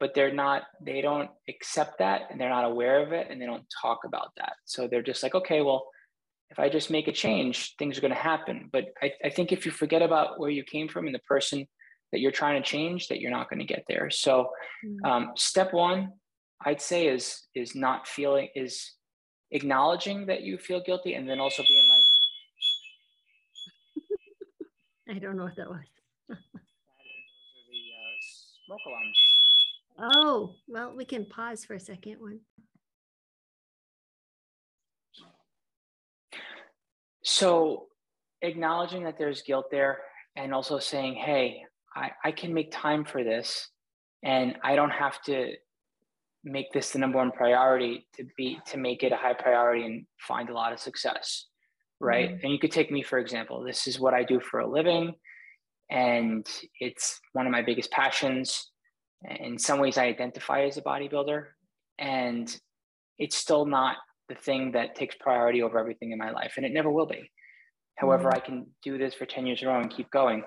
but 0.00 0.14
they're 0.14 0.32
not, 0.32 0.62
they 0.80 1.00
don't 1.00 1.30
accept 1.48 1.98
that 1.98 2.22
and 2.30 2.40
they're 2.40 2.48
not 2.48 2.64
aware 2.64 3.02
of 3.02 3.12
it 3.12 3.28
and 3.30 3.40
they 3.40 3.46
don't 3.46 3.66
talk 3.82 4.00
about 4.04 4.30
that. 4.36 4.52
So 4.64 4.86
they're 4.86 5.02
just 5.02 5.22
like, 5.22 5.34
okay, 5.34 5.60
well, 5.60 5.86
if 6.50 6.58
I 6.58 6.68
just 6.68 6.90
make 6.90 7.08
a 7.08 7.12
change, 7.12 7.74
things 7.78 7.98
are 7.98 8.00
going 8.00 8.14
to 8.14 8.20
happen. 8.20 8.70
But 8.72 8.86
I, 9.02 9.12
I 9.24 9.30
think 9.30 9.52
if 9.52 9.66
you 9.66 9.72
forget 9.72 10.02
about 10.02 10.38
where 10.38 10.50
you 10.50 10.62
came 10.62 10.88
from 10.88 11.06
and 11.06 11.14
the 11.14 11.20
person 11.20 11.66
that 12.12 12.20
you're 12.20 12.32
trying 12.32 12.60
to 12.62 12.68
change 12.68 13.08
that 13.08 13.20
you're 13.20 13.30
not 13.30 13.50
going 13.50 13.58
to 13.60 13.66
get 13.66 13.84
there 13.88 14.10
so 14.10 14.50
mm. 14.84 15.08
um, 15.08 15.32
step 15.36 15.72
one 15.72 16.12
i'd 16.64 16.80
say 16.80 17.06
is 17.06 17.42
is 17.54 17.74
not 17.74 18.06
feeling 18.06 18.48
is 18.54 18.94
acknowledging 19.50 20.26
that 20.26 20.42
you 20.42 20.58
feel 20.58 20.82
guilty 20.82 21.14
and 21.14 21.28
then 21.28 21.40
also 21.40 21.62
being 21.66 21.88
like 21.88 22.04
i 25.16 25.18
don't 25.18 25.36
know 25.36 25.44
what 25.44 25.56
that 25.56 25.68
was 25.68 25.84
those 26.28 26.36
are 26.38 26.60
the 27.70 27.82
uh, 27.94 28.16
smoke 28.66 28.80
alarms 28.86 29.27
oh 29.98 30.54
well 30.66 30.94
we 30.96 31.04
can 31.04 31.26
pause 31.26 31.64
for 31.64 31.74
a 31.74 31.80
second 31.80 32.16
one. 32.20 32.40
So 37.22 37.86
acknowledging 38.42 39.04
that 39.04 39.18
there's 39.18 39.42
guilt 39.42 39.66
there 39.70 39.98
and 40.36 40.54
also 40.54 40.78
saying 40.78 41.14
hey 41.14 41.64
I, 41.94 42.10
I 42.24 42.32
can 42.32 42.54
make 42.54 42.70
time 42.70 43.04
for 43.04 43.24
this 43.24 43.68
and 44.22 44.56
I 44.62 44.76
don't 44.76 44.90
have 44.90 45.20
to 45.22 45.52
make 46.44 46.72
this 46.72 46.92
the 46.92 46.98
number 46.98 47.18
one 47.18 47.32
priority 47.32 48.06
to 48.16 48.24
be 48.36 48.60
to 48.66 48.78
make 48.78 49.02
it 49.02 49.12
a 49.12 49.16
high 49.16 49.34
priority 49.34 49.84
and 49.84 50.06
find 50.18 50.50
a 50.50 50.54
lot 50.54 50.72
of 50.72 50.78
success 50.78 51.46
right? 52.00 52.30
Mm-hmm. 52.30 52.44
and 52.44 52.52
you 52.52 52.58
could 52.60 52.70
take 52.70 52.92
me 52.92 53.02
for 53.02 53.18
example 53.18 53.64
this 53.64 53.88
is 53.88 53.98
what 53.98 54.14
i 54.14 54.22
do 54.22 54.38
for 54.38 54.60
a 54.60 54.70
living 54.70 55.14
and 55.90 56.46
it's 56.80 57.20
one 57.32 57.46
of 57.46 57.52
my 57.52 57.62
biggest 57.62 57.90
passions 57.90 58.70
in 59.22 59.58
some 59.58 59.80
ways 59.80 59.98
i 59.98 60.04
identify 60.04 60.62
as 60.62 60.76
a 60.76 60.82
bodybuilder 60.82 61.44
and 61.98 62.60
it's 63.18 63.36
still 63.36 63.66
not 63.66 63.96
the 64.28 64.34
thing 64.34 64.72
that 64.72 64.94
takes 64.94 65.16
priority 65.18 65.62
over 65.62 65.78
everything 65.78 66.12
in 66.12 66.18
my 66.18 66.30
life 66.30 66.54
and 66.56 66.64
it 66.64 66.72
never 66.72 66.90
will 66.90 67.06
be 67.06 67.30
however 67.96 68.28
mm-hmm. 68.28 68.36
i 68.36 68.40
can 68.40 68.66
do 68.82 68.98
this 68.98 69.14
for 69.14 69.26
10 69.26 69.46
years 69.46 69.62
in 69.62 69.68
a 69.68 69.70
row 69.70 69.80
and 69.80 69.90
keep 69.90 70.10
going 70.10 70.42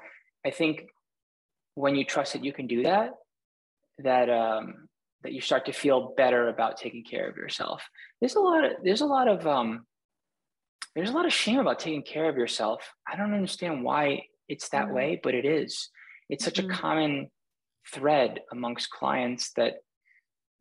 i 0.45 0.51
think 0.51 0.86
when 1.75 1.95
you 1.95 2.05
trust 2.05 2.34
that 2.34 2.43
you 2.43 2.53
can 2.53 2.67
do 2.67 2.84
that, 2.84 3.12
that 3.99 4.29
um, 4.29 4.88
that 5.23 5.34
you 5.34 5.41
start 5.41 5.65
to 5.65 5.71
feel 5.71 6.13
better 6.17 6.49
about 6.49 6.77
taking 6.77 7.03
care 7.03 7.29
of 7.29 7.38
yourself. 7.38 7.84
There's 8.19 8.36
a 8.36 8.39
lot 8.39 8.63
of 8.63 8.71
there's 8.84 9.01
a 9.01 9.05
lot 9.05 9.27
of 9.27 9.45
um, 9.47 9.86
there's 10.95 11.10
a 11.10 11.13
lot 11.13 11.25
of 11.25 11.34
shame 11.34 11.60
about 11.60 11.79
taking 11.79 12.03
care 12.03 12.29
of 12.29 12.36
yourself. 12.36 12.81
I 13.07 13.15
don't 13.15 13.34
understand 13.34 13.84
why 13.84 14.23
it's 14.47 14.69
that 14.69 14.86
mm-hmm. 14.86 14.95
way, 14.95 15.19
but 15.21 15.36
it 15.36 15.45
is. 15.45 15.89
It's 16.29 16.43
such 16.43 16.55
mm-hmm. 16.55 16.71
a 16.71 16.75
common 16.75 17.31
thread 17.94 18.41
amongst 18.52 18.89
clients 18.89 19.52
that 19.54 19.76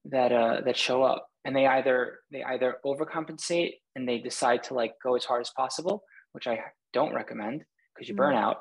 that 0.06 0.32
uh, 0.32 0.60
that 0.64 0.76
show 0.76 1.02
up, 1.02 1.28
and 1.44 1.54
they 1.54 1.66
either 1.66 2.20
they 2.30 2.42
either 2.42 2.76
overcompensate 2.84 3.74
and 3.96 4.08
they 4.08 4.18
decide 4.18 4.62
to 4.64 4.74
like 4.74 4.94
go 5.02 5.16
as 5.16 5.24
hard 5.24 5.42
as 5.42 5.50
possible, 5.50 6.02
which 6.32 6.46
I 6.46 6.58
don't 6.92 7.14
recommend 7.14 7.64
because 7.94 8.08
you 8.08 8.14
mm-hmm. 8.14 8.22
burn 8.22 8.34
out, 8.34 8.58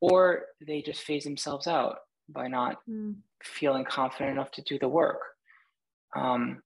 or 0.00 0.46
they 0.66 0.82
just 0.82 1.02
phase 1.02 1.24
themselves 1.24 1.66
out 1.66 1.96
by 2.28 2.48
not 2.48 2.76
mm. 2.88 3.14
feeling 3.42 3.84
confident 3.84 4.30
enough 4.30 4.50
to 4.52 4.62
do 4.62 4.78
the 4.78 4.88
work. 4.88 5.20
Um, 6.16 6.62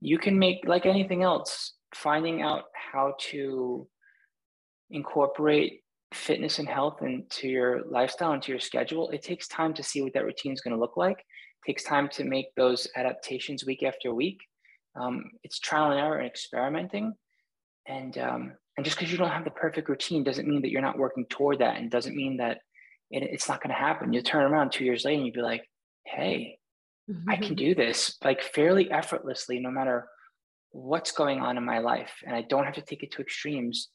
you 0.00 0.18
can 0.18 0.38
make, 0.38 0.60
like 0.66 0.86
anything 0.86 1.22
else, 1.22 1.74
finding 1.94 2.42
out 2.42 2.64
how 2.74 3.14
to 3.30 3.86
incorporate 4.90 5.82
fitness 6.12 6.58
and 6.58 6.68
health 6.68 7.02
into 7.02 7.48
your 7.48 7.82
lifestyle, 7.84 8.32
into 8.32 8.50
your 8.50 8.60
schedule. 8.60 9.10
It 9.10 9.22
takes 9.22 9.46
time 9.48 9.74
to 9.74 9.82
see 9.82 10.02
what 10.02 10.12
that 10.14 10.24
routine 10.24 10.52
is 10.52 10.60
going 10.60 10.74
to 10.74 10.80
look 10.80 10.96
like. 10.96 11.18
It 11.18 11.66
takes 11.66 11.84
time 11.84 12.08
to 12.10 12.24
make 12.24 12.54
those 12.56 12.88
adaptations 12.96 13.64
week 13.64 13.82
after 13.82 14.12
week. 14.12 14.40
Um, 15.00 15.30
it's 15.44 15.60
trial 15.60 15.92
and 15.92 16.00
error 16.00 16.18
and 16.18 16.26
experimenting. 16.26 17.14
And 17.86 18.18
um, 18.18 18.52
and 18.76 18.84
just 18.84 18.98
because 18.98 19.12
you 19.12 19.18
don't 19.18 19.30
have 19.30 19.44
the 19.44 19.50
perfect 19.50 19.88
routine 19.88 20.24
doesn't 20.24 20.48
mean 20.48 20.62
that 20.62 20.70
you're 20.70 20.80
not 20.80 20.98
working 20.98 21.26
toward 21.28 21.58
that 21.58 21.76
and 21.76 21.90
doesn't 21.90 22.16
mean 22.16 22.38
that 22.38 22.58
it, 23.10 23.22
it's 23.22 23.48
not 23.48 23.62
going 23.62 23.74
to 23.74 23.80
happen. 23.80 24.12
You 24.12 24.22
turn 24.22 24.50
around 24.50 24.72
two 24.72 24.84
years 24.84 25.04
later 25.04 25.18
and 25.18 25.26
you'd 25.26 25.34
be 25.34 25.42
like, 25.42 25.64
hey, 26.06 26.58
mm-hmm. 27.10 27.28
I 27.28 27.36
can 27.36 27.46
mm-hmm. 27.46 27.54
do 27.54 27.74
this 27.74 28.16
like 28.24 28.42
fairly 28.42 28.90
effortlessly, 28.90 29.60
no 29.60 29.70
matter 29.70 30.08
what's 30.70 31.12
going 31.12 31.40
on 31.40 31.56
in 31.56 31.64
my 31.64 31.78
life. 31.78 32.12
And 32.26 32.34
I 32.34 32.42
don't 32.42 32.64
have 32.64 32.74
to 32.74 32.82
take 32.82 33.02
it 33.02 33.12
to 33.12 33.22
extremes 33.22 33.88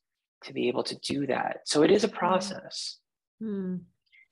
to 0.46 0.54
be 0.54 0.68
able 0.68 0.84
to 0.84 0.96
do 1.00 1.28
that. 1.28 1.62
So 1.66 1.84
it 1.84 1.92
is 1.92 2.04
a 2.04 2.08
mm-hmm. 2.08 2.18
process. 2.18 2.98
Hmm. 3.42 3.78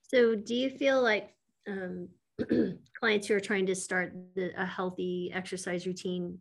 So 0.02 0.36
do 0.36 0.56
you 0.56 0.70
feel 0.70 1.02
like 1.02 1.30
um, 1.68 2.10
clients 3.00 3.28
who 3.28 3.36
are 3.36 3.40
trying 3.40 3.66
to 3.68 3.76
start 3.76 4.14
the, 4.36 4.52
a 4.58 4.66
healthy 4.66 5.32
exercise 5.34 5.86
routine, 5.86 6.40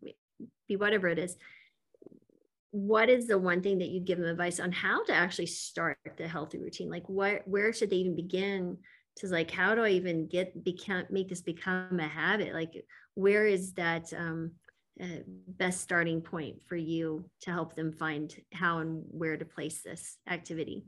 be 0.69 0.77
whatever 0.77 1.09
it 1.09 1.19
is, 1.19 1.37
what 2.73 3.11
is 3.11 3.27
the 3.27 3.39
one 3.39 3.61
thing 3.63 3.79
that 3.79 3.89
you 3.89 4.01
give 4.01 4.19
them 4.19 4.29
advice 4.29 4.59
on 4.59 4.73
how 4.73 5.05
to 5.05 5.13
actually 5.13 5.47
start 5.47 5.99
the 6.17 6.27
healthy 6.27 6.59
routine 6.59 6.89
like 6.89 7.07
what 7.07 7.47
where 7.47 7.71
should 7.71 7.91
they 7.91 7.97
even 7.97 8.17
begin 8.17 8.79
to 9.15 9.27
like 9.27 9.51
how 9.51 9.75
do 9.75 9.85
i 9.85 9.91
even 9.91 10.27
get 10.27 10.65
become 10.65 11.05
make 11.11 11.29
this 11.29 11.43
become 11.43 12.01
a 12.01 12.09
habit 12.09 12.55
like 12.55 12.83
where 13.15 13.47
is 13.47 13.75
that 13.75 14.11
um, 14.17 14.53
uh, 15.01 15.23
best 15.49 15.81
starting 15.81 16.21
point 16.21 16.63
for 16.69 16.77
you 16.77 17.25
to 17.41 17.51
help 17.51 17.75
them 17.75 17.93
find 17.93 18.35
how 18.53 18.79
and 18.79 19.05
where 19.09 19.37
to 19.37 19.45
place 19.45 19.83
this 19.83 20.19
activity 20.29 20.83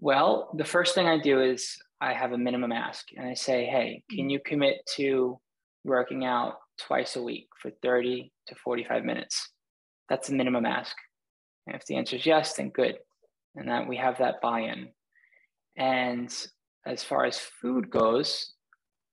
well 0.00 0.50
the 0.56 0.64
first 0.64 0.94
thing 0.94 1.06
i 1.06 1.18
do 1.18 1.40
is 1.40 1.76
i 2.00 2.12
have 2.12 2.32
a 2.32 2.38
minimum 2.38 2.72
ask 2.72 3.06
and 3.16 3.26
i 3.26 3.34
say 3.34 3.66
hey 3.66 4.02
can 4.10 4.28
mm. 4.28 4.32
you 4.32 4.40
commit 4.44 4.76
to 4.86 5.38
working 5.84 6.24
out 6.24 6.54
twice 6.78 7.16
a 7.16 7.22
week 7.22 7.48
for 7.60 7.70
30 7.82 8.32
to 8.46 8.54
45 8.54 9.04
minutes 9.04 9.52
that's 10.12 10.28
the 10.28 10.34
minimum 10.34 10.66
ask. 10.66 10.94
And 11.66 11.74
if 11.74 11.86
the 11.86 11.96
answer 11.96 12.16
is 12.16 12.26
yes, 12.26 12.54
then 12.54 12.68
good. 12.68 12.98
And 13.56 13.68
that 13.68 13.88
we 13.88 13.96
have 13.96 14.18
that 14.18 14.42
buy 14.42 14.60
in. 14.60 14.88
And 15.76 16.30
as 16.84 17.02
far 17.02 17.24
as 17.24 17.38
food 17.38 17.88
goes, 17.88 18.51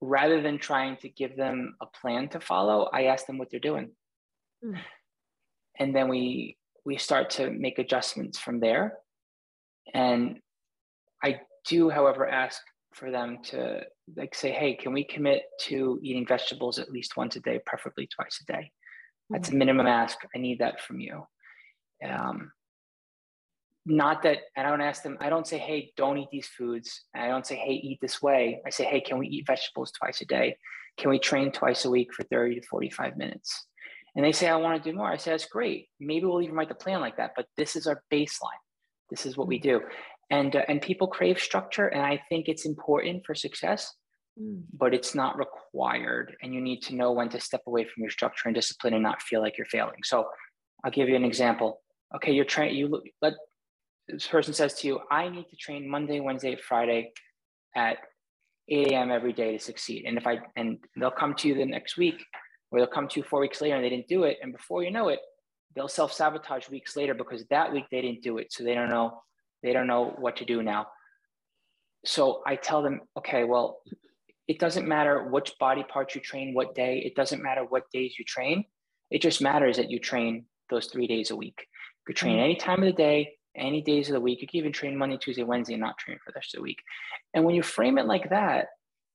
rather 0.01 0.41
than 0.41 0.57
trying 0.57 0.97
to 0.97 1.09
give 1.09 1.35
them 1.35 1.75
a 1.81 1.85
plan 1.85 2.29
to 2.29 2.39
follow, 2.39 2.89
I 2.93 3.03
ask 3.03 3.25
them 3.25 3.37
what 3.37 3.49
they're 3.51 3.59
doing. 3.59 3.91
Mm. 4.63 4.79
And 5.79 5.95
then 5.95 6.07
we 6.09 6.57
we 6.85 6.97
start 6.97 7.29
to 7.31 7.49
make 7.51 7.77
adjustments 7.79 8.39
from 8.39 8.59
there. 8.59 8.93
And 9.93 10.39
I 11.23 11.41
do, 11.67 11.89
however, 11.89 12.27
ask 12.27 12.61
for 12.93 13.11
them 13.11 13.39
to 13.43 13.81
like 14.15 14.33
say, 14.33 14.51
hey, 14.51 14.75
can 14.75 14.93
we 14.93 15.03
commit 15.03 15.43
to 15.61 15.99
eating 16.01 16.25
vegetables 16.25 16.79
at 16.79 16.91
least 16.91 17.17
once 17.17 17.35
a 17.35 17.41
day, 17.41 17.59
preferably 17.65 18.07
twice 18.07 18.41
a 18.41 18.51
day? 18.51 18.71
That's 19.29 19.49
a 19.49 19.55
minimum 19.55 19.85
ask. 19.85 20.17
I 20.35 20.39
need 20.39 20.59
that 20.59 20.81
from 20.81 20.99
you. 20.99 21.23
Um, 22.03 22.51
not 23.89 24.21
that 24.23 24.37
and 24.55 24.67
I 24.67 24.69
don't 24.69 24.81
ask 24.81 25.01
them, 25.01 25.17
I 25.19 25.29
don't 25.29 25.47
say, 25.47 25.57
hey, 25.57 25.91
don't 25.97 26.17
eat 26.17 26.29
these 26.31 26.47
foods. 26.47 27.05
I 27.15 27.27
don't 27.27 27.45
say, 27.45 27.55
hey, 27.55 27.73
eat 27.73 27.99
this 28.01 28.21
way. 28.21 28.61
I 28.65 28.69
say, 28.69 28.85
hey, 28.85 29.01
can 29.01 29.17
we 29.17 29.27
eat 29.27 29.47
vegetables 29.47 29.91
twice 29.91 30.21
a 30.21 30.25
day? 30.25 30.57
Can 30.97 31.09
we 31.09 31.19
train 31.19 31.51
twice 31.51 31.85
a 31.85 31.89
week 31.89 32.13
for 32.13 32.23
30 32.23 32.59
to 32.59 32.67
45 32.67 33.17
minutes? 33.17 33.65
And 34.15 34.23
they 34.23 34.31
say, 34.31 34.47
I 34.47 34.55
want 34.57 34.81
to 34.81 34.91
do 34.91 34.95
more. 34.95 35.11
I 35.11 35.17
say, 35.17 35.31
that's 35.31 35.45
great. 35.45 35.89
Maybe 35.99 36.25
we'll 36.25 36.41
even 36.41 36.55
write 36.55 36.69
the 36.69 36.75
plan 36.75 37.01
like 37.01 37.17
that, 37.17 37.31
but 37.35 37.47
this 37.57 37.75
is 37.75 37.87
our 37.87 38.03
baseline. 38.11 38.61
This 39.09 39.25
is 39.25 39.37
what 39.37 39.47
we 39.47 39.59
do. 39.59 39.81
And, 40.29 40.55
uh, 40.55 40.63
and 40.67 40.81
people 40.81 41.07
crave 41.07 41.39
structure. 41.39 41.87
And 41.87 42.03
I 42.03 42.21
think 42.29 42.47
it's 42.47 42.65
important 42.65 43.25
for 43.25 43.33
success, 43.33 43.95
mm. 44.39 44.61
but 44.73 44.93
it's 44.93 45.15
not 45.15 45.37
required. 45.37 46.35
And 46.43 46.53
you 46.53 46.61
need 46.61 46.81
to 46.83 46.95
know 46.95 47.11
when 47.11 47.29
to 47.29 47.39
step 47.39 47.61
away 47.65 47.85
from 47.85 48.03
your 48.03 48.11
structure 48.11 48.49
and 48.49 48.55
discipline 48.55 48.93
and 48.93 49.01
not 49.01 49.21
feel 49.21 49.41
like 49.41 49.57
you're 49.57 49.65
failing. 49.65 50.01
So 50.03 50.27
I'll 50.83 50.91
give 50.91 51.09
you 51.09 51.15
an 51.15 51.25
example. 51.25 51.81
Okay, 52.15 52.31
you're 52.31 52.45
trained, 52.45 52.75
you 52.75 53.01
let 53.21 53.33
this 54.11 54.27
person 54.27 54.53
says 54.53 54.73
to 54.75 54.87
you, 54.87 54.99
I 55.11 55.29
need 55.29 55.49
to 55.49 55.55
train 55.55 55.89
Monday, 55.89 56.19
Wednesday, 56.19 56.55
Friday 56.55 57.11
at 57.75 57.97
8 58.67 58.91
a.m. 58.91 59.11
every 59.11 59.33
day 59.33 59.57
to 59.57 59.63
succeed. 59.63 60.05
And 60.05 60.17
if 60.17 60.27
I, 60.27 60.39
and 60.55 60.77
they'll 60.95 61.11
come 61.11 61.33
to 61.35 61.47
you 61.47 61.55
the 61.55 61.65
next 61.65 61.97
week 61.97 62.23
or 62.71 62.79
they'll 62.79 62.87
come 62.87 63.07
to 63.07 63.19
you 63.19 63.23
four 63.23 63.39
weeks 63.41 63.61
later 63.61 63.75
and 63.75 63.83
they 63.83 63.89
didn't 63.89 64.07
do 64.07 64.23
it. 64.23 64.37
And 64.41 64.51
before 64.51 64.83
you 64.83 64.91
know 64.91 65.09
it, 65.09 65.19
they'll 65.75 65.87
self 65.87 66.13
sabotage 66.13 66.69
weeks 66.69 66.95
later 66.95 67.13
because 67.13 67.45
that 67.47 67.71
week 67.71 67.85
they 67.91 68.01
didn't 68.01 68.21
do 68.21 68.37
it. 68.37 68.51
So 68.51 68.63
they 68.63 68.73
don't 68.73 68.89
know, 68.89 69.21
they 69.63 69.73
don't 69.73 69.87
know 69.87 70.15
what 70.17 70.37
to 70.37 70.45
do 70.45 70.63
now. 70.63 70.87
So 72.05 72.41
I 72.45 72.55
tell 72.55 72.81
them, 72.81 73.01
okay, 73.17 73.43
well, 73.43 73.79
it 74.47 74.59
doesn't 74.59 74.87
matter 74.87 75.29
which 75.29 75.53
body 75.59 75.83
parts 75.83 76.15
you 76.15 76.21
train, 76.21 76.53
what 76.53 76.73
day, 76.73 77.03
it 77.05 77.15
doesn't 77.15 77.43
matter 77.43 77.63
what 77.63 77.91
days 77.91 78.15
you 78.17 78.25
train. 78.25 78.65
It 79.11 79.21
just 79.21 79.41
matters 79.41 79.77
that 79.77 79.91
you 79.91 79.99
train 79.99 80.45
those 80.69 80.87
three 80.87 81.07
days 81.07 81.31
a 81.31 81.35
week. 81.35 81.55
You 81.59 82.13
could 82.13 82.15
train 82.15 82.35
mm-hmm. 82.35 82.45
any 82.45 82.55
time 82.55 82.81
of 82.81 82.85
the 82.85 82.93
day, 82.93 83.33
any 83.55 83.81
days 83.81 84.09
of 84.09 84.13
the 84.13 84.19
week. 84.19 84.41
You 84.41 84.47
can 84.47 84.59
even 84.59 84.71
train 84.71 84.97
Monday, 84.97 85.17
Tuesday, 85.17 85.43
Wednesday, 85.43 85.73
and 85.73 85.81
not 85.81 85.97
train 85.97 86.17
for 86.23 86.31
the 86.31 86.37
rest 86.37 86.53
of 86.53 86.59
the 86.59 86.63
week. 86.63 86.81
And 87.33 87.43
when 87.43 87.55
you 87.55 87.63
frame 87.63 87.97
it 87.97 88.05
like 88.05 88.29
that, 88.29 88.67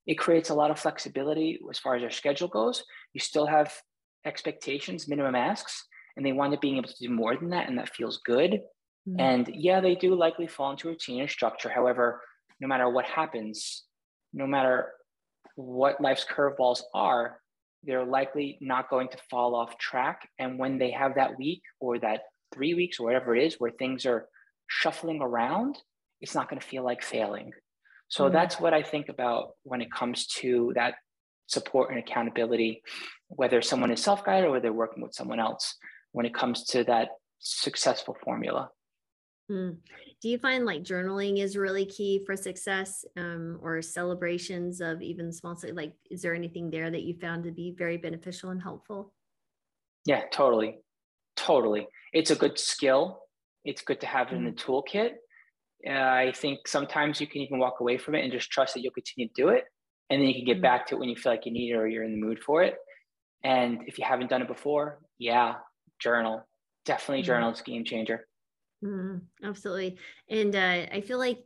it 0.06 0.16
creates 0.16 0.50
a 0.50 0.54
lot 0.54 0.70
of 0.70 0.78
flexibility 0.78 1.58
as 1.70 1.78
far 1.78 1.96
as 1.96 2.02
our 2.02 2.10
schedule 2.10 2.48
goes. 2.48 2.84
You 3.12 3.20
still 3.20 3.46
have 3.46 3.72
expectations, 4.26 5.08
minimum 5.08 5.34
asks, 5.34 5.86
and 6.16 6.24
they 6.24 6.32
wind 6.32 6.54
up 6.54 6.60
being 6.60 6.76
able 6.76 6.88
to 6.88 6.98
do 7.00 7.10
more 7.10 7.36
than 7.36 7.50
that, 7.50 7.68
and 7.68 7.78
that 7.78 7.94
feels 7.94 8.20
good. 8.24 8.60
Mm-hmm. 9.08 9.20
And 9.20 9.50
yeah, 9.54 9.80
they 9.80 9.94
do 9.94 10.14
likely 10.14 10.46
fall 10.46 10.72
into 10.72 10.88
routine 10.88 11.20
and 11.20 11.30
structure. 11.30 11.68
However, 11.68 12.20
no 12.60 12.68
matter 12.68 12.88
what 12.88 13.04
happens, 13.04 13.84
no 14.32 14.46
matter 14.46 14.92
what 15.56 16.00
life's 16.00 16.24
curveballs 16.24 16.82
are, 16.94 17.38
they're 17.82 18.04
likely 18.04 18.58
not 18.60 18.88
going 18.88 19.08
to 19.08 19.18
fall 19.30 19.54
off 19.54 19.78
track. 19.78 20.28
And 20.38 20.58
when 20.58 20.78
they 20.78 20.90
have 20.90 21.16
that 21.16 21.38
week 21.38 21.62
or 21.80 21.98
that 21.98 22.22
three 22.54 22.74
weeks 22.74 23.00
or 23.00 23.06
whatever 23.06 23.34
it 23.34 23.44
is 23.44 23.56
where 23.58 23.72
things 23.72 24.06
are 24.06 24.28
shuffling 24.68 25.20
around, 25.20 25.76
it's 26.20 26.34
not 26.34 26.48
going 26.48 26.60
to 26.60 26.66
feel 26.66 26.84
like 26.84 27.02
failing. 27.02 27.52
So 28.08 28.24
mm-hmm. 28.24 28.34
that's 28.34 28.60
what 28.60 28.72
I 28.72 28.82
think 28.82 29.08
about 29.08 29.52
when 29.64 29.82
it 29.82 29.92
comes 29.92 30.26
to 30.38 30.72
that 30.74 30.94
support 31.46 31.90
and 31.90 31.98
accountability, 31.98 32.82
whether 33.28 33.60
someone 33.60 33.90
is 33.90 34.02
self 34.02 34.24
guided 34.24 34.46
or 34.46 34.52
whether 34.52 34.62
they're 34.62 34.72
working 34.72 35.02
with 35.02 35.14
someone 35.14 35.40
else, 35.40 35.76
when 36.12 36.26
it 36.26 36.34
comes 36.34 36.64
to 36.66 36.84
that 36.84 37.08
successful 37.40 38.16
formula. 38.24 38.70
Mm. 39.50 39.76
Do 40.22 40.28
you 40.30 40.38
find 40.38 40.64
like 40.64 40.82
journaling 40.82 41.38
is 41.38 41.56
really 41.56 41.84
key 41.84 42.22
for 42.24 42.34
success 42.34 43.04
um, 43.18 43.58
or 43.60 43.82
celebrations 43.82 44.80
of 44.80 45.02
even 45.02 45.30
small, 45.30 45.58
like, 45.72 45.92
is 46.10 46.22
there 46.22 46.34
anything 46.34 46.70
there 46.70 46.90
that 46.90 47.02
you 47.02 47.14
found 47.20 47.44
to 47.44 47.50
be 47.50 47.74
very 47.76 47.98
beneficial 47.98 48.50
and 48.50 48.62
helpful? 48.62 49.12
Yeah, 50.06 50.22
totally. 50.30 50.78
Totally. 51.44 51.86
It's 52.12 52.30
a 52.30 52.36
good 52.36 52.58
skill. 52.58 53.20
It's 53.64 53.82
good 53.82 54.00
to 54.00 54.06
have 54.06 54.32
it 54.32 54.36
in 54.36 54.44
the 54.44 54.52
mm. 54.52 54.64
toolkit. 54.64 55.10
Uh, 55.86 56.28
I 56.28 56.32
think 56.34 56.66
sometimes 56.66 57.20
you 57.20 57.26
can 57.26 57.42
even 57.42 57.58
walk 57.58 57.80
away 57.80 57.98
from 57.98 58.14
it 58.14 58.22
and 58.22 58.32
just 58.32 58.50
trust 58.50 58.72
that 58.74 58.80
you'll 58.80 58.92
continue 58.92 59.28
to 59.28 59.34
do 59.36 59.48
it. 59.48 59.64
And 60.08 60.20
then 60.20 60.28
you 60.28 60.34
can 60.34 60.44
get 60.44 60.54
mm-hmm. 60.54 60.62
back 60.62 60.86
to 60.86 60.94
it 60.94 60.98
when 60.98 61.10
you 61.10 61.16
feel 61.16 61.32
like 61.32 61.44
you 61.44 61.52
need 61.52 61.72
it 61.72 61.76
or 61.76 61.86
you're 61.86 62.04
in 62.04 62.12
the 62.12 62.26
mood 62.26 62.42
for 62.42 62.62
it. 62.62 62.76
And 63.42 63.80
if 63.86 63.98
you 63.98 64.04
haven't 64.04 64.30
done 64.30 64.40
it 64.40 64.48
before, 64.48 65.00
yeah, 65.18 65.56
journal. 65.98 66.46
Definitely 66.86 67.22
mm-hmm. 67.22 67.26
journal. 67.26 67.50
It's 67.50 67.60
a 67.60 67.64
game 67.64 67.84
changer. 67.84 68.26
Mm, 68.82 69.22
absolutely. 69.42 69.98
And 70.30 70.56
uh, 70.56 70.86
I 70.92 71.02
feel 71.06 71.18
like 71.18 71.40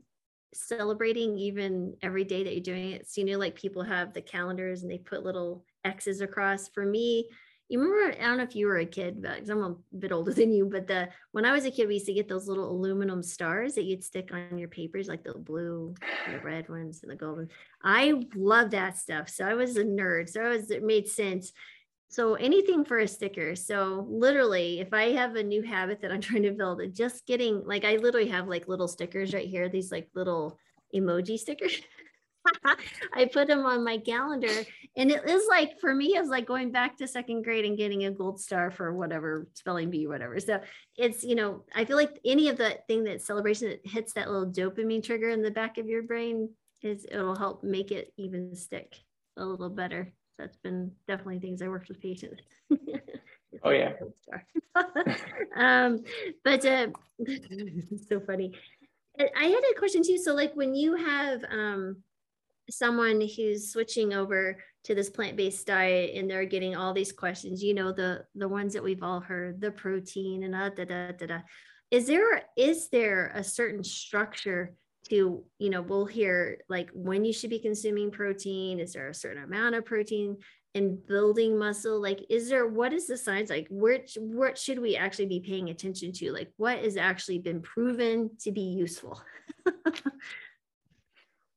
celebrating 0.55 1.39
even 1.39 1.97
every 2.03 2.25
day 2.25 2.45
that 2.45 2.53
you're 2.53 2.63
doing 2.63 2.93
it. 2.93 3.11
So, 3.11 3.21
you 3.21 3.27
know, 3.27 3.39
like 3.39 3.57
people 3.57 3.83
have 3.83 4.13
the 4.13 4.23
calendars 4.23 4.83
and 4.83 4.91
they 4.91 4.99
put 4.99 5.25
little 5.25 5.65
X's 5.85 6.21
across. 6.21 6.69
For 6.69 6.85
me, 6.85 7.29
you 7.69 7.81
remember 7.81 8.17
i 8.21 8.27
don't 8.27 8.39
know 8.39 8.43
if 8.43 8.57
you 8.57 8.67
were 8.67 8.79
a 8.79 8.87
kid 8.87 9.23
but 9.23 9.49
i'm 9.49 9.63
a 9.63 9.77
bit 9.99 10.13
older 10.13 10.33
than 10.35 10.53
you 10.53 10.67
but 10.67 10.87
the 10.87 11.09
when 11.33 11.45
i 11.45 11.53
was 11.53 11.65
a 11.65 11.71
kid 11.71 11.87
we 11.87 11.95
used 11.95 12.07
to 12.07 12.15
get 12.15 12.29
those 12.29 12.49
little 12.49 12.71
aluminum 12.71 13.23
stars 13.23 13.75
that 13.75 13.85
you'd 13.85 14.05
stick 14.05 14.31
on 14.33 14.59
your 14.59 14.69
papers 14.69 15.09
like 15.09 15.23
the 15.25 15.35
blue 15.35 15.95
the 16.31 16.39
red 16.45 16.69
ones 16.69 17.01
and 17.03 17.13
the 17.13 17.17
golden 17.17 17.49
i 17.83 18.23
love 18.35 18.71
that 18.71 18.97
stuff 18.97 19.29
so 19.29 19.45
i 19.45 19.55
was 19.55 19.77
a 19.77 19.85
nerd 19.85 20.29
so 20.29 20.43
i 20.43 20.49
was 20.49 20.71
it 20.71 20.83
made 20.83 21.09
sense. 21.09 21.53
So 22.11 22.37
anything 22.37 22.87
for 22.87 23.01
a 23.01 23.07
sticker 23.07 23.55
so 23.55 24.07
literally 24.09 24.81
if 24.81 24.95
i 24.95 25.11
have 25.11 25.37
a 25.37 25.43
new 25.43 25.61
habit 25.61 26.01
that 26.01 26.11
i'm 26.11 26.21
trying 26.29 26.45
to 26.45 26.53
build 26.53 26.81
just 26.95 27.27
getting 27.27 27.63
like 27.67 27.85
i 27.85 27.97
literally 27.97 28.29
have 28.29 28.49
like 28.49 28.67
little 28.67 28.89
stickers 28.89 29.35
right 29.35 29.47
here 29.47 29.69
these 29.69 29.93
like 29.93 30.09
little 30.15 30.59
emoji 30.95 31.39
stickers 31.39 31.83
I 33.15 33.27
put 33.27 33.49
them 33.49 33.65
on 33.67 33.85
my 33.85 33.99
calendar. 33.99 34.53
And 34.97 35.11
it 35.11 35.29
is 35.29 35.47
like, 35.49 35.79
for 35.81 35.95
me, 35.95 36.17
it's 36.17 36.29
like 36.29 36.47
going 36.47 36.73
back 36.73 36.97
to 36.99 37.09
second 37.09 37.43
grade 37.43 37.65
and 37.65 37.77
getting 37.77 38.05
a 38.05 38.11
gold 38.11 38.41
star 38.41 38.71
for 38.71 38.93
whatever 38.93 39.47
spelling 39.55 39.91
bee, 39.91 40.07
whatever. 40.07 40.41
So 40.41 40.61
it's, 40.97 41.23
you 41.23 41.35
know, 41.35 41.65
I 41.75 41.85
feel 41.85 41.97
like 41.97 42.19
any 42.25 42.49
of 42.49 42.57
the 42.57 42.79
thing 42.89 43.05
that 43.05 43.23
celebration 43.23 43.69
that 43.69 43.87
hits 43.87 44.13
that 44.15 44.31
little 44.31 44.51
dopamine 44.51 45.05
trigger 45.05 45.31
in 45.31 45.43
the 45.43 45.51
back 45.51 45.79
of 45.79 45.87
your 45.87 46.03
brain 46.03 46.51
is 46.83 47.07
it'll 47.11 47.37
help 47.37 47.63
make 47.63 47.91
it 47.91 48.13
even 48.17 48.55
stick 48.55 48.97
a 49.37 49.45
little 49.45 49.71
better. 49.71 50.13
That's 50.39 50.57
been 50.57 50.93
definitely 51.07 51.41
things 51.41 51.63
I 51.63 51.69
worked 51.69 51.89
with 51.89 52.01
patients. 52.01 52.43
oh 53.65 53.71
yeah. 53.71 53.93
um, 55.57 56.05
but 56.45 56.65
uh, 56.65 56.89
so 58.09 58.21
funny. 58.21 58.53
I 59.19 59.45
had 59.45 59.63
a 59.73 59.79
question 59.79 60.03
too. 60.05 60.19
So 60.19 60.35
like 60.35 60.55
when 60.55 60.75
you 60.75 60.95
have 60.95 61.43
um 61.51 61.97
someone 62.71 63.21
who's 63.21 63.73
switching 63.73 64.13
over 64.13 64.59
to 64.85 64.95
this 64.95 65.11
plant-based 65.11 65.67
diet 65.67 66.15
and 66.15 66.31
they're 66.31 66.45
getting 66.45 66.77
all 66.77 66.93
these 66.93 67.13
questions 67.13 67.63
you 67.63 67.75
know 67.75 67.93
the 67.93 68.25
the 68.35 68.49
ones 68.49 68.73
that 68.73 68.83
we've 68.83 69.03
all 69.03 69.21
heard 69.21 69.61
the 69.61 69.71
protein 69.71 70.45
and 70.45 70.55
uh, 70.55 70.71
da, 70.71 70.85
da, 70.85 71.13
da, 71.13 71.27
da. 71.27 71.39
is 71.91 72.07
there 72.07 72.43
is 72.57 72.89
there 72.89 73.33
a 73.35 73.43
certain 73.43 73.83
structure 73.83 74.75
to 75.09 75.45
you 75.59 75.71
know 75.71 75.83
we'll 75.83 76.07
hear 76.07 76.59
like 76.69 76.91
when 76.93 77.25
you 77.25 77.33
should 77.33 77.51
be 77.51 77.59
consuming 77.59 78.11
protein? 78.11 78.81
Is 78.81 78.93
there 78.93 79.09
a 79.09 79.15
certain 79.15 79.43
amount 79.43 79.75
of 79.75 79.85
protein 79.85 80.37
and 80.75 81.05
building 81.07 81.59
muscle? 81.59 82.01
Like 82.01 82.25
is 82.29 82.49
there 82.49 82.67
what 82.67 82.93
is 82.93 83.07
the 83.07 83.17
science? 83.17 83.51
Like 83.51 83.67
which 83.71 84.17
what 84.21 84.59
should 84.59 84.79
we 84.79 84.97
actually 84.97 85.27
be 85.27 85.41
paying 85.41 85.71
attention 85.71 86.13
to? 86.15 86.33
Like 86.33 86.53
what 86.57 86.79
has 86.79 86.97
actually 86.97 87.39
been 87.39 87.63
proven 87.63 88.31
to 88.41 88.53
be 88.53 88.61
useful 88.61 89.21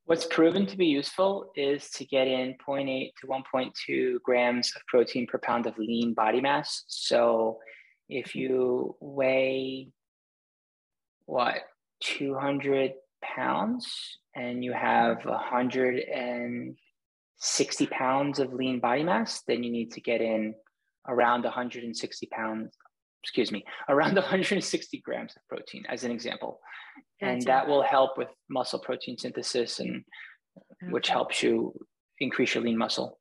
What's 0.05 0.25
proven 0.25 0.65
to 0.65 0.77
be 0.77 0.87
useful 0.87 1.51
is 1.55 1.91
to 1.91 2.05
get 2.05 2.27
in 2.27 2.55
0.8 2.67 3.11
to 3.21 3.27
1.2 3.27 4.21
grams 4.23 4.73
of 4.75 4.81
protein 4.87 5.27
per 5.27 5.37
pound 5.37 5.67
of 5.67 5.77
lean 5.77 6.13
body 6.13 6.41
mass. 6.41 6.83
So 6.87 7.59
if 8.09 8.29
mm-hmm. 8.29 8.39
you 8.39 8.95
weigh 8.99 9.89
what 11.25 11.59
200 12.01 12.93
pounds 13.23 14.17
and 14.35 14.65
you 14.65 14.73
have 14.73 15.19
mm-hmm. 15.19 15.29
160 15.29 17.85
pounds 17.87 18.39
of 18.39 18.53
lean 18.53 18.79
body 18.79 19.03
mass, 19.03 19.43
then 19.47 19.61
you 19.63 19.71
need 19.71 19.91
to 19.91 20.01
get 20.01 20.19
in 20.19 20.55
around 21.07 21.43
160 21.43 22.25
pounds, 22.27 22.75
excuse 23.23 23.51
me, 23.51 23.63
around 23.89 24.15
160 24.15 25.01
grams 25.03 25.35
of 25.35 25.41
protein 25.47 25.83
as 25.89 26.03
an 26.03 26.11
example. 26.11 26.59
Gotcha. 27.19 27.31
and 27.31 27.41
that 27.43 27.67
will 27.67 27.83
help 27.83 28.17
with 28.17 28.29
muscle 28.49 28.79
protein 28.79 29.17
synthesis 29.17 29.79
and 29.79 30.03
okay. 30.57 30.91
which 30.91 31.07
helps 31.07 31.43
you 31.43 31.73
increase 32.19 32.55
your 32.55 32.63
lean 32.63 32.77
muscle. 32.77 33.19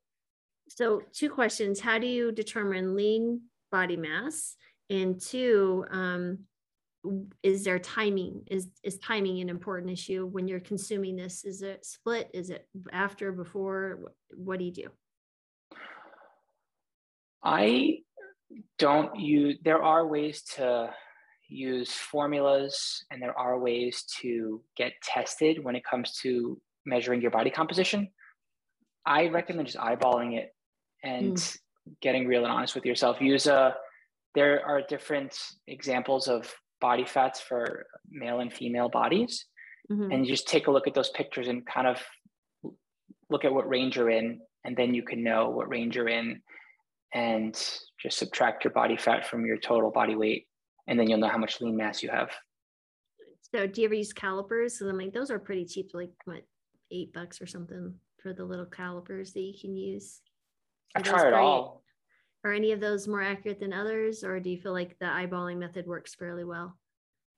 So 0.69 1.01
two 1.13 1.29
questions. 1.29 1.79
How 1.79 1.99
do 1.99 2.07
you 2.07 2.31
determine 2.31 2.95
lean 2.95 3.41
body 3.71 3.97
mass? 3.97 4.55
And 4.89 5.21
two 5.21 5.85
um, 5.91 6.39
is 7.43 7.63
there 7.63 7.79
timing? 7.79 8.43
Is 8.47 8.69
is 8.83 8.97
timing 8.99 9.39
an 9.41 9.49
important 9.49 9.91
issue 9.91 10.27
when 10.27 10.47
you're 10.47 10.59
consuming 10.59 11.15
this? 11.15 11.43
Is 11.43 11.61
it 11.61 11.85
split? 11.85 12.29
Is 12.33 12.49
it 12.49 12.67
after 12.91 13.31
before? 13.31 14.13
What 14.33 14.59
do 14.59 14.65
you 14.65 14.71
do? 14.71 14.87
I 17.43 17.99
don't 18.77 19.19
you 19.19 19.55
there 19.63 19.81
are 19.81 20.07
ways 20.07 20.43
to 20.55 20.89
use 21.47 21.91
formulas 21.91 23.03
and 23.11 23.21
there 23.21 23.37
are 23.37 23.59
ways 23.59 24.05
to 24.21 24.61
get 24.77 24.93
tested 25.03 25.63
when 25.63 25.75
it 25.75 25.83
comes 25.83 26.17
to 26.21 26.59
measuring 26.85 27.21
your 27.21 27.31
body 27.31 27.49
composition. 27.49 28.09
I 29.05 29.27
recommend 29.27 29.67
just 29.67 29.77
eyeballing 29.77 30.37
it 30.37 30.55
and 31.03 31.35
mm. 31.35 31.57
getting 32.01 32.27
real 32.27 32.43
and 32.43 32.51
honest 32.51 32.73
with 32.73 32.85
yourself. 32.85 33.19
Use 33.19 33.47
a 33.47 33.75
there 34.33 34.65
are 34.65 34.81
different 34.81 35.37
examples 35.67 36.27
of 36.27 36.53
body 36.79 37.05
fats 37.05 37.41
for 37.41 37.85
male 38.09 38.39
and 38.39 38.51
female 38.51 38.89
bodies. 38.89 39.45
Mm-hmm. 39.91 40.11
And 40.11 40.25
you 40.25 40.31
just 40.31 40.47
take 40.47 40.67
a 40.67 40.71
look 40.71 40.87
at 40.87 40.93
those 40.93 41.09
pictures 41.09 41.49
and 41.49 41.65
kind 41.65 41.85
of 41.87 42.01
look 43.29 43.43
at 43.43 43.53
what 43.53 43.67
range 43.67 43.97
you're 43.97 44.09
in. 44.09 44.39
And 44.63 44.77
then 44.77 44.93
you 44.93 45.03
can 45.03 45.23
know 45.23 45.49
what 45.49 45.69
range 45.69 45.95
you're 45.95 46.07
in 46.07 46.41
and 47.13 47.53
just 47.99 48.17
subtract 48.17 48.63
your 48.63 48.73
body 48.73 48.97
fat 48.97 49.27
from 49.27 49.45
your 49.45 49.57
total 49.57 49.91
body 49.91 50.15
weight. 50.15 50.47
And 50.87 50.99
then 50.99 51.09
you'll 51.09 51.19
know 51.19 51.29
how 51.29 51.37
much 51.37 51.61
lean 51.61 51.77
mass 51.77 52.01
you 52.01 52.09
have. 52.09 52.31
So 53.53 53.67
do 53.67 53.81
you 53.81 53.87
ever 53.87 53.93
use 53.93 54.13
calipers? 54.13 54.79
So 54.79 54.87
I'm 54.87 54.97
like, 54.97 55.13
those 55.13 55.29
are 55.29 55.39
pretty 55.39 55.65
cheap, 55.65 55.91
like 55.93 56.11
what, 56.25 56.43
eight 56.89 57.13
bucks 57.13 57.41
or 57.41 57.47
something 57.47 57.93
for 58.21 58.33
the 58.33 58.43
little 58.43 58.65
calipers 58.65 59.33
that 59.33 59.41
you 59.41 59.53
can 59.59 59.75
use. 59.75 60.21
I 60.95 61.01
try 61.01 61.27
it 61.27 61.33
all. 61.33 61.83
Are 62.43 62.53
any 62.53 62.71
of 62.71 62.79
those 62.79 63.07
more 63.07 63.21
accurate 63.21 63.59
than 63.59 63.71
others, 63.71 64.23
or 64.23 64.39
do 64.39 64.49
you 64.49 64.57
feel 64.57 64.73
like 64.73 64.97
the 64.99 65.05
eyeballing 65.05 65.57
method 65.57 65.85
works 65.85 66.15
fairly 66.15 66.43
well? 66.43 66.75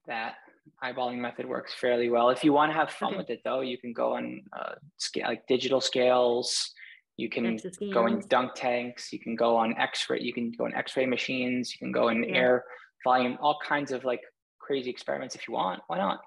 That 0.07 0.35
eyeballing 0.81 1.17
method 1.17 1.45
works 1.45 1.73
fairly 1.73 2.09
well. 2.09 2.29
If 2.29 2.43
you 2.43 2.53
want 2.53 2.71
to 2.71 2.77
have 2.77 2.89
fun 2.89 3.09
okay. 3.09 3.17
with 3.17 3.29
it, 3.29 3.41
though, 3.43 3.61
you 3.61 3.77
can 3.77 3.91
go 3.91 4.13
on 4.13 4.41
uh, 4.57 4.75
scale, 4.97 5.27
like 5.27 5.45
digital 5.47 5.81
scales. 5.81 6.71
You 7.17 7.29
can 7.29 7.59
go 7.93 8.07
in 8.07 8.23
dunk 8.27 8.51
tanks. 8.55 9.13
You 9.13 9.19
can 9.19 9.35
go 9.35 9.55
on 9.55 9.77
X-ray. 9.77 10.21
You 10.21 10.33
can 10.33 10.51
go 10.51 10.65
in 10.65 10.73
X-ray 10.73 11.05
machines. 11.05 11.71
You 11.71 11.79
can 11.79 11.91
go 11.91 12.09
in 12.09 12.23
yeah. 12.23 12.35
air 12.35 12.63
volume. 13.03 13.37
All 13.41 13.59
kinds 13.65 13.91
of 13.91 14.03
like 14.03 14.21
crazy 14.59 14.89
experiments 14.89 15.35
if 15.35 15.47
you 15.47 15.53
want. 15.53 15.81
Why 15.87 15.97
not? 15.97 16.21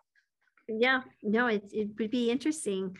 Yeah, 0.68 1.02
no, 1.22 1.46
it, 1.46 1.64
it 1.72 1.90
would 1.98 2.10
be 2.10 2.30
interesting. 2.30 2.96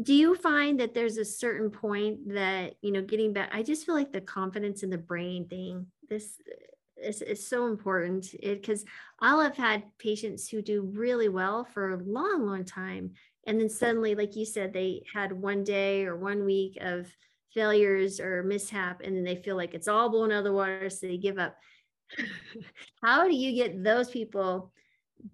Do 0.00 0.14
you 0.14 0.36
find 0.36 0.78
that 0.80 0.94
there's 0.94 1.16
a 1.16 1.24
certain 1.24 1.70
point 1.70 2.32
that, 2.34 2.74
you 2.82 2.92
know, 2.92 3.02
getting 3.02 3.32
back, 3.32 3.50
I 3.52 3.62
just 3.62 3.84
feel 3.84 3.94
like 3.94 4.12
the 4.12 4.20
confidence 4.20 4.82
in 4.82 4.90
the 4.90 4.98
brain 4.98 5.48
thing, 5.48 5.86
this 6.08 6.34
is, 6.96 7.20
is 7.20 7.46
so 7.46 7.66
important 7.66 8.26
because 8.40 8.84
I'll 9.20 9.40
have 9.40 9.56
had 9.56 9.84
patients 9.98 10.48
who 10.48 10.62
do 10.62 10.82
really 10.82 11.28
well 11.28 11.64
for 11.64 11.94
a 11.94 12.02
long, 12.02 12.46
long 12.46 12.64
time. 12.64 13.12
And 13.48 13.58
then 13.58 13.70
suddenly, 13.70 14.14
like 14.14 14.36
you 14.36 14.44
said, 14.44 14.74
they 14.74 15.02
had 15.12 15.32
one 15.32 15.64
day 15.64 16.04
or 16.04 16.16
one 16.16 16.44
week 16.44 16.76
of 16.82 17.06
failures 17.54 18.20
or 18.20 18.42
mishap, 18.42 19.00
and 19.02 19.16
then 19.16 19.24
they 19.24 19.36
feel 19.36 19.56
like 19.56 19.72
it's 19.72 19.88
all 19.88 20.10
blown 20.10 20.30
out 20.30 20.38
of 20.38 20.44
the 20.44 20.52
water. 20.52 20.90
So 20.90 21.06
they 21.06 21.16
give 21.16 21.38
up. 21.38 21.56
how 23.02 23.26
do 23.26 23.34
you 23.34 23.54
get 23.54 23.82
those 23.82 24.10
people 24.10 24.70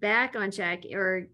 back 0.01 0.37
on 0.37 0.51
track 0.51 0.85
or 0.93 1.27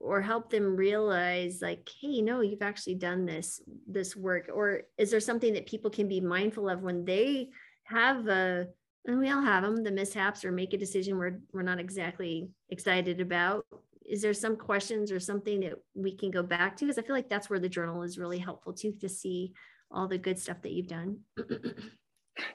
or 0.00 0.20
help 0.20 0.50
them 0.50 0.76
realize 0.76 1.60
like 1.62 1.88
hey 2.00 2.20
no 2.20 2.40
you've 2.40 2.60
actually 2.60 2.96
done 2.96 3.24
this 3.24 3.62
this 3.86 4.14
work 4.14 4.50
or 4.52 4.82
is 4.98 5.10
there 5.10 5.20
something 5.20 5.54
that 5.54 5.64
people 5.64 5.90
can 5.90 6.08
be 6.08 6.20
mindful 6.20 6.68
of 6.68 6.82
when 6.82 7.06
they 7.06 7.48
have 7.84 8.26
a 8.26 8.66
and 9.06 9.18
we 9.18 9.30
all 9.30 9.40
have 9.40 9.62
them 9.62 9.82
the 9.82 9.90
mishaps 9.90 10.44
or 10.44 10.52
make 10.52 10.74
a 10.74 10.78
decision 10.78 11.16
we're, 11.16 11.40
we're 11.52 11.62
not 11.62 11.78
exactly 11.78 12.50
excited 12.68 13.20
about 13.20 13.64
is 14.08 14.22
there 14.22 14.34
some 14.34 14.56
questions 14.56 15.12
or 15.12 15.20
something 15.20 15.60
that 15.60 15.74
we 15.94 16.16
can 16.16 16.30
go 16.30 16.42
back 16.42 16.76
to 16.76 16.84
because 16.84 16.98
i 16.98 17.02
feel 17.02 17.16
like 17.16 17.28
that's 17.28 17.48
where 17.48 17.60
the 17.60 17.68
journal 17.68 18.02
is 18.02 18.18
really 18.18 18.38
helpful 18.38 18.72
too 18.72 18.92
to 18.92 19.08
see 19.08 19.52
all 19.90 20.08
the 20.08 20.18
good 20.18 20.38
stuff 20.38 20.60
that 20.62 20.72
you've 20.72 20.88
done 20.88 21.18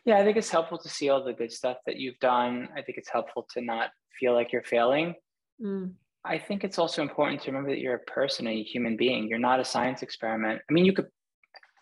Yeah, 0.06 0.18
I 0.18 0.24
think 0.24 0.38
it's 0.38 0.50
helpful 0.50 0.78
to 0.80 0.90
see 0.90 1.10
all 1.10 1.24
the 1.24 1.34
good 1.34 1.52
stuff 1.52 1.78
that 1.86 1.98
you've 1.98 2.20
done. 2.20 2.70
I 2.76 2.82
think 2.82 2.98
it's 2.98 3.10
helpful 3.10 3.48
to 3.54 3.62
not 3.62 3.90
feel 4.20 4.34
like 4.34 4.52
you're 4.52 4.64
failing. 4.64 5.16
Mm. 5.62 5.94
I 6.26 6.38
think 6.38 6.64
it's 6.64 6.80
also 6.80 7.02
important 7.02 7.42
to 7.42 7.52
remember 7.52 7.70
that 7.70 7.80
you're 7.80 7.96
a 7.96 8.00
person, 8.00 8.48
a 8.48 8.64
human 8.64 8.98
being. 8.98 9.28
You're 9.28 9.40
not 9.40 9.60
a 9.60 9.66
science 9.66 10.02
experiment. 10.02 10.62
I 10.70 10.74
mean, 10.74 10.86
you 10.86 10.94
could 10.94 11.08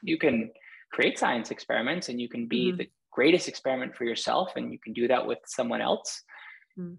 you 0.03 0.17
can 0.17 0.51
create 0.91 1.17
science 1.17 1.51
experiments 1.51 2.09
and 2.09 2.21
you 2.21 2.29
can 2.29 2.47
be 2.47 2.71
mm. 2.71 2.77
the 2.77 2.89
greatest 3.11 3.47
experiment 3.47 3.95
for 3.95 4.03
yourself 4.03 4.51
and 4.55 4.71
you 4.71 4.79
can 4.79 4.93
do 4.93 5.07
that 5.07 5.25
with 5.25 5.39
someone 5.45 5.81
else. 5.81 6.21
Mm. 6.77 6.97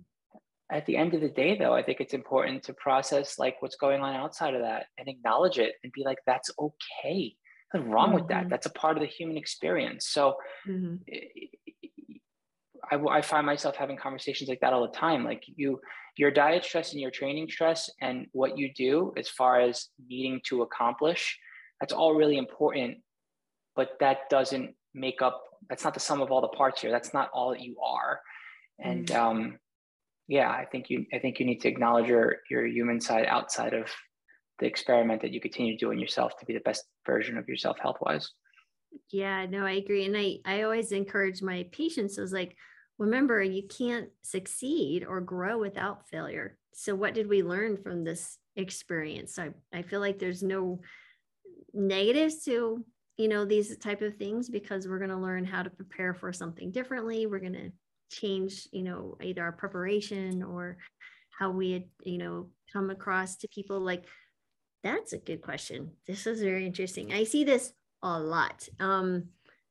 At 0.71 0.85
the 0.87 0.97
end 0.97 1.15
of 1.15 1.21
the 1.21 1.29
day 1.29 1.57
though, 1.57 1.75
I 1.75 1.83
think 1.83 2.01
it's 2.01 2.15
important 2.15 2.65
to 2.65 2.75
process 2.75 3.39
like 3.39 3.57
what's 3.61 3.77
going 3.77 4.01
on 4.01 4.15
outside 4.15 4.55
of 4.55 4.63
that 4.63 4.87
and 4.99 5.09
acknowledge 5.09 5.59
it 5.59 5.75
and 5.85 5.93
be 5.93 6.03
like 6.05 6.19
that's 6.27 6.51
okay 6.59 7.37
Nothing 7.75 7.91
wrong 7.91 8.09
mm-hmm. 8.09 8.15
with 8.17 8.29
that. 8.29 8.43
Mm-hmm. 8.43 8.51
That's 8.51 8.67
a 8.67 8.71
part 8.71 8.97
of 8.97 9.01
the 9.01 9.09
human 9.09 9.37
experience. 9.37 10.09
So 10.09 10.37
mm-hmm. 10.69 10.97
I, 12.91 13.19
I 13.19 13.23
find 13.23 13.45
myself 13.47 13.77
having 13.77 13.97
conversations 13.97 14.49
like 14.49 14.61
that 14.61 14.73
all 14.73 14.87
the 14.87 14.97
time. 14.97 15.25
Like 15.25 15.43
you, 15.47 15.81
your 16.17 16.31
diet 16.31 16.65
stress 16.65 16.93
and 16.93 17.01
your 17.01 17.11
training 17.11 17.49
stress 17.51 17.91
and 18.01 18.27
what 18.33 18.57
you 18.57 18.73
do 18.73 19.13
as 19.17 19.29
far 19.29 19.61
as 19.61 19.89
needing 20.09 20.41
to 20.47 20.63
accomplish, 20.63 21.39
that's 21.81 21.93
all 21.93 22.15
really 22.15 22.39
important. 22.39 22.99
But 23.75 23.91
that 24.01 24.31
doesn't 24.31 24.75
make 24.95 25.21
up, 25.21 25.43
that's 25.69 25.85
not 25.85 25.95
the 25.95 26.01
sum 26.01 26.23
of 26.23 26.31
all 26.31 26.41
the 26.41 26.49
parts 26.49 26.81
here. 26.81 26.91
That's 26.91 27.13
not 27.13 27.31
all 27.35 27.51
that 27.51 27.61
you 27.61 27.77
are. 27.85 28.21
And 28.79 29.07
mm-hmm. 29.07 29.27
um, 29.27 29.59
yeah, 30.29 30.51
I 30.51 30.65
think 30.65 30.91
you, 30.91 31.07
I 31.13 31.19
think 31.19 31.39
you 31.39 31.47
need 31.47 31.61
to 31.61 31.69
acknowledge 31.69 32.09
your, 32.09 32.39
your 32.51 32.67
human 32.67 33.01
side 33.01 33.27
outside 33.27 33.75
of 33.75 33.89
the 34.59 34.67
experiment 34.67 35.23
that 35.23 35.33
you 35.33 35.41
continue 35.41 35.77
doing 35.77 35.99
yourself 35.99 36.37
to 36.39 36.47
be 36.47 36.55
the 36.55 36.61
best 36.61 36.85
version 37.05 37.37
of 37.37 37.49
yourself 37.49 37.79
health 37.79 37.99
wise 38.01 38.31
yeah 39.13 39.45
no 39.45 39.67
i 39.67 39.73
agree 39.73 40.07
and 40.07 40.17
i 40.17 40.37
i 40.47 40.63
always 40.63 40.91
encourage 40.91 41.43
my 41.43 41.67
patients 41.71 42.17
is 42.17 42.33
like 42.33 42.57
remember 42.99 43.43
you 43.43 43.63
can't 43.67 44.09
succeed 44.23 45.05
or 45.07 45.21
grow 45.21 45.59
without 45.59 46.09
failure. 46.09 46.57
So 46.73 46.95
what 46.95 47.15
did 47.15 47.29
we 47.29 47.43
learn 47.43 47.77
from 47.77 48.05
this 48.05 48.39
experience? 48.57 49.39
I, 49.39 49.51
I 49.73 49.83
feel 49.83 50.01
like 50.01 50.19
there's 50.19 50.43
no 50.43 50.81
negatives 51.73 52.43
to 52.45 52.85
you 53.19 53.29
know 53.29 53.45
these 53.45 53.77
type 53.79 54.03
of 54.03 54.17
things 54.17 54.49
because 54.49 54.87
we're 54.87 54.99
going 54.99 55.11
to 55.11 55.17
learn 55.17 55.45
how 55.45 55.63
to 55.63 55.71
prepare 55.71 56.15
for 56.15 56.33
something 56.33 56.71
differently 56.71 57.27
we're 57.27 57.39
going 57.39 57.53
to 57.53 57.71
change 58.11 58.69
you 58.73 58.83
know 58.83 59.17
either 59.23 59.43
our 59.43 59.53
preparation 59.53 60.43
or 60.43 60.79
how 61.39 61.51
we 61.51 61.73
had, 61.73 61.85
you 62.03 62.19
know 62.19 62.49
come 62.73 62.91
across 62.91 63.37
to 63.37 63.49
people 63.49 63.81
like 63.81 64.05
that's 64.87 65.13
a 65.13 65.19
good 65.19 65.43
question. 65.43 65.91
This 66.07 66.29
is 66.29 66.41
very 66.41 66.65
interesting. 66.65 67.13
I 67.13 67.25
see 67.25 67.43
this 67.43 67.73
a 68.03 68.21
lot. 68.21 68.69
Um, 68.79 69.25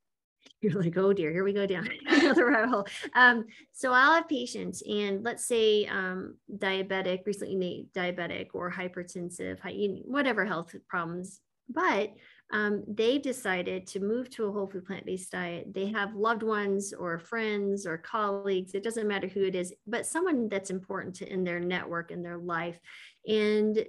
you're 0.61 0.73
like, 0.73 0.97
oh 0.97 1.13
dear, 1.13 1.31
here 1.31 1.43
we 1.43 1.53
go 1.53 1.65
down 1.65 1.87
another 2.07 2.47
rabbit 2.47 2.69
hole. 2.69 2.87
Um, 3.15 3.45
so 3.71 3.93
I'll 3.93 4.15
have 4.15 4.27
patients, 4.27 4.83
and 4.87 5.23
let's 5.23 5.45
say 5.45 5.85
um, 5.85 6.35
diabetic, 6.57 7.25
recently 7.25 7.87
diabetic 7.95 8.47
or 8.53 8.71
hypertensive, 8.71 9.59
whatever 10.05 10.43
health 10.43 10.75
problems, 10.89 11.39
but 11.69 12.11
um, 12.55 12.85
they've 12.87 13.21
decided 13.21 13.85
to 13.87 13.99
move 13.99 14.29
to 14.29 14.45
a 14.45 14.51
whole 14.51 14.65
food 14.65 14.85
plant 14.85 15.05
based 15.05 15.33
diet. 15.33 15.73
They 15.73 15.87
have 15.87 16.15
loved 16.15 16.41
ones 16.41 16.93
or 16.93 17.19
friends 17.19 17.85
or 17.85 17.97
colleagues, 17.97 18.73
it 18.73 18.81
doesn't 18.81 19.09
matter 19.09 19.27
who 19.27 19.43
it 19.43 19.55
is, 19.55 19.73
but 19.85 20.05
someone 20.05 20.47
that's 20.47 20.69
important 20.69 21.15
to 21.15 21.29
in 21.29 21.43
their 21.43 21.59
network 21.59 22.11
in 22.11 22.23
their 22.23 22.37
life. 22.37 22.79
And 23.27 23.85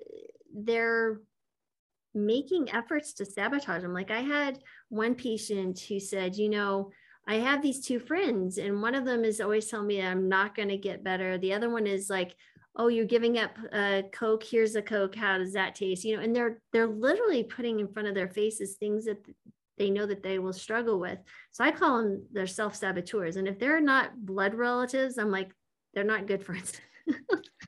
they're 0.53 1.21
making 2.13 2.75
efforts 2.75 3.13
to 3.15 3.25
sabotage 3.25 3.83
them. 3.83 3.95
Like 3.95 4.11
I 4.11 4.21
had 4.21 4.59
one 4.89 5.15
patient 5.15 5.79
who 5.79 6.01
said, 6.01 6.35
you 6.35 6.49
know, 6.49 6.91
I 7.29 7.37
have 7.37 7.63
these 7.63 7.87
two 7.87 8.01
friends, 8.01 8.59
and 8.59 8.83
one 8.83 8.97
of 8.97 9.05
them 9.05 9.25
is 9.25 9.41
always 9.41 9.67
telling 9.67 9.87
me 9.87 10.03
I'm 10.03 10.29
not 10.29 10.57
going 10.57 10.71
to 10.71 10.77
get 10.77 11.05
better. 11.05 11.39
The 11.39 11.55
other 11.55 11.71
one 11.71 11.87
is 11.87 12.11
like, 12.11 12.35
oh, 12.77 12.89
you're 12.89 13.07
giving 13.07 13.39
up 13.39 13.57
a 13.73 14.05
Coke. 14.13 14.45
Here's 14.45 14.77
a 14.77 14.83
Coke. 14.83 15.15
How 15.15 15.39
does 15.39 15.53
that 15.55 15.75
taste? 15.75 16.05
You 16.05 16.17
know, 16.17 16.23
and 16.23 16.35
they're 16.35 16.61
they're 16.73 16.87
literally 16.87 17.45
putting 17.45 17.81
in 17.81 17.89
front 17.89 18.09
of 18.09 18.15
their 18.15 18.29
faces 18.29 18.75
things 18.75 19.07
that 19.07 19.19
they 19.79 19.91
know 19.91 20.07
that 20.07 20.23
they 20.23 20.39
will 20.39 20.53
struggle 20.53 20.99
with. 20.99 21.19
So 21.53 21.65
I 21.65 21.71
call 21.71 21.99
them 21.99 22.27
their 22.33 22.47
self 22.47 22.75
saboteurs. 22.75 23.37
And 23.37 23.49
if 23.49 23.59
they're 23.59 23.81
not 23.81 24.25
blood 24.25 24.55
relatives, 24.55 25.19
I'm 25.19 25.31
like, 25.31 25.51
they're 25.95 26.05
not 26.05 26.27
good 26.27 26.45
friends. 26.45 26.81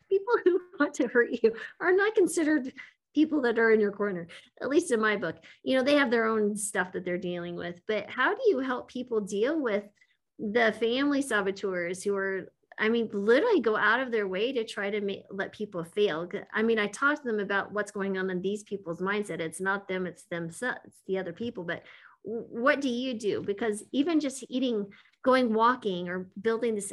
people 0.09 0.35
who 0.45 0.61
want 0.79 0.95
to 0.95 1.07
hurt 1.09 1.31
you 1.43 1.53
are 1.81 1.93
not 1.93 2.15
considered 2.15 2.73
people 3.15 3.41
that 3.43 3.59
are 3.59 3.71
in 3.71 3.81
your 3.81 3.93
corner 3.93 4.27
at 4.61 4.69
least 4.69 4.91
in 4.91 5.01
my 5.01 5.17
book 5.17 5.37
you 5.63 5.77
know 5.77 5.83
they 5.83 5.95
have 5.95 6.11
their 6.11 6.27
own 6.27 6.57
stuff 6.57 6.93
that 6.93 7.05
they're 7.05 7.19
dealing 7.19 7.57
with 7.57 7.81
but 7.87 8.09
how 8.11 8.35
do 8.35 8.41
you 8.49 8.59
help 8.59 8.89
people 8.89 9.21
deal 9.21 9.61
with 9.61 9.85
the 10.39 10.75
family 10.79 11.23
saboteurs 11.23 12.03
who 12.03 12.15
are 12.15 12.53
i 12.79 12.89
mean 12.89 13.09
literally 13.12 13.61
go 13.61 13.76
out 13.76 14.01
of 14.01 14.11
their 14.11 14.29
way 14.29 14.53
to 14.53 14.64
try 14.64 14.91
to 14.91 15.01
make, 15.01 15.22
let 15.31 15.53
people 15.53 15.85
fail 15.85 16.29
i 16.53 16.62
mean 16.62 16.79
i 16.79 16.87
talk 16.87 17.16
to 17.20 17.24
them 17.24 17.41
about 17.41 17.72
what's 17.72 17.91
going 17.91 18.18
on 18.18 18.31
in 18.31 18.41
these 18.43 18.62
people's 18.62 19.01
mindset. 19.01 19.41
It's 19.41 19.61
not 19.61 19.89
them 19.89 20.07
it's 20.07 20.24
themselves 20.24 20.81
it's 20.85 21.03
the 21.07 21.18
other 21.18 21.33
people 21.33 21.64
but 21.64 21.83
what 22.22 22.81
do 22.81 22.89
you 22.89 23.14
do? 23.14 23.43
Because 23.43 23.85
even 23.93 24.20
just 24.20 24.45
eating 24.49 24.87
going 25.24 25.55
walking 25.55 26.09
or 26.09 26.29
building 26.41 26.74
this 26.74 26.93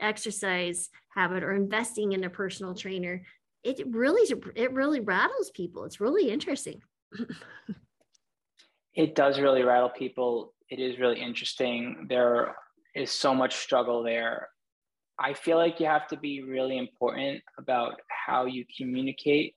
exercise 0.00 0.90
habit 1.08 1.42
or 1.42 1.52
investing 1.52 2.12
in 2.12 2.24
a 2.24 2.30
personal 2.30 2.74
trainer 2.74 3.22
it 3.62 3.80
really 3.88 4.30
it 4.56 4.72
really 4.72 5.00
rattles 5.00 5.50
people. 5.50 5.84
It's 5.84 6.00
really 6.00 6.30
interesting. 6.30 6.82
It 8.96 9.16
does 9.16 9.40
really 9.40 9.64
rattle 9.64 9.88
people. 9.88 10.54
It 10.70 10.78
is 10.78 11.00
really 11.00 11.20
interesting. 11.20 12.06
There 12.08 12.54
is 12.94 13.10
so 13.10 13.34
much 13.34 13.56
struggle 13.56 14.04
there 14.04 14.50
i 15.18 15.32
feel 15.32 15.56
like 15.56 15.80
you 15.80 15.86
have 15.86 16.06
to 16.06 16.16
be 16.16 16.42
really 16.42 16.78
important 16.78 17.42
about 17.58 18.00
how 18.08 18.46
you 18.46 18.64
communicate 18.76 19.54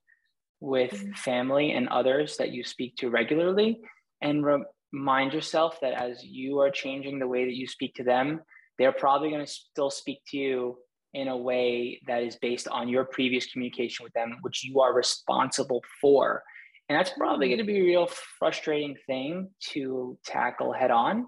with 0.60 0.92
mm-hmm. 0.92 1.12
family 1.14 1.72
and 1.72 1.88
others 1.90 2.38
that 2.38 2.52
you 2.52 2.64
speak 2.64 2.96
to 2.96 3.10
regularly 3.10 3.80
and 4.22 4.44
remind 4.92 5.34
yourself 5.34 5.80
that 5.82 5.94
as 5.94 6.24
you 6.24 6.60
are 6.60 6.72
changing 6.72 7.20
the 7.20 7.28
way 7.28 7.46
that 7.46 7.56
you 7.56 7.68
speak 7.68 7.94
to 7.94 8.04
them 8.04 8.40
they're 8.78 8.92
probably 8.92 9.30
going 9.30 9.46
to 9.46 9.52
still 9.52 9.90
speak 9.90 10.20
to 10.28 10.38
you 10.38 10.78
in 11.14 11.28
a 11.28 11.38
way 11.38 12.00
that 12.08 12.24
is 12.24 12.36
based 12.36 12.68
on 12.68 12.88
your 12.88 13.06
previous 13.06 13.48
communication 13.48 14.04
with 14.04 14.14
them, 14.14 14.38
which 14.42 14.64
you 14.64 14.80
are 14.82 14.94
responsible 14.94 15.84
for. 16.00 16.44
And 16.90 16.98
that's 16.98 17.12
probably 17.18 17.48
going 17.48 17.58
to 17.60 17.66
be 17.66 17.80
a 17.80 17.84
real 17.84 18.08
frustrating 18.40 18.96
thing 19.08 19.50
to 19.72 20.18
tackle 20.26 20.74
head 20.74 20.92
on 20.92 21.28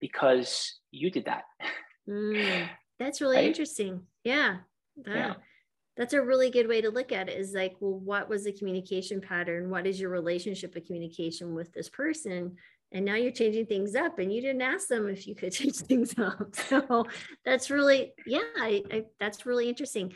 because 0.00 0.78
you 0.90 1.10
did 1.10 1.26
that. 1.26 1.42
Mm, 2.08 2.68
that's 3.04 3.20
really 3.20 3.36
Right? 3.36 3.46
interesting. 3.46 4.02
Yeah. 4.24 4.58
Yeah. 5.06 5.34
That's 5.96 6.12
a 6.12 6.22
really 6.22 6.50
good 6.50 6.66
way 6.66 6.80
to 6.80 6.90
look 6.90 7.12
at 7.12 7.28
it 7.28 7.38
is 7.38 7.52
like, 7.54 7.76
well, 7.80 7.98
what 7.98 8.28
was 8.28 8.44
the 8.44 8.52
communication 8.52 9.20
pattern? 9.20 9.70
What 9.70 9.86
is 9.86 10.00
your 10.00 10.10
relationship 10.10 10.74
of 10.74 10.84
communication 10.84 11.54
with 11.54 11.72
this 11.72 11.88
person? 11.88 12.56
And 12.90 13.04
now 13.04 13.14
you're 13.14 13.30
changing 13.30 13.66
things 13.66 13.94
up 13.94 14.18
and 14.18 14.32
you 14.32 14.40
didn't 14.40 14.62
ask 14.62 14.88
them 14.88 15.08
if 15.08 15.26
you 15.26 15.34
could 15.34 15.52
change 15.58 15.76
things 15.76 16.14
up. 16.18 16.54
So 16.54 17.06
that's 17.44 17.70
really, 17.70 18.12
yeah, 18.26 18.40
I, 18.56 18.82
I 18.90 19.04
that's 19.20 19.46
really 19.46 19.68
interesting. 19.68 20.12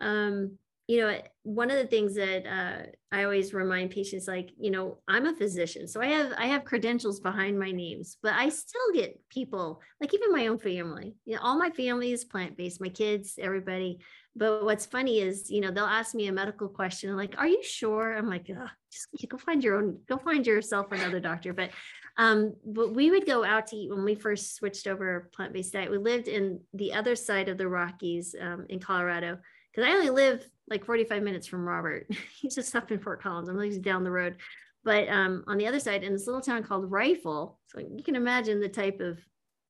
Um, 0.00 0.58
you 0.90 0.96
know, 1.00 1.16
one 1.44 1.70
of 1.70 1.76
the 1.76 1.86
things 1.86 2.16
that 2.16 2.44
uh, 2.48 2.90
I 3.12 3.22
always 3.22 3.54
remind 3.54 3.92
patients, 3.92 4.26
like, 4.26 4.50
you 4.58 4.72
know, 4.72 4.98
I'm 5.06 5.24
a 5.24 5.36
physician, 5.36 5.86
so 5.86 6.00
I 6.00 6.06
have 6.06 6.32
I 6.36 6.46
have 6.46 6.64
credentials 6.64 7.20
behind 7.20 7.56
my 7.56 7.70
names, 7.70 8.16
but 8.24 8.32
I 8.34 8.48
still 8.48 8.92
get 8.92 9.16
people, 9.28 9.80
like 10.00 10.12
even 10.12 10.32
my 10.32 10.48
own 10.48 10.58
family. 10.58 11.14
You 11.26 11.36
know, 11.36 11.42
all 11.44 11.56
my 11.56 11.70
family 11.70 12.10
is 12.10 12.24
plant 12.24 12.56
based, 12.56 12.80
my 12.80 12.88
kids, 12.88 13.38
everybody. 13.40 14.00
But 14.34 14.64
what's 14.64 14.84
funny 14.84 15.20
is, 15.20 15.48
you 15.48 15.60
know, 15.60 15.70
they'll 15.70 15.84
ask 15.84 16.12
me 16.12 16.26
a 16.26 16.32
medical 16.32 16.66
question, 16.68 17.16
like, 17.16 17.36
"Are 17.38 17.46
you 17.46 17.62
sure?" 17.62 18.12
I'm 18.12 18.28
like, 18.28 18.50
Ugh, 18.50 18.68
"Just 18.90 19.28
go 19.28 19.38
find 19.38 19.62
your 19.62 19.76
own, 19.76 20.00
go 20.08 20.18
find 20.18 20.44
yourself 20.44 20.90
another 20.90 21.20
doctor." 21.20 21.52
But, 21.52 21.70
um, 22.16 22.56
but 22.66 22.96
we 22.96 23.12
would 23.12 23.26
go 23.26 23.44
out 23.44 23.68
to 23.68 23.76
eat 23.76 23.90
when 23.90 24.02
we 24.02 24.16
first 24.16 24.56
switched 24.56 24.88
over 24.88 25.30
plant 25.32 25.52
based 25.52 25.72
diet. 25.72 25.92
We 25.92 25.98
lived 25.98 26.26
in 26.26 26.62
the 26.74 26.94
other 26.94 27.14
side 27.14 27.48
of 27.48 27.58
the 27.58 27.68
Rockies 27.68 28.34
um, 28.40 28.66
in 28.68 28.80
Colorado 28.80 29.38
because 29.72 29.88
I 29.88 29.92
only 29.92 30.10
live 30.10 30.44
like 30.70 30.84
45 30.84 31.22
minutes 31.22 31.46
from 31.46 31.66
Robert. 31.66 32.06
He's 32.40 32.54
just 32.54 32.74
up 32.74 32.90
in 32.90 33.00
Fort 33.00 33.22
Collins. 33.22 33.48
I'm 33.48 33.56
like 33.56 33.66
he's 33.66 33.78
down 33.78 34.04
the 34.04 34.10
road. 34.10 34.36
But 34.82 35.08
um, 35.08 35.44
on 35.46 35.58
the 35.58 35.66
other 35.66 35.80
side, 35.80 36.04
in 36.04 36.12
this 36.12 36.26
little 36.26 36.40
town 36.40 36.62
called 36.62 36.90
Rifle, 36.90 37.58
so 37.66 37.80
you 37.80 38.02
can 38.02 38.16
imagine 38.16 38.60
the 38.60 38.68
type 38.68 39.00
of 39.00 39.18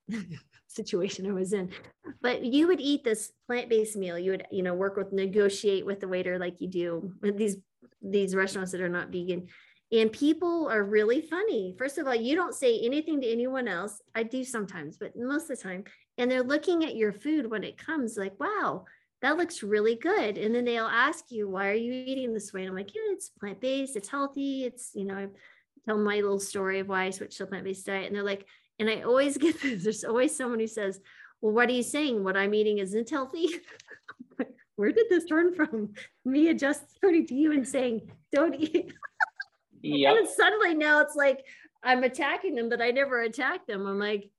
situation 0.66 1.26
I 1.26 1.32
was 1.32 1.52
in. 1.52 1.70
But 2.22 2.44
you 2.44 2.66
would 2.68 2.80
eat 2.80 3.04
this 3.04 3.32
plant-based 3.46 3.96
meal. 3.96 4.18
You 4.18 4.32
would, 4.32 4.46
you 4.50 4.62
know, 4.62 4.74
work 4.74 4.96
with 4.96 5.12
negotiate 5.12 5.84
with 5.84 6.00
the 6.00 6.08
waiter 6.08 6.38
like 6.38 6.60
you 6.60 6.68
do 6.68 7.12
with 7.20 7.36
these 7.36 7.56
these 8.02 8.34
restaurants 8.34 8.72
that 8.72 8.80
are 8.80 8.88
not 8.88 9.10
vegan. 9.10 9.48
And 9.92 10.12
people 10.12 10.68
are 10.68 10.84
really 10.84 11.20
funny. 11.20 11.74
First 11.76 11.98
of 11.98 12.06
all, 12.06 12.14
you 12.14 12.36
don't 12.36 12.54
say 12.54 12.80
anything 12.80 13.20
to 13.20 13.30
anyone 13.30 13.66
else. 13.66 14.00
I 14.14 14.22
do 14.22 14.44
sometimes, 14.44 14.96
but 14.96 15.16
most 15.16 15.50
of 15.50 15.58
the 15.58 15.62
time. 15.62 15.84
And 16.16 16.30
they're 16.30 16.44
looking 16.44 16.84
at 16.84 16.96
your 16.96 17.12
food 17.12 17.50
when 17.50 17.64
it 17.64 17.76
comes, 17.76 18.16
like, 18.16 18.38
wow, 18.38 18.84
that 19.22 19.36
looks 19.36 19.62
really 19.62 19.96
good. 19.96 20.38
And 20.38 20.54
then 20.54 20.64
they'll 20.64 20.86
ask 20.86 21.26
you, 21.30 21.48
why 21.48 21.68
are 21.68 21.74
you 21.74 21.92
eating 21.92 22.32
this 22.32 22.52
way? 22.52 22.62
And 22.62 22.70
I'm 22.70 22.76
like, 22.76 22.94
yeah, 22.94 23.12
it's 23.12 23.28
plant 23.28 23.60
based, 23.60 23.96
it's 23.96 24.08
healthy. 24.08 24.64
It's, 24.64 24.92
you 24.94 25.04
know, 25.04 25.14
I 25.14 25.26
tell 25.86 25.98
my 25.98 26.16
little 26.16 26.40
story 26.40 26.80
of 26.80 26.88
why 26.88 27.04
I 27.04 27.10
switched 27.10 27.36
to 27.38 27.44
a 27.44 27.46
plant 27.46 27.64
based 27.64 27.86
diet. 27.86 28.06
And 28.06 28.16
they're 28.16 28.22
like, 28.22 28.46
and 28.78 28.88
I 28.88 29.02
always 29.02 29.36
get 29.38 29.60
this, 29.60 29.84
there's 29.84 30.04
always 30.04 30.34
someone 30.34 30.60
who 30.60 30.66
says, 30.66 31.00
well, 31.40 31.52
what 31.52 31.68
are 31.68 31.72
you 31.72 31.82
saying? 31.82 32.24
What 32.24 32.36
I'm 32.36 32.54
eating 32.54 32.78
isn't 32.78 33.10
healthy. 33.10 33.48
Where 34.76 34.92
did 34.92 35.06
this 35.10 35.26
turn 35.26 35.54
from? 35.54 35.92
Me 36.24 36.52
just 36.54 36.82
turning 37.02 37.26
to 37.26 37.34
you 37.34 37.52
and 37.52 37.68
saying, 37.68 38.10
don't 38.32 38.54
eat. 38.54 38.92
Yep. 39.82 40.16
And 40.16 40.28
suddenly 40.28 40.74
now 40.74 41.00
it's 41.00 41.16
like 41.16 41.44
I'm 41.82 42.04
attacking 42.04 42.54
them, 42.54 42.68
but 42.68 42.82
I 42.82 42.90
never 42.90 43.20
attack 43.22 43.66
them. 43.66 43.86
I'm 43.86 43.98
like, 43.98 44.30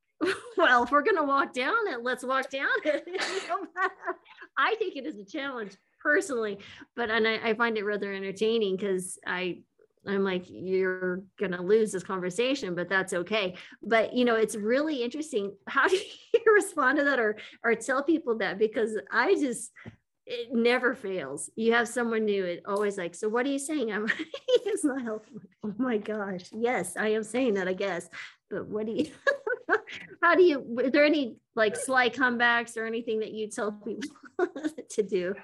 well, 0.58 0.84
if 0.84 0.92
we're 0.92 1.02
gonna 1.02 1.24
walk 1.24 1.54
down 1.54 1.88
it, 1.88 2.04
let's 2.04 2.24
walk 2.24 2.50
down 2.50 2.68
it. 2.86 3.08
I 4.62 4.76
take 4.76 4.96
it 4.96 5.08
as 5.08 5.18
a 5.18 5.26
challenge 5.26 5.76
personally, 6.02 6.60
but 6.96 7.10
and 7.10 7.28
I, 7.28 7.50
I 7.50 7.54
find 7.56 7.78
it 7.78 7.86
rather 7.86 8.14
entertaining 8.14 8.76
because 8.76 9.18
I 9.26 9.64
I'm 10.08 10.24
like, 10.24 10.46
you're 10.48 11.22
gonna 11.40 11.62
lose 11.62 11.92
this 11.92 12.04
conversation, 12.04 12.76
but 12.76 12.90
that's 12.90 13.14
okay. 13.14 13.56
But 13.84 14.14
you 14.14 14.26
know, 14.26 14.36
it's 14.36 14.56
really 14.56 15.04
interesting. 15.04 15.54
How 15.68 15.88
do 15.88 15.96
you 15.96 16.54
respond 16.54 17.00
to 17.00 17.04
that 17.06 17.20
or 17.20 17.38
or 17.64 17.76
tell 17.76 18.04
people 18.04 18.38
that? 18.38 18.60
Because 18.60 18.98
I 19.12 19.34
just 19.36 19.72
it 20.28 20.54
never 20.54 20.94
fails. 20.94 21.50
You 21.56 21.74
have 21.74 21.88
someone 21.88 22.26
new, 22.26 22.46
it 22.46 22.62
always 22.66 22.98
like, 22.98 23.16
so 23.16 23.28
what 23.28 23.46
are 23.46 23.50
you 23.50 23.60
saying? 23.60 23.92
I'm 23.92 24.08
it's 24.48 24.86
not 24.86 25.02
helpful. 25.02 25.42
Oh 25.64 25.74
my 25.78 25.98
gosh. 25.98 26.50
Yes, 26.54 26.96
I 26.98 27.10
am 27.10 27.24
saying 27.24 27.56
that, 27.56 27.68
I 27.68 27.74
guess. 27.74 28.10
But 28.50 28.68
what 28.68 28.86
do 28.86 28.92
you 28.92 29.06
how 30.24 30.36
do 30.36 30.44
you 30.44 30.80
is 30.84 30.92
there 30.92 31.06
any 31.06 31.36
like 31.56 31.76
sly 31.76 32.10
comebacks 32.10 32.78
or 32.78 32.86
anything 32.86 33.20
that 33.20 33.32
you 33.32 33.50
tell 33.50 33.72
people 33.72 34.10
to 34.90 35.04
do? 35.04 35.36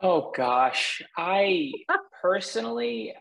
Oh 0.00 0.30
gosh, 0.36 1.02
I 1.16 1.72
personally, 2.22 3.14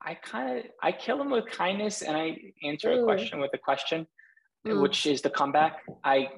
I 0.00 0.14
kind 0.14 0.58
of 0.58 0.64
I 0.82 0.92
kill 0.92 1.18
them 1.18 1.30
with 1.30 1.46
kindness, 1.46 2.02
and 2.02 2.16
I 2.16 2.38
answer 2.62 2.92
a 2.92 2.98
Mm. 2.98 3.04
question 3.04 3.40
with 3.40 3.50
a 3.54 3.58
question, 3.58 4.06
Mm. 4.66 4.80
which 4.80 5.06
is 5.06 5.22
the 5.22 5.30
comeback. 5.30 5.82
I 6.04 6.30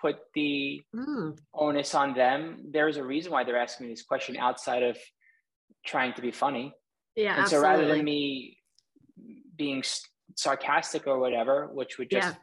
put 0.00 0.16
the 0.34 0.82
Mm, 0.94 1.38
onus 1.54 1.94
on 1.94 2.14
them. 2.14 2.70
There's 2.72 2.96
a 2.96 3.04
reason 3.04 3.30
why 3.32 3.44
they're 3.44 3.56
asking 3.58 3.86
me 3.86 3.92
this 3.92 4.02
question 4.02 4.36
outside 4.36 4.82
of 4.82 4.98
trying 5.84 6.12
to 6.14 6.22
be 6.22 6.30
funny. 6.32 6.74
yeah, 7.14 7.38
and 7.38 7.48
so 7.48 7.60
rather 7.60 7.86
than 7.86 8.04
me 8.04 8.58
being 9.56 9.82
sarcastic 10.36 11.06
or 11.06 11.18
whatever, 11.18 11.68
which 11.68 11.98
would 11.98 12.10
just 12.10 12.28
Yeah. 12.28 12.34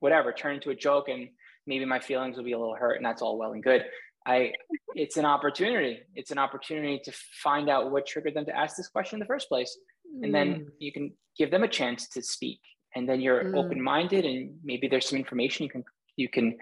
Whatever 0.00 0.32
turn 0.32 0.56
into 0.56 0.70
a 0.70 0.74
joke 0.74 1.08
and 1.08 1.28
maybe 1.66 1.84
my 1.84 2.00
feelings 2.00 2.36
will 2.36 2.44
be 2.44 2.52
a 2.52 2.58
little 2.58 2.74
hurt 2.74 2.96
and 2.96 3.04
that's 3.04 3.22
all 3.22 3.38
well 3.38 3.52
and 3.52 3.62
good. 3.62 3.84
I 4.26 4.52
it's 4.94 5.16
an 5.16 5.24
opportunity. 5.24 6.00
It's 6.14 6.30
an 6.30 6.38
opportunity 6.38 7.00
to 7.04 7.12
find 7.42 7.68
out 7.68 7.90
what 7.90 8.06
triggered 8.06 8.34
them 8.34 8.46
to 8.46 8.56
ask 8.56 8.76
this 8.76 8.88
question 8.88 9.16
in 9.16 9.20
the 9.20 9.26
first 9.26 9.48
place. 9.48 9.76
And 10.22 10.34
then 10.34 10.48
Mm, 10.54 10.66
you 10.78 10.92
can 10.92 11.12
give 11.36 11.50
them 11.50 11.62
a 11.62 11.68
chance 11.68 12.08
to 12.10 12.22
speak. 12.22 12.60
And 12.94 13.08
then 13.08 13.20
you're 13.20 13.44
Mm. 13.44 13.54
open-minded 13.54 14.24
and 14.24 14.58
maybe 14.64 14.88
there's 14.88 15.08
some 15.08 15.18
information 15.18 15.64
you 15.64 15.70
can 15.70 15.84
you 16.16 16.28
can 16.28 16.58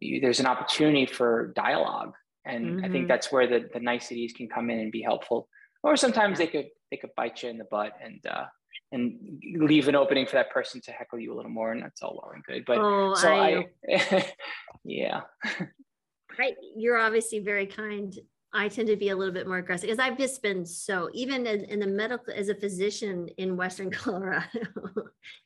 you, 0.00 0.20
there's 0.20 0.40
an 0.40 0.46
opportunity 0.46 1.06
for 1.06 1.52
dialogue. 1.54 2.14
And 2.44 2.80
I 2.84 2.88
Mhm. 2.88 2.92
think 2.92 3.08
that's 3.08 3.30
where 3.30 3.46
the, 3.46 3.68
the 3.72 3.80
niceties 3.80 4.32
can 4.32 4.48
come 4.48 4.68
in 4.70 4.80
and 4.80 4.90
be 4.92 5.02
helpful 5.02 5.48
or 5.82 5.96
sometimes 5.96 6.38
Yeah. 6.38 6.46
they 6.46 6.46
could 6.48 6.68
they 6.90 6.96
could 6.96 7.14
bite 7.16 7.42
you 7.42 7.48
in 7.50 7.58
the 7.58 7.64
butt 7.64 7.92
and 8.02 8.24
uh 8.26 8.46
and 8.92 9.42
leave 9.56 9.88
an 9.88 9.94
opening 9.94 10.26
for 10.26 10.32
that 10.32 10.50
person 10.50 10.80
to 10.82 10.92
heckle 10.92 11.18
you 11.18 11.32
a 11.32 11.36
little 11.36 11.50
more 11.50 11.72
and 11.72 11.82
that's 11.82 12.02
all 12.02 12.20
well 12.22 12.32
and 12.34 12.44
good. 12.44 12.64
But 12.66 12.78
oh, 12.78 13.14
so 13.14 13.32
I, 13.32 13.66
i, 13.90 14.32
yeah. 14.84 15.22
I, 16.38 16.54
you're 16.76 16.98
obviously 16.98 17.38
very 17.38 17.66
kind. 17.66 18.16
I 18.52 18.68
tend 18.68 18.88
to 18.88 18.96
be 18.96 19.08
a 19.08 19.16
little 19.16 19.32
bit 19.32 19.46
more 19.46 19.58
aggressive 19.58 19.88
because 19.88 19.98
I've 19.98 20.18
just 20.18 20.42
been 20.42 20.66
so 20.66 21.08
even 21.14 21.46
in, 21.46 21.64
in 21.64 21.80
the 21.80 21.86
medical 21.86 22.34
as 22.34 22.50
a 22.50 22.54
physician 22.54 23.28
in 23.38 23.56
Western 23.56 23.90
Colorado, 23.92 24.44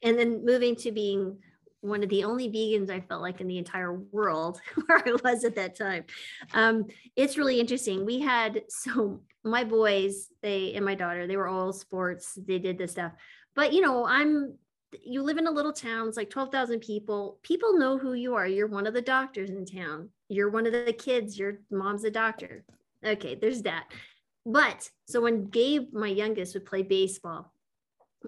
and 0.02 0.18
then 0.18 0.44
moving 0.44 0.74
to 0.76 0.90
being 0.90 1.38
one 1.86 2.02
of 2.02 2.08
the 2.08 2.24
only 2.24 2.48
vegans 2.50 2.90
I 2.90 3.00
felt 3.00 3.22
like 3.22 3.40
in 3.40 3.46
the 3.46 3.58
entire 3.58 3.94
world 3.94 4.60
where 4.86 5.02
I 5.06 5.12
was 5.22 5.44
at 5.44 5.56
that 5.56 5.76
time. 5.76 6.04
Um, 6.54 6.86
it's 7.14 7.38
really 7.38 7.60
interesting. 7.60 8.04
We 8.04 8.20
had 8.20 8.62
so 8.68 9.20
my 9.44 9.64
boys, 9.64 10.28
they 10.42 10.74
and 10.74 10.84
my 10.84 10.94
daughter, 10.94 11.26
they 11.26 11.36
were 11.36 11.48
all 11.48 11.72
sports. 11.72 12.38
They 12.46 12.58
did 12.58 12.78
this 12.78 12.92
stuff, 12.92 13.12
but 13.54 13.72
you 13.72 13.80
know, 13.80 14.06
I'm 14.06 14.54
you 15.04 15.22
live 15.22 15.38
in 15.38 15.46
a 15.46 15.50
little 15.50 15.72
town, 15.72 16.08
it's 16.08 16.16
like 16.16 16.30
12,000 16.30 16.80
people. 16.80 17.38
People 17.42 17.78
know 17.78 17.98
who 17.98 18.14
you 18.14 18.34
are. 18.34 18.46
You're 18.46 18.68
one 18.68 18.86
of 18.86 18.94
the 18.94 19.02
doctors 19.02 19.50
in 19.50 19.66
town. 19.66 20.10
You're 20.28 20.48
one 20.48 20.66
of 20.66 20.72
the 20.72 20.92
kids. 20.92 21.38
Your 21.38 21.60
mom's 21.70 22.04
a 22.04 22.10
doctor. 22.10 22.64
Okay, 23.04 23.34
there's 23.34 23.62
that. 23.62 23.86
But 24.44 24.88
so 25.06 25.20
when 25.20 25.46
Gabe, 25.46 25.92
my 25.92 26.08
youngest, 26.08 26.54
would 26.54 26.66
play 26.66 26.82
baseball 26.82 27.52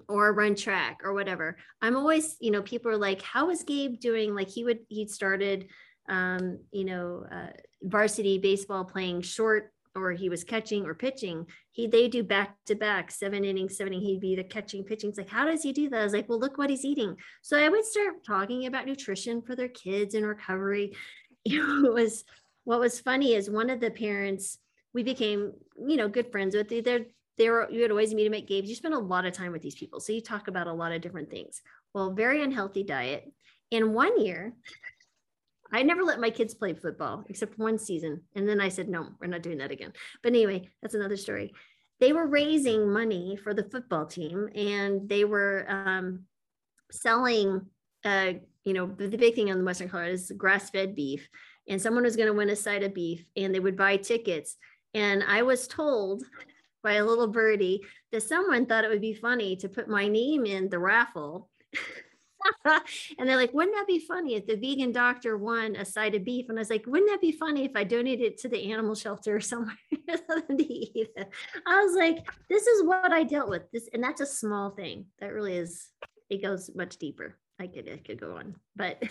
or 0.07 0.33
run 0.33 0.55
track 0.55 1.01
or 1.03 1.13
whatever, 1.13 1.57
I'm 1.81 1.95
always, 1.95 2.35
you 2.39 2.51
know, 2.51 2.61
people 2.61 2.91
are 2.91 2.97
like, 2.97 3.21
how 3.21 3.49
is 3.49 3.63
Gabe 3.63 3.99
doing? 3.99 4.35
Like 4.35 4.49
he 4.49 4.63
would, 4.63 4.79
he'd 4.87 5.09
started, 5.09 5.67
um, 6.07 6.59
you 6.71 6.85
know, 6.85 7.25
uh, 7.31 7.51
varsity 7.81 8.37
baseball 8.37 8.85
playing 8.85 9.21
short 9.21 9.71
or 9.95 10.11
he 10.11 10.29
was 10.29 10.43
catching 10.43 10.85
or 10.85 10.93
pitching. 10.93 11.45
He 11.71 11.87
they 11.87 12.07
do 12.07 12.23
back 12.23 12.55
to 12.67 12.75
back, 12.75 13.11
seven 13.11 13.43
innings, 13.43 13.77
seven. 13.77 13.93
He'd 13.93 14.19
be 14.19 14.35
the 14.35 14.43
catching, 14.43 14.83
pitching. 14.83 15.09
It's 15.09 15.17
like, 15.17 15.29
how 15.29 15.45
does 15.45 15.63
he 15.63 15.73
do 15.73 15.89
that? 15.89 15.99
I 15.99 16.03
was 16.03 16.13
like, 16.13 16.29
well, 16.29 16.39
look 16.39 16.57
what 16.57 16.69
he's 16.69 16.85
eating. 16.85 17.15
So 17.41 17.57
I 17.57 17.69
would 17.69 17.85
start 17.85 18.25
talking 18.25 18.65
about 18.65 18.85
nutrition 18.85 19.41
for 19.41 19.55
their 19.55 19.67
kids 19.67 20.15
and 20.15 20.25
recovery. 20.25 20.95
You 21.45 21.65
know, 21.65 21.89
it 21.89 21.93
was 21.93 22.25
what 22.65 22.81
was 22.81 22.99
funny 22.99 23.33
is 23.33 23.49
one 23.49 23.69
of 23.69 23.79
the 23.79 23.89
parents 23.89 24.57
we 24.93 25.03
became, 25.03 25.53
you 25.87 25.95
know, 25.95 26.09
good 26.09 26.33
friends 26.33 26.53
with. 26.53 26.67
They're 26.67 27.05
they 27.39 27.49
were 27.49 27.67
you 27.71 27.81
would 27.81 27.91
always 27.91 28.13
meet 28.13 28.25
them 28.25 28.35
at 28.35 28.47
games. 28.47 28.69
You 28.69 28.75
spend 28.75 28.93
a 28.93 28.99
lot 28.99 29.25
of 29.25 29.33
time 29.33 29.51
with 29.51 29.63
these 29.63 29.75
people, 29.75 29.99
so 29.99 30.13
you 30.13 30.21
talk 30.21 30.47
about 30.47 30.67
a 30.67 30.73
lot 30.73 30.91
of 30.91 31.01
different 31.01 31.31
things. 31.31 31.61
Well, 31.93 32.13
very 32.13 32.43
unhealthy 32.43 32.83
diet. 32.83 33.31
In 33.71 33.93
one 33.93 34.19
year, 34.21 34.53
I 35.71 35.83
never 35.83 36.03
let 36.03 36.19
my 36.19 36.29
kids 36.29 36.53
play 36.53 36.73
football 36.73 37.23
except 37.29 37.57
one 37.57 37.77
season. 37.77 38.21
And 38.35 38.47
then 38.47 38.59
I 38.59 38.69
said, 38.69 38.89
no, 38.89 39.09
we're 39.19 39.27
not 39.27 39.43
doing 39.43 39.59
that 39.59 39.71
again. 39.71 39.93
But 40.23 40.33
anyway, 40.33 40.69
that's 40.81 40.95
another 40.95 41.17
story. 41.17 41.53
They 41.99 42.13
were 42.13 42.27
raising 42.27 42.91
money 42.91 43.37
for 43.43 43.53
the 43.53 43.69
football 43.69 44.05
team 44.05 44.49
and 44.55 45.07
they 45.07 45.25
were 45.25 45.65
um, 45.67 46.21
selling, 46.91 47.61
uh, 48.03 48.33
you 48.63 48.73
know, 48.73 48.87
the 48.87 49.09
big 49.09 49.35
thing 49.35 49.51
on 49.51 49.59
the 49.59 49.63
Western 49.63 49.89
Colorado 49.89 50.13
is 50.13 50.31
grass 50.35 50.69
fed 50.69 50.95
beef. 50.95 51.29
and 51.67 51.81
someone 51.81 52.03
was 52.03 52.15
going 52.15 52.27
to 52.27 52.33
win 52.33 52.49
a 52.49 52.55
side 52.55 52.83
of 52.83 52.93
beef 52.93 53.25
and 53.35 53.53
they 53.53 53.59
would 53.59 53.77
buy 53.77 53.97
tickets. 53.97 54.57
And 54.93 55.23
I 55.23 55.43
was 55.43 55.67
told 55.67 56.23
by 56.83 56.93
a 56.93 57.05
little 57.05 57.27
birdie 57.27 57.81
that 58.11 58.23
someone 58.23 58.65
thought 58.65 58.83
it 58.83 58.89
would 58.89 59.01
be 59.01 59.13
funny 59.13 59.55
to 59.57 59.69
put 59.69 59.87
my 59.87 60.07
name 60.07 60.45
in 60.45 60.69
the 60.69 60.79
raffle. 60.79 61.49
and 62.65 63.27
they're 63.27 63.37
like, 63.37 63.53
wouldn't 63.53 63.75
that 63.75 63.87
be 63.87 63.99
funny 63.99 64.35
if 64.35 64.47
the 64.47 64.55
vegan 64.55 64.91
doctor 64.91 65.37
won 65.37 65.75
a 65.75 65.85
side 65.85 66.15
of 66.15 66.23
beef? 66.23 66.47
And 66.49 66.57
I 66.57 66.61
was 66.61 66.69
like, 66.69 66.85
wouldn't 66.85 67.09
that 67.09 67.21
be 67.21 67.31
funny 67.31 67.65
if 67.65 67.71
I 67.75 67.83
donated 67.83 68.25
it 68.25 68.37
to 68.39 68.49
the 68.49 68.71
animal 68.71 68.95
shelter 68.95 69.35
or 69.35 69.41
somewhere 69.41 69.75
to 69.91 70.63
eat 70.63 71.09
it? 71.15 71.29
I 71.67 71.83
was 71.83 71.95
like, 71.95 72.29
this 72.49 72.65
is 72.65 72.85
what 72.85 73.11
I 73.11 73.23
dealt 73.23 73.49
with. 73.49 73.69
This, 73.71 73.89
and 73.93 74.03
that's 74.03 74.21
a 74.21 74.25
small 74.25 74.71
thing. 74.71 75.05
That 75.19 75.33
really 75.33 75.55
is, 75.55 75.89
it 76.29 76.41
goes 76.41 76.69
much 76.75 76.97
deeper. 76.97 77.37
I 77.59 77.67
could, 77.67 77.87
it 77.87 78.05
could 78.05 78.21
go 78.21 78.37
on, 78.37 78.55
but 78.75 79.03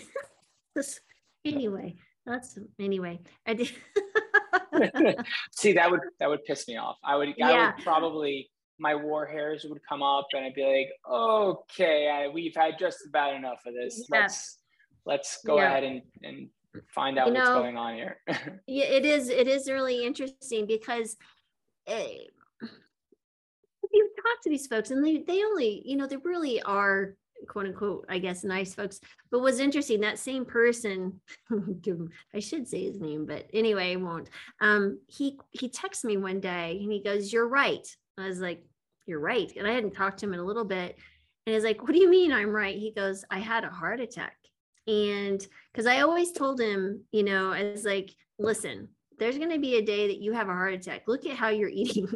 anyway, 1.45 1.95
that's 2.25 2.57
anyway. 2.79 3.19
I 3.45 3.53
did. 3.53 3.71
See, 5.51 5.73
that 5.73 5.89
would 5.89 6.01
that 6.19 6.29
would 6.29 6.43
piss 6.45 6.67
me 6.67 6.77
off. 6.77 6.97
I 7.03 7.15
would, 7.15 7.33
yeah. 7.37 7.49
I 7.49 7.65
would 7.65 7.83
probably 7.83 8.49
my 8.79 8.95
war 8.95 9.25
hairs 9.25 9.65
would 9.67 9.81
come 9.87 10.01
up 10.01 10.27
and 10.33 10.45
I'd 10.45 10.53
be 10.53 10.63
like, 10.63 10.89
okay, 11.11 12.09
I, 12.09 12.29
we've 12.29 12.55
had 12.55 12.79
just 12.79 12.99
about 13.07 13.35
enough 13.35 13.59
of 13.65 13.73
this. 13.73 14.05
Yeah. 14.11 14.21
Let's 14.21 14.57
let's 15.05 15.39
go 15.45 15.57
yeah. 15.57 15.65
ahead 15.65 15.83
and, 15.83 16.01
and 16.23 16.49
find 16.93 17.19
out 17.19 17.27
you 17.27 17.33
what's 17.33 17.49
going 17.49 17.77
on 17.77 17.95
here. 17.95 18.17
yeah, 18.67 18.85
it 18.85 19.05
is. 19.05 19.29
It 19.29 19.47
is 19.47 19.69
really 19.69 20.05
interesting 20.05 20.65
because 20.65 21.17
eh, 21.87 22.07
you 22.61 24.09
talk 24.15 24.43
to 24.43 24.49
these 24.49 24.67
folks 24.67 24.91
and 24.91 25.05
they, 25.05 25.19
they 25.19 25.43
only, 25.43 25.81
you 25.85 25.97
know, 25.97 26.07
they 26.07 26.17
really 26.17 26.61
are 26.61 27.15
quote 27.47 27.67
unquote, 27.67 28.05
I 28.09 28.19
guess, 28.19 28.43
nice 28.43 28.73
folks. 28.73 28.99
But 29.31 29.41
what's 29.41 29.59
interesting, 29.59 30.01
that 30.01 30.19
same 30.19 30.45
person, 30.45 31.19
I 32.33 32.39
should 32.39 32.67
say 32.67 32.83
his 32.83 32.99
name, 32.99 33.25
but 33.25 33.49
anyway, 33.53 33.93
I 33.93 33.95
won't. 33.97 34.29
Um, 34.61 34.99
he 35.07 35.39
he 35.51 35.69
texted 35.69 36.05
me 36.05 36.17
one 36.17 36.39
day 36.39 36.79
and 36.81 36.91
he 36.91 37.01
goes, 37.01 37.31
You're 37.31 37.47
right. 37.47 37.87
I 38.17 38.27
was 38.27 38.39
like, 38.39 38.63
You're 39.05 39.19
right. 39.19 39.51
And 39.55 39.67
I 39.67 39.73
hadn't 39.73 39.95
talked 39.95 40.19
to 40.19 40.25
him 40.25 40.33
in 40.33 40.39
a 40.39 40.45
little 40.45 40.65
bit. 40.65 40.97
And 41.45 41.53
he's 41.53 41.63
like, 41.63 41.81
What 41.81 41.93
do 41.93 41.99
you 41.99 42.09
mean 42.09 42.31
I'm 42.31 42.51
right? 42.51 42.77
He 42.77 42.91
goes, 42.91 43.23
I 43.31 43.39
had 43.39 43.63
a 43.63 43.69
heart 43.69 43.99
attack. 43.99 44.35
And 44.87 45.45
because 45.71 45.85
I 45.85 46.01
always 46.01 46.31
told 46.31 46.59
him, 46.59 47.03
you 47.11 47.23
know, 47.23 47.51
I 47.51 47.63
was 47.63 47.85
like, 47.85 48.11
listen, 48.39 48.89
there's 49.19 49.37
going 49.37 49.51
to 49.51 49.59
be 49.59 49.75
a 49.75 49.85
day 49.85 50.07
that 50.07 50.21
you 50.21 50.33
have 50.33 50.49
a 50.49 50.53
heart 50.53 50.73
attack. 50.73 51.03
Look 51.05 51.25
at 51.27 51.35
how 51.35 51.49
you're 51.49 51.69
eating. 51.73 52.07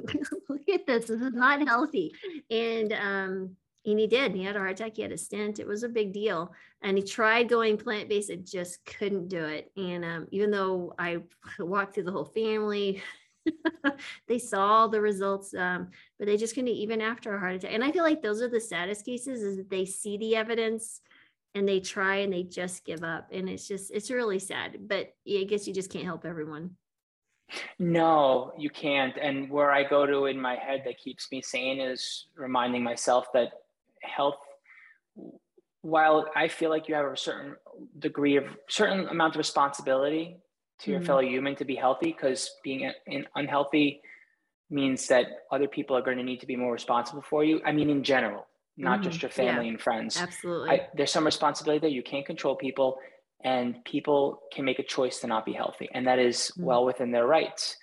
Look 0.49 0.69
at 0.73 0.87
this. 0.87 1.05
This 1.05 1.21
is 1.21 1.33
not 1.33 1.67
healthy. 1.67 2.13
And 2.49 2.93
um, 2.93 3.55
and 3.85 3.99
he 3.99 4.07
did. 4.07 4.33
He 4.33 4.43
had 4.43 4.55
a 4.55 4.59
heart 4.59 4.71
attack. 4.71 4.95
He 4.95 5.01
had 5.01 5.11
a 5.11 5.17
stent. 5.17 5.59
It 5.59 5.67
was 5.67 5.83
a 5.83 5.89
big 5.89 6.13
deal. 6.13 6.53
And 6.81 6.97
he 6.97 7.03
tried 7.03 7.49
going 7.49 7.77
plant 7.77 8.09
based, 8.09 8.29
it 8.29 8.45
just 8.45 8.83
couldn't 8.85 9.27
do 9.27 9.43
it. 9.43 9.71
And 9.75 10.05
um, 10.05 10.27
even 10.31 10.51
though 10.51 10.93
I 10.97 11.17
walked 11.59 11.95
through 11.95 12.03
the 12.03 12.11
whole 12.11 12.25
family, 12.25 13.01
they 14.27 14.39
saw 14.39 14.87
the 14.87 15.01
results, 15.01 15.53
um, 15.53 15.89
but 16.17 16.27
they 16.27 16.37
just 16.37 16.55
couldn't 16.55 16.69
even 16.69 17.01
after 17.01 17.35
a 17.35 17.39
heart 17.39 17.55
attack. 17.55 17.73
And 17.73 17.83
I 17.83 17.91
feel 17.91 18.03
like 18.03 18.21
those 18.21 18.41
are 18.41 18.49
the 18.49 18.61
saddest 18.61 19.05
cases 19.05 19.41
is 19.43 19.57
that 19.57 19.69
they 19.69 19.85
see 19.85 20.17
the 20.17 20.35
evidence 20.35 21.01
and 21.53 21.67
they 21.67 21.79
try 21.79 22.17
and 22.17 22.31
they 22.31 22.43
just 22.43 22.85
give 22.85 23.03
up. 23.03 23.27
And 23.31 23.49
it's 23.49 23.67
just, 23.67 23.91
it's 23.91 24.09
really 24.09 24.39
sad. 24.39 24.77
But 24.87 25.13
I 25.27 25.43
guess 25.43 25.67
you 25.67 25.73
just 25.73 25.91
can't 25.91 26.05
help 26.05 26.25
everyone. 26.25 26.71
No, 27.77 28.53
you 28.57 28.69
can't. 28.69 29.15
And 29.17 29.49
where 29.49 29.71
I 29.71 29.83
go 29.83 30.05
to 30.05 30.25
in 30.25 30.39
my 30.39 30.55
head 30.55 30.83
that 30.85 30.97
keeps 30.97 31.31
me 31.31 31.41
sane 31.41 31.79
is 31.79 32.27
reminding 32.35 32.83
myself 32.83 33.27
that 33.33 33.51
health 34.03 34.37
while 35.81 36.27
I 36.35 36.47
feel 36.47 36.69
like 36.69 36.87
you 36.87 36.95
have 36.95 37.05
a 37.05 37.17
certain 37.17 37.55
degree 37.99 38.37
of 38.37 38.45
certain 38.69 39.07
amount 39.09 39.35
of 39.35 39.37
responsibility 39.37 40.37
to 40.79 40.91
your 40.91 40.99
mm-hmm. 40.99 41.07
fellow 41.07 41.21
human 41.21 41.55
to 41.57 41.65
be 41.65 41.75
healthy, 41.75 42.11
because 42.13 42.49
being 42.63 42.89
in 43.05 43.25
unhealthy 43.35 44.01
means 44.69 45.07
that 45.07 45.25
other 45.51 45.67
people 45.67 45.95
are 45.95 46.01
going 46.01 46.17
to 46.17 46.23
need 46.23 46.39
to 46.39 46.47
be 46.47 46.55
more 46.55 46.71
responsible 46.71 47.21
for 47.21 47.43
you. 47.43 47.61
I 47.65 47.73
mean, 47.73 47.89
in 47.89 48.03
general, 48.03 48.47
not 48.77 48.99
mm-hmm. 48.99 49.09
just 49.09 49.21
your 49.21 49.29
family 49.29 49.65
yeah, 49.65 49.71
and 49.71 49.81
friends. 49.81 50.19
Absolutely. 50.19 50.69
I, 50.69 50.87
there's 50.95 51.11
some 51.11 51.25
responsibility 51.25 51.79
there. 51.79 51.89
You 51.89 52.01
can't 52.01 52.25
control 52.25 52.55
people, 52.55 52.97
and 53.43 53.83
people 53.83 54.41
can 54.53 54.63
make 54.65 54.79
a 54.79 54.83
choice 54.83 55.19
to 55.19 55.27
not 55.27 55.45
be 55.45 55.53
healthy, 55.53 55.89
and 55.93 56.07
that 56.07 56.17
is 56.17 56.37
mm-hmm. 56.37 56.63
well 56.63 56.85
within 56.85 57.11
their 57.11 57.27
rights. 57.27 57.75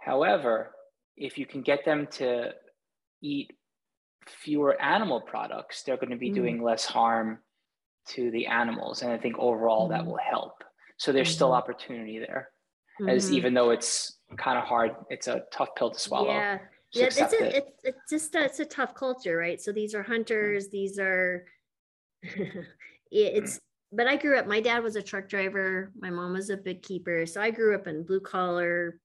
However, 0.00 0.72
if 1.16 1.38
you 1.38 1.46
can 1.46 1.62
get 1.62 1.84
them 1.84 2.08
to 2.12 2.50
eat 3.22 3.52
fewer 4.26 4.80
animal 4.80 5.20
products, 5.20 5.82
they're 5.82 5.96
going 5.96 6.10
to 6.10 6.16
be 6.16 6.30
mm. 6.30 6.34
doing 6.34 6.62
less 6.62 6.84
harm 6.84 7.38
to 8.08 8.30
the 8.30 8.46
animals. 8.46 9.02
And 9.02 9.12
I 9.12 9.18
think 9.18 9.38
overall 9.38 9.88
mm. 9.88 9.90
that 9.90 10.06
will 10.06 10.18
help. 10.18 10.64
So 10.96 11.12
there's 11.12 11.28
mm-hmm. 11.28 11.34
still 11.34 11.52
opportunity 11.52 12.18
there, 12.18 12.50
mm-hmm. 13.00 13.08
as 13.08 13.32
even 13.32 13.54
though 13.54 13.70
it's 13.70 14.18
kind 14.36 14.58
of 14.58 14.64
hard, 14.64 14.92
it's 15.10 15.26
a 15.26 15.42
tough 15.52 15.70
pill 15.76 15.90
to 15.90 15.98
swallow. 15.98 16.28
Yeah. 16.28 16.58
Yeah, 16.94 17.06
it's, 17.06 17.18
a, 17.18 17.24
it. 17.24 17.54
it's, 17.54 17.80
it's 17.84 18.10
just 18.10 18.34
a, 18.34 18.44
it's 18.44 18.60
a 18.60 18.66
tough 18.66 18.94
culture, 18.94 19.34
right? 19.34 19.58
So 19.58 19.72
these 19.72 19.94
are 19.94 20.02
hunters. 20.02 20.68
These 20.68 20.98
are 20.98 21.46
it's. 23.10 23.58
But 23.92 24.06
I 24.06 24.16
grew 24.16 24.38
up. 24.38 24.46
My 24.46 24.60
dad 24.60 24.82
was 24.82 24.96
a 24.96 25.02
truck 25.02 25.26
driver. 25.26 25.90
My 25.98 26.10
mom 26.10 26.34
was 26.34 26.50
a 26.50 26.56
bookkeeper. 26.56 27.24
So 27.24 27.40
I 27.40 27.50
grew 27.50 27.74
up 27.74 27.86
in 27.86 28.04
blue 28.04 28.20
collar 28.20 28.98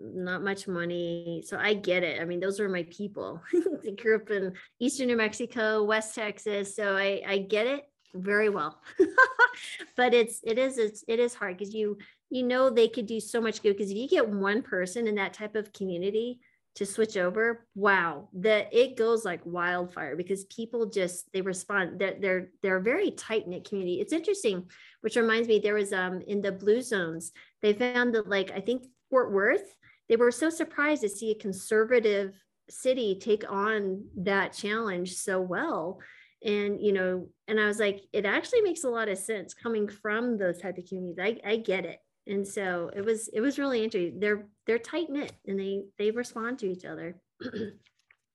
not 0.00 0.42
much 0.42 0.68
money. 0.68 1.42
So 1.46 1.56
I 1.58 1.74
get 1.74 2.02
it. 2.02 2.20
I 2.20 2.24
mean, 2.24 2.40
those 2.40 2.60
were 2.60 2.68
my 2.68 2.84
people. 2.84 3.42
I 3.86 3.90
grew 3.90 4.16
up 4.16 4.30
in 4.30 4.52
Eastern 4.78 5.08
New 5.08 5.16
Mexico, 5.16 5.82
West 5.84 6.14
Texas. 6.14 6.74
So 6.74 6.96
I, 6.96 7.22
I 7.26 7.38
get 7.38 7.66
it 7.66 7.84
very 8.14 8.48
well. 8.48 8.80
but 9.96 10.14
it's 10.14 10.40
it 10.44 10.58
is 10.58 10.78
it's 10.78 11.04
it 11.08 11.18
is 11.18 11.34
hard 11.34 11.58
because 11.58 11.74
you 11.74 11.98
you 12.30 12.42
know 12.42 12.70
they 12.70 12.88
could 12.88 13.06
do 13.06 13.20
so 13.20 13.40
much 13.40 13.62
good 13.62 13.76
because 13.76 13.90
if 13.90 13.96
you 13.96 14.08
get 14.08 14.28
one 14.28 14.62
person 14.62 15.06
in 15.06 15.16
that 15.16 15.34
type 15.34 15.56
of 15.56 15.72
community 15.72 16.40
to 16.74 16.86
switch 16.86 17.16
over, 17.16 17.66
wow, 17.74 18.28
that 18.34 18.72
it 18.72 18.96
goes 18.96 19.24
like 19.24 19.40
wildfire 19.44 20.14
because 20.14 20.44
people 20.44 20.86
just 20.86 21.30
they 21.32 21.40
respond. 21.40 21.98
They're 21.98 22.16
they're 22.20 22.48
they're 22.62 22.76
a 22.76 22.82
very 22.82 23.10
tight 23.10 23.48
knit 23.48 23.68
community. 23.68 24.00
It's 24.00 24.12
interesting, 24.12 24.70
which 25.00 25.16
reminds 25.16 25.48
me 25.48 25.58
there 25.58 25.74
was 25.74 25.92
um 25.92 26.22
in 26.26 26.40
the 26.40 26.52
blue 26.52 26.80
zones 26.82 27.32
they 27.62 27.72
found 27.72 28.14
that 28.14 28.28
like 28.28 28.52
I 28.52 28.60
think 28.60 28.86
Fort 29.10 29.32
Worth 29.32 29.74
they 30.08 30.16
were 30.16 30.30
so 30.30 30.50
surprised 30.50 31.02
to 31.02 31.08
see 31.08 31.30
a 31.30 31.38
conservative 31.38 32.34
city 32.70 33.18
take 33.20 33.50
on 33.50 34.04
that 34.16 34.52
challenge 34.52 35.14
so 35.14 35.40
well. 35.40 36.00
And 36.44 36.80
you 36.80 36.92
know 36.92 37.28
and 37.48 37.58
i 37.58 37.66
was 37.66 37.80
like 37.80 38.04
it 38.12 38.24
actually 38.24 38.60
makes 38.60 38.84
a 38.84 38.88
lot 38.88 39.08
of 39.08 39.18
sense 39.18 39.54
coming 39.54 39.88
from 39.88 40.38
those 40.38 40.58
type 40.60 40.78
of 40.78 40.86
communities. 40.86 41.18
I, 41.44 41.50
I 41.50 41.56
get 41.56 41.84
it. 41.84 41.98
And 42.28 42.46
so 42.46 42.90
it 42.94 43.04
was 43.04 43.28
it 43.28 43.40
was 43.40 43.58
really 43.58 43.82
interesting. 43.82 44.20
They're 44.20 44.46
they're 44.66 44.78
tight 44.78 45.10
knit 45.10 45.32
and 45.46 45.58
they 45.58 45.82
they 45.98 46.10
respond 46.12 46.60
to 46.60 46.70
each 46.70 46.84
other. 46.84 47.16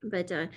But 0.05 0.33
uh 0.33 0.47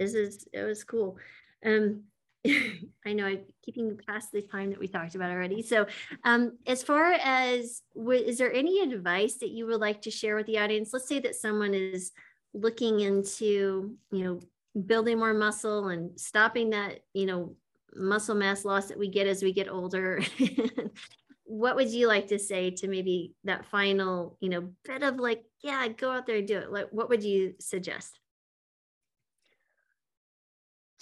this 0.00 0.14
is 0.14 0.48
it 0.52 0.64
was 0.64 0.82
cool. 0.82 1.16
Um 1.64 2.02
I 3.06 3.12
know 3.12 3.26
I'm 3.26 3.40
keeping 3.64 3.98
past 4.06 4.32
the 4.32 4.42
time 4.42 4.70
that 4.70 4.78
we 4.78 4.88
talked 4.88 5.14
about 5.14 5.30
already. 5.30 5.62
So, 5.62 5.86
um, 6.24 6.58
as 6.66 6.82
far 6.82 7.12
as 7.12 7.82
is 7.94 8.38
there 8.38 8.52
any 8.52 8.80
advice 8.80 9.36
that 9.36 9.50
you 9.50 9.66
would 9.66 9.80
like 9.80 10.02
to 10.02 10.10
share 10.10 10.36
with 10.36 10.46
the 10.46 10.58
audience? 10.58 10.90
Let's 10.92 11.08
say 11.08 11.20
that 11.20 11.36
someone 11.36 11.74
is 11.74 12.12
looking 12.54 13.00
into, 13.00 13.96
you 14.10 14.24
know, 14.24 14.40
building 14.86 15.18
more 15.18 15.34
muscle 15.34 15.88
and 15.88 16.18
stopping 16.18 16.70
that, 16.70 17.00
you 17.14 17.26
know, 17.26 17.56
muscle 17.94 18.34
mass 18.34 18.64
loss 18.64 18.88
that 18.88 18.98
we 18.98 19.08
get 19.08 19.26
as 19.26 19.42
we 19.42 19.52
get 19.52 19.68
older. 19.68 20.20
what 21.44 21.76
would 21.76 21.88
you 21.88 22.08
like 22.08 22.28
to 22.28 22.38
say 22.38 22.70
to 22.70 22.88
maybe 22.88 23.32
that 23.44 23.66
final, 23.66 24.36
you 24.40 24.48
know, 24.48 24.70
bit 24.84 25.02
of 25.02 25.18
like, 25.18 25.44
yeah, 25.62 25.86
go 25.88 26.10
out 26.10 26.26
there 26.26 26.38
and 26.38 26.48
do 26.48 26.58
it? 26.58 26.70
Like, 26.72 26.88
what 26.90 27.08
would 27.08 27.22
you 27.22 27.54
suggest? 27.60 28.18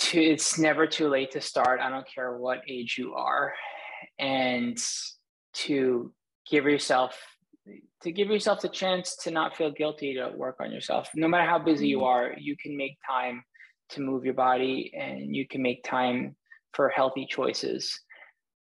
To, 0.04 0.20
it's 0.20 0.58
never 0.58 0.86
too 0.86 1.08
late 1.08 1.32
to 1.32 1.40
start. 1.40 1.80
I 1.80 1.90
don't 1.90 2.06
care 2.06 2.36
what 2.36 2.62
age 2.68 2.96
you 2.98 3.14
are. 3.14 3.52
And 4.18 4.78
to 5.54 6.12
give 6.48 6.64
yourself 6.64 7.18
to 8.02 8.12
give 8.12 8.28
yourself 8.28 8.60
the 8.60 8.68
chance 8.68 9.16
to 9.16 9.30
not 9.30 9.56
feel 9.56 9.70
guilty 9.70 10.14
to 10.14 10.30
work 10.36 10.56
on 10.60 10.70
yourself. 10.70 11.08
No 11.14 11.26
matter 11.26 11.48
how 11.48 11.58
busy 11.58 11.88
you 11.88 11.98
mm-hmm. 11.98 12.06
are, 12.06 12.34
you 12.38 12.56
can 12.56 12.76
make 12.76 12.98
time 13.08 13.42
to 13.90 14.02
move 14.02 14.24
your 14.24 14.34
body 14.34 14.92
and 14.94 15.34
you 15.34 15.48
can 15.48 15.62
make 15.62 15.82
time 15.82 16.36
for 16.74 16.90
healthy 16.90 17.26
choices 17.26 17.98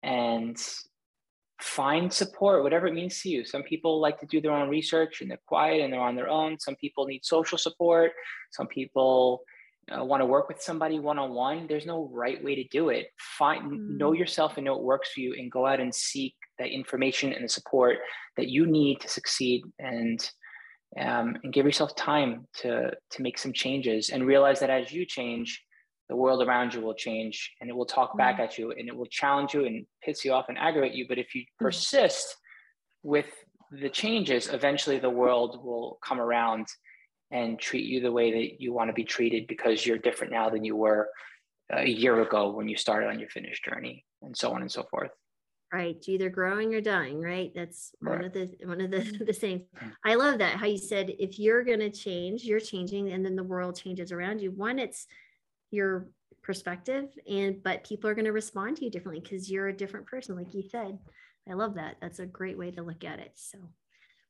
and 0.02 0.56
find 1.60 2.10
support, 2.12 2.62
whatever 2.62 2.86
it 2.86 2.94
means 2.94 3.20
to 3.20 3.28
you. 3.28 3.44
Some 3.44 3.62
people 3.62 4.00
like 4.00 4.18
to 4.20 4.26
do 4.26 4.40
their 4.40 4.52
own 4.52 4.68
research 4.68 5.20
and 5.20 5.30
they're 5.30 5.38
quiet 5.46 5.82
and 5.82 5.92
they're 5.92 6.00
on 6.00 6.16
their 6.16 6.28
own. 6.28 6.58
Some 6.58 6.76
people 6.76 7.06
need 7.06 7.24
social 7.24 7.58
support. 7.58 8.12
Some 8.52 8.66
people 8.66 9.42
uh, 9.94 10.04
want 10.04 10.20
to 10.20 10.26
work 10.26 10.48
with 10.48 10.60
somebody 10.60 10.98
one-on-one 10.98 11.66
there's 11.68 11.86
no 11.86 12.10
right 12.12 12.42
way 12.42 12.54
to 12.54 12.64
do 12.68 12.88
it 12.88 13.06
find 13.18 13.70
mm. 13.70 13.96
know 13.96 14.12
yourself 14.12 14.56
and 14.56 14.64
know 14.64 14.74
what 14.74 14.84
works 14.84 15.10
for 15.12 15.20
you 15.20 15.34
and 15.34 15.50
go 15.50 15.66
out 15.66 15.80
and 15.80 15.94
seek 15.94 16.34
that 16.58 16.68
information 16.68 17.32
and 17.32 17.44
the 17.44 17.48
support 17.48 17.98
that 18.36 18.48
you 18.48 18.66
need 18.66 19.00
to 19.00 19.08
succeed 19.08 19.62
and 19.78 20.30
um, 21.00 21.36
and 21.42 21.52
give 21.52 21.66
yourself 21.66 21.94
time 21.96 22.46
to 22.54 22.90
to 23.10 23.22
make 23.22 23.38
some 23.38 23.52
changes 23.52 24.10
and 24.10 24.26
realize 24.26 24.60
that 24.60 24.70
as 24.70 24.92
you 24.92 25.04
change 25.04 25.62
the 26.08 26.16
world 26.16 26.42
around 26.42 26.72
you 26.72 26.80
will 26.80 26.94
change 26.94 27.52
and 27.60 27.68
it 27.68 27.76
will 27.76 27.86
talk 27.86 28.12
mm. 28.14 28.18
back 28.18 28.38
at 28.40 28.58
you 28.58 28.72
and 28.72 28.88
it 28.88 28.96
will 28.96 29.06
challenge 29.06 29.54
you 29.54 29.66
and 29.66 29.86
piss 30.02 30.24
you 30.24 30.32
off 30.32 30.46
and 30.48 30.58
aggravate 30.58 30.94
you 30.94 31.06
but 31.08 31.18
if 31.18 31.34
you 31.34 31.42
mm. 31.42 31.46
persist 31.58 32.36
with 33.02 33.26
the 33.70 33.88
changes, 33.88 34.48
eventually 34.48 34.98
the 34.98 35.10
world 35.10 35.64
will 35.64 35.98
come 36.04 36.20
around 36.20 36.66
and 37.30 37.58
treat 37.58 37.84
you 37.84 38.00
the 38.00 38.12
way 38.12 38.32
that 38.32 38.60
you 38.60 38.72
want 38.72 38.88
to 38.88 38.94
be 38.94 39.04
treated 39.04 39.46
because 39.46 39.84
you're 39.84 39.98
different 39.98 40.32
now 40.32 40.48
than 40.48 40.64
you 40.64 40.76
were 40.76 41.08
a 41.70 41.88
year 41.88 42.20
ago 42.20 42.50
when 42.50 42.68
you 42.68 42.76
started 42.76 43.08
on 43.08 43.18
your 43.18 43.28
fitness 43.28 43.58
journey 43.60 44.04
and 44.22 44.36
so 44.36 44.52
on 44.52 44.62
and 44.62 44.70
so 44.70 44.84
forth. 44.84 45.10
Right 45.72 45.96
either 46.06 46.30
growing 46.30 46.74
or 46.74 46.80
dying 46.80 47.20
right? 47.20 47.50
That's 47.54 47.92
right. 48.00 48.16
one 48.16 48.24
of 48.24 48.32
the 48.32 48.50
one 48.64 48.80
of 48.80 48.90
the 48.92 49.24
the 49.26 49.34
sayings 49.34 49.62
mm. 49.82 49.92
i 50.04 50.14
love 50.14 50.38
that 50.38 50.56
how 50.56 50.66
you 50.66 50.78
said 50.78 51.12
if 51.18 51.40
you're 51.40 51.64
going 51.64 51.80
to 51.80 51.90
change 51.90 52.44
you're 52.44 52.60
changing 52.60 53.10
and 53.10 53.24
then 53.24 53.34
the 53.34 53.42
world 53.42 53.76
changes 53.76 54.12
around 54.12 54.40
you. 54.40 54.52
One 54.52 54.78
it's 54.78 55.06
your 55.72 56.08
perspective 56.42 57.08
and 57.28 57.60
but 57.64 57.82
people 57.82 58.08
are 58.08 58.14
going 58.14 58.26
to 58.26 58.32
respond 58.32 58.76
to 58.76 58.84
you 58.84 58.90
differently 58.90 59.20
because 59.20 59.50
you're 59.50 59.68
a 59.68 59.76
different 59.76 60.06
person 60.06 60.36
like 60.36 60.54
you 60.54 60.62
said. 60.62 60.98
I 61.48 61.54
love 61.54 61.74
that. 61.74 61.96
That's 62.00 62.20
a 62.20 62.26
great 62.26 62.58
way 62.58 62.70
to 62.72 62.82
look 62.82 63.04
at 63.04 63.18
it 63.18 63.32
so 63.34 63.58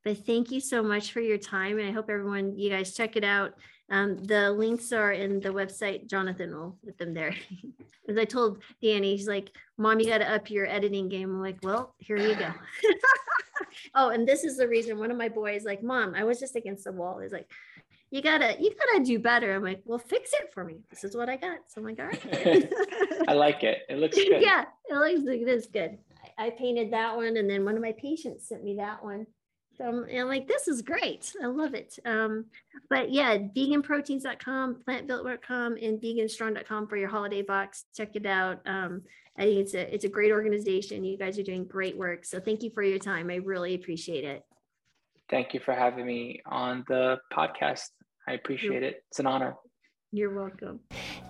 but 0.07 0.24
thank 0.24 0.52
you 0.52 0.61
so 0.61 0.84
much 0.84 1.11
for 1.11 1.20
your 1.20 1.36
time. 1.36 1.80
And 1.80 1.88
I 1.88 1.90
hope 1.90 2.09
everyone, 2.09 2.57
you 2.57 2.70
guys 2.70 2.94
check 2.94 3.16
it 3.16 3.24
out. 3.24 3.54
Um, 3.90 4.16
the 4.22 4.52
links 4.52 4.92
are 4.92 5.11
in 5.11 5.40
the 5.40 5.48
website. 5.48 6.09
Jonathan 6.09 6.54
will 6.54 6.78
put 6.84 6.96
them 6.96 7.12
there. 7.12 7.34
As 8.09 8.16
I 8.16 8.24
told 8.24 8.62
Dani, 8.80 9.16
he's 9.16 9.26
like, 9.26 9.50
Mom, 9.76 9.98
you 9.98 10.07
got 10.07 10.18
to 10.18 10.32
up 10.32 10.48
your 10.48 10.64
editing 10.64 11.09
game. 11.09 11.28
I'm 11.28 11.40
like, 11.40 11.59
well, 11.64 11.96
here 11.98 12.18
you 12.18 12.36
go. 12.36 12.52
oh, 13.96 14.11
and 14.11 14.28
this 14.28 14.44
is 14.44 14.57
the 14.57 14.68
reason 14.68 14.96
one 14.96 15.11
of 15.11 15.16
my 15.16 15.28
boys, 15.28 15.64
like, 15.64 15.82
Mom, 15.82 16.14
I 16.14 16.22
was 16.22 16.38
just 16.38 16.54
against 16.54 16.84
the 16.84 16.92
wall. 16.92 17.18
He's 17.18 17.32
like, 17.32 17.50
you 18.12 18.22
gotta, 18.22 18.54
you 18.61 18.72
gotta 18.92 19.04
do 19.04 19.18
better. 19.18 19.57
I'm 19.57 19.64
like, 19.64 19.82
well, 19.86 19.98
fix 19.98 20.30
it 20.34 20.52
for 20.54 20.62
me. 20.62 20.82
This 20.88 21.02
is 21.02 21.16
what 21.16 21.28
I 21.28 21.36
got. 21.36 21.59
So 21.66 21.80
I'm 21.80 21.84
like, 21.84 21.98
all 21.98 22.07
right. 22.07 22.72
I 23.28 23.32
like 23.32 23.64
it. 23.64 23.80
It 23.88 23.98
looks 23.98 24.14
good. 24.14 24.40
Yeah, 24.40 24.66
it 24.88 24.94
looks 24.94 25.26
like 25.26 25.40
it 25.40 25.48
is 25.48 25.66
good. 25.66 25.98
I, 26.38 26.46
I 26.46 26.50
painted 26.50 26.92
that 26.92 27.16
one, 27.16 27.36
and 27.36 27.50
then 27.50 27.64
one 27.64 27.74
of 27.74 27.82
my 27.82 27.94
patients 28.00 28.46
sent 28.46 28.62
me 28.62 28.76
that 28.76 29.02
one 29.02 29.26
so 29.77 29.85
I'm, 29.85 30.07
I'm, 30.14 30.29
like, 30.29 30.49
this 30.49 30.68
is 30.68 30.83
great. 30.83 31.33
I 31.43 31.47
love 31.47 31.74
it. 31.74 31.99
Um, 32.05 32.47
but 32.89 33.11
yeah, 33.11 33.37
veganproteins.com, 33.37 34.83
plantbuilt.com, 34.87 35.77
and 35.81 36.01
veganstrong.com 36.01 36.87
for 36.89 36.97
your 36.97 37.09
holiday 37.09 37.43
box. 37.43 37.85
Check 37.95 38.16
it 38.16 38.27
out. 38.27 38.61
Um, 38.66 39.03
I 39.39 39.43
think 39.43 39.59
it's 39.59 39.74
a 39.74 39.95
it's 39.95 40.05
a 40.05 40.09
great 40.09 40.33
organization. 40.33 41.05
You 41.05 41.18
guys 41.18 41.39
are 41.39 41.43
doing 41.43 41.66
great 41.66 41.97
work. 41.97 42.24
So 42.24 42.41
thank 42.41 42.62
you 42.62 42.70
for 42.70 42.83
your 42.83 42.99
time. 42.99 43.31
I 43.31 43.37
really 43.37 43.74
appreciate 43.74 44.24
it. 44.24 44.43
Thank 45.29 45.53
you 45.53 45.61
for 45.61 45.74
having 45.74 46.07
me 46.07 46.41
on 46.47 46.85
the 46.89 47.18
podcast. 47.33 47.91
I 48.29 48.33
appreciate 48.33 48.83
it. 48.83 49.05
It's 49.09 49.18
an 49.18 49.27
honor. 49.27 49.57
You're 50.12 50.34
welcome. 50.34 50.80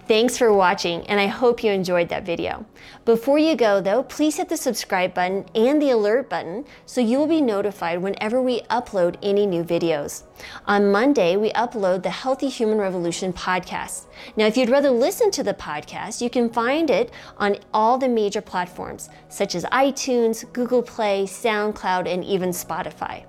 Thanks 0.07 0.39
for 0.39 0.53
watching, 0.53 1.05
and 1.09 1.18
I 1.18 1.27
hope 1.27 1.64
you 1.64 1.72
enjoyed 1.72 2.11
that 2.11 2.27
video. 2.27 2.64
Before 3.05 3.39
you 3.39 3.57
go, 3.57 3.81
though, 3.81 4.05
please 4.05 4.37
hit 4.37 4.49
the 4.49 4.57
subscribe 4.57 5.14
button 5.14 5.47
and 5.55 5.83
the 5.83 5.91
alert 5.91 6.31
button 6.31 6.64
so 6.85 7.01
you 7.01 7.18
will 7.18 7.27
be 7.27 7.41
notified 7.41 8.01
whenever 8.01 8.41
we 8.41 8.61
upload 8.70 9.16
any 9.22 9.47
new 9.47 9.64
videos. 9.64 10.22
On 10.66 10.93
Monday, 10.93 11.37
we 11.37 11.51
upload 11.53 12.05
the 12.05 12.11
Healthy 12.11 12.49
Human 12.49 12.79
Revolution 12.79 13.33
podcast. 13.33 14.07
Now, 14.37 14.47
if 14.47 14.57
you'd 14.57 14.70
rather 14.70 14.91
listen 14.91 15.33
to 15.33 15.43
the 15.43 15.55
podcast, 15.55 16.20
you 16.20 16.31
can 16.31 16.49
find 16.49 16.89
it 16.89 17.11
on 17.39 17.57
all 17.74 17.99
the 17.99 18.09
major 18.09 18.43
platforms, 18.43 19.09
such 19.29 19.57
as 19.57 19.64
iTunes, 19.64 20.53
Google 20.53 20.83
Play, 20.83 21.24
SoundCloud, 21.24 22.07
and 22.07 22.22
even 22.24 22.51
Spotify. 22.51 23.24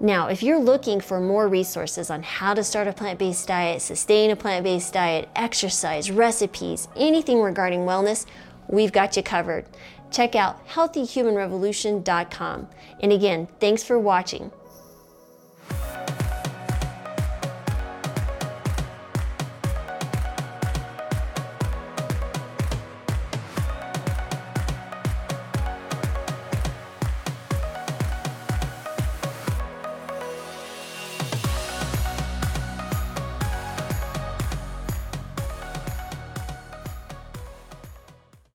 Now, 0.00 0.28
if 0.28 0.42
you're 0.42 0.58
looking 0.58 1.00
for 1.00 1.20
more 1.20 1.48
resources 1.48 2.10
on 2.10 2.22
how 2.22 2.54
to 2.54 2.64
start 2.64 2.88
a 2.88 2.92
plant 2.92 3.18
based 3.18 3.48
diet, 3.48 3.82
sustain 3.82 4.30
a 4.30 4.36
plant 4.36 4.64
based 4.64 4.92
diet, 4.92 5.28
exercise, 5.34 6.10
recipes, 6.10 6.88
anything 6.96 7.40
regarding 7.40 7.80
wellness, 7.80 8.26
we've 8.68 8.92
got 8.92 9.16
you 9.16 9.22
covered. 9.22 9.64
Check 10.10 10.34
out 10.34 10.66
healthyhumanrevolution.com. 10.68 12.68
And 13.00 13.12
again, 13.12 13.48
thanks 13.60 13.82
for 13.82 13.98
watching. 13.98 14.50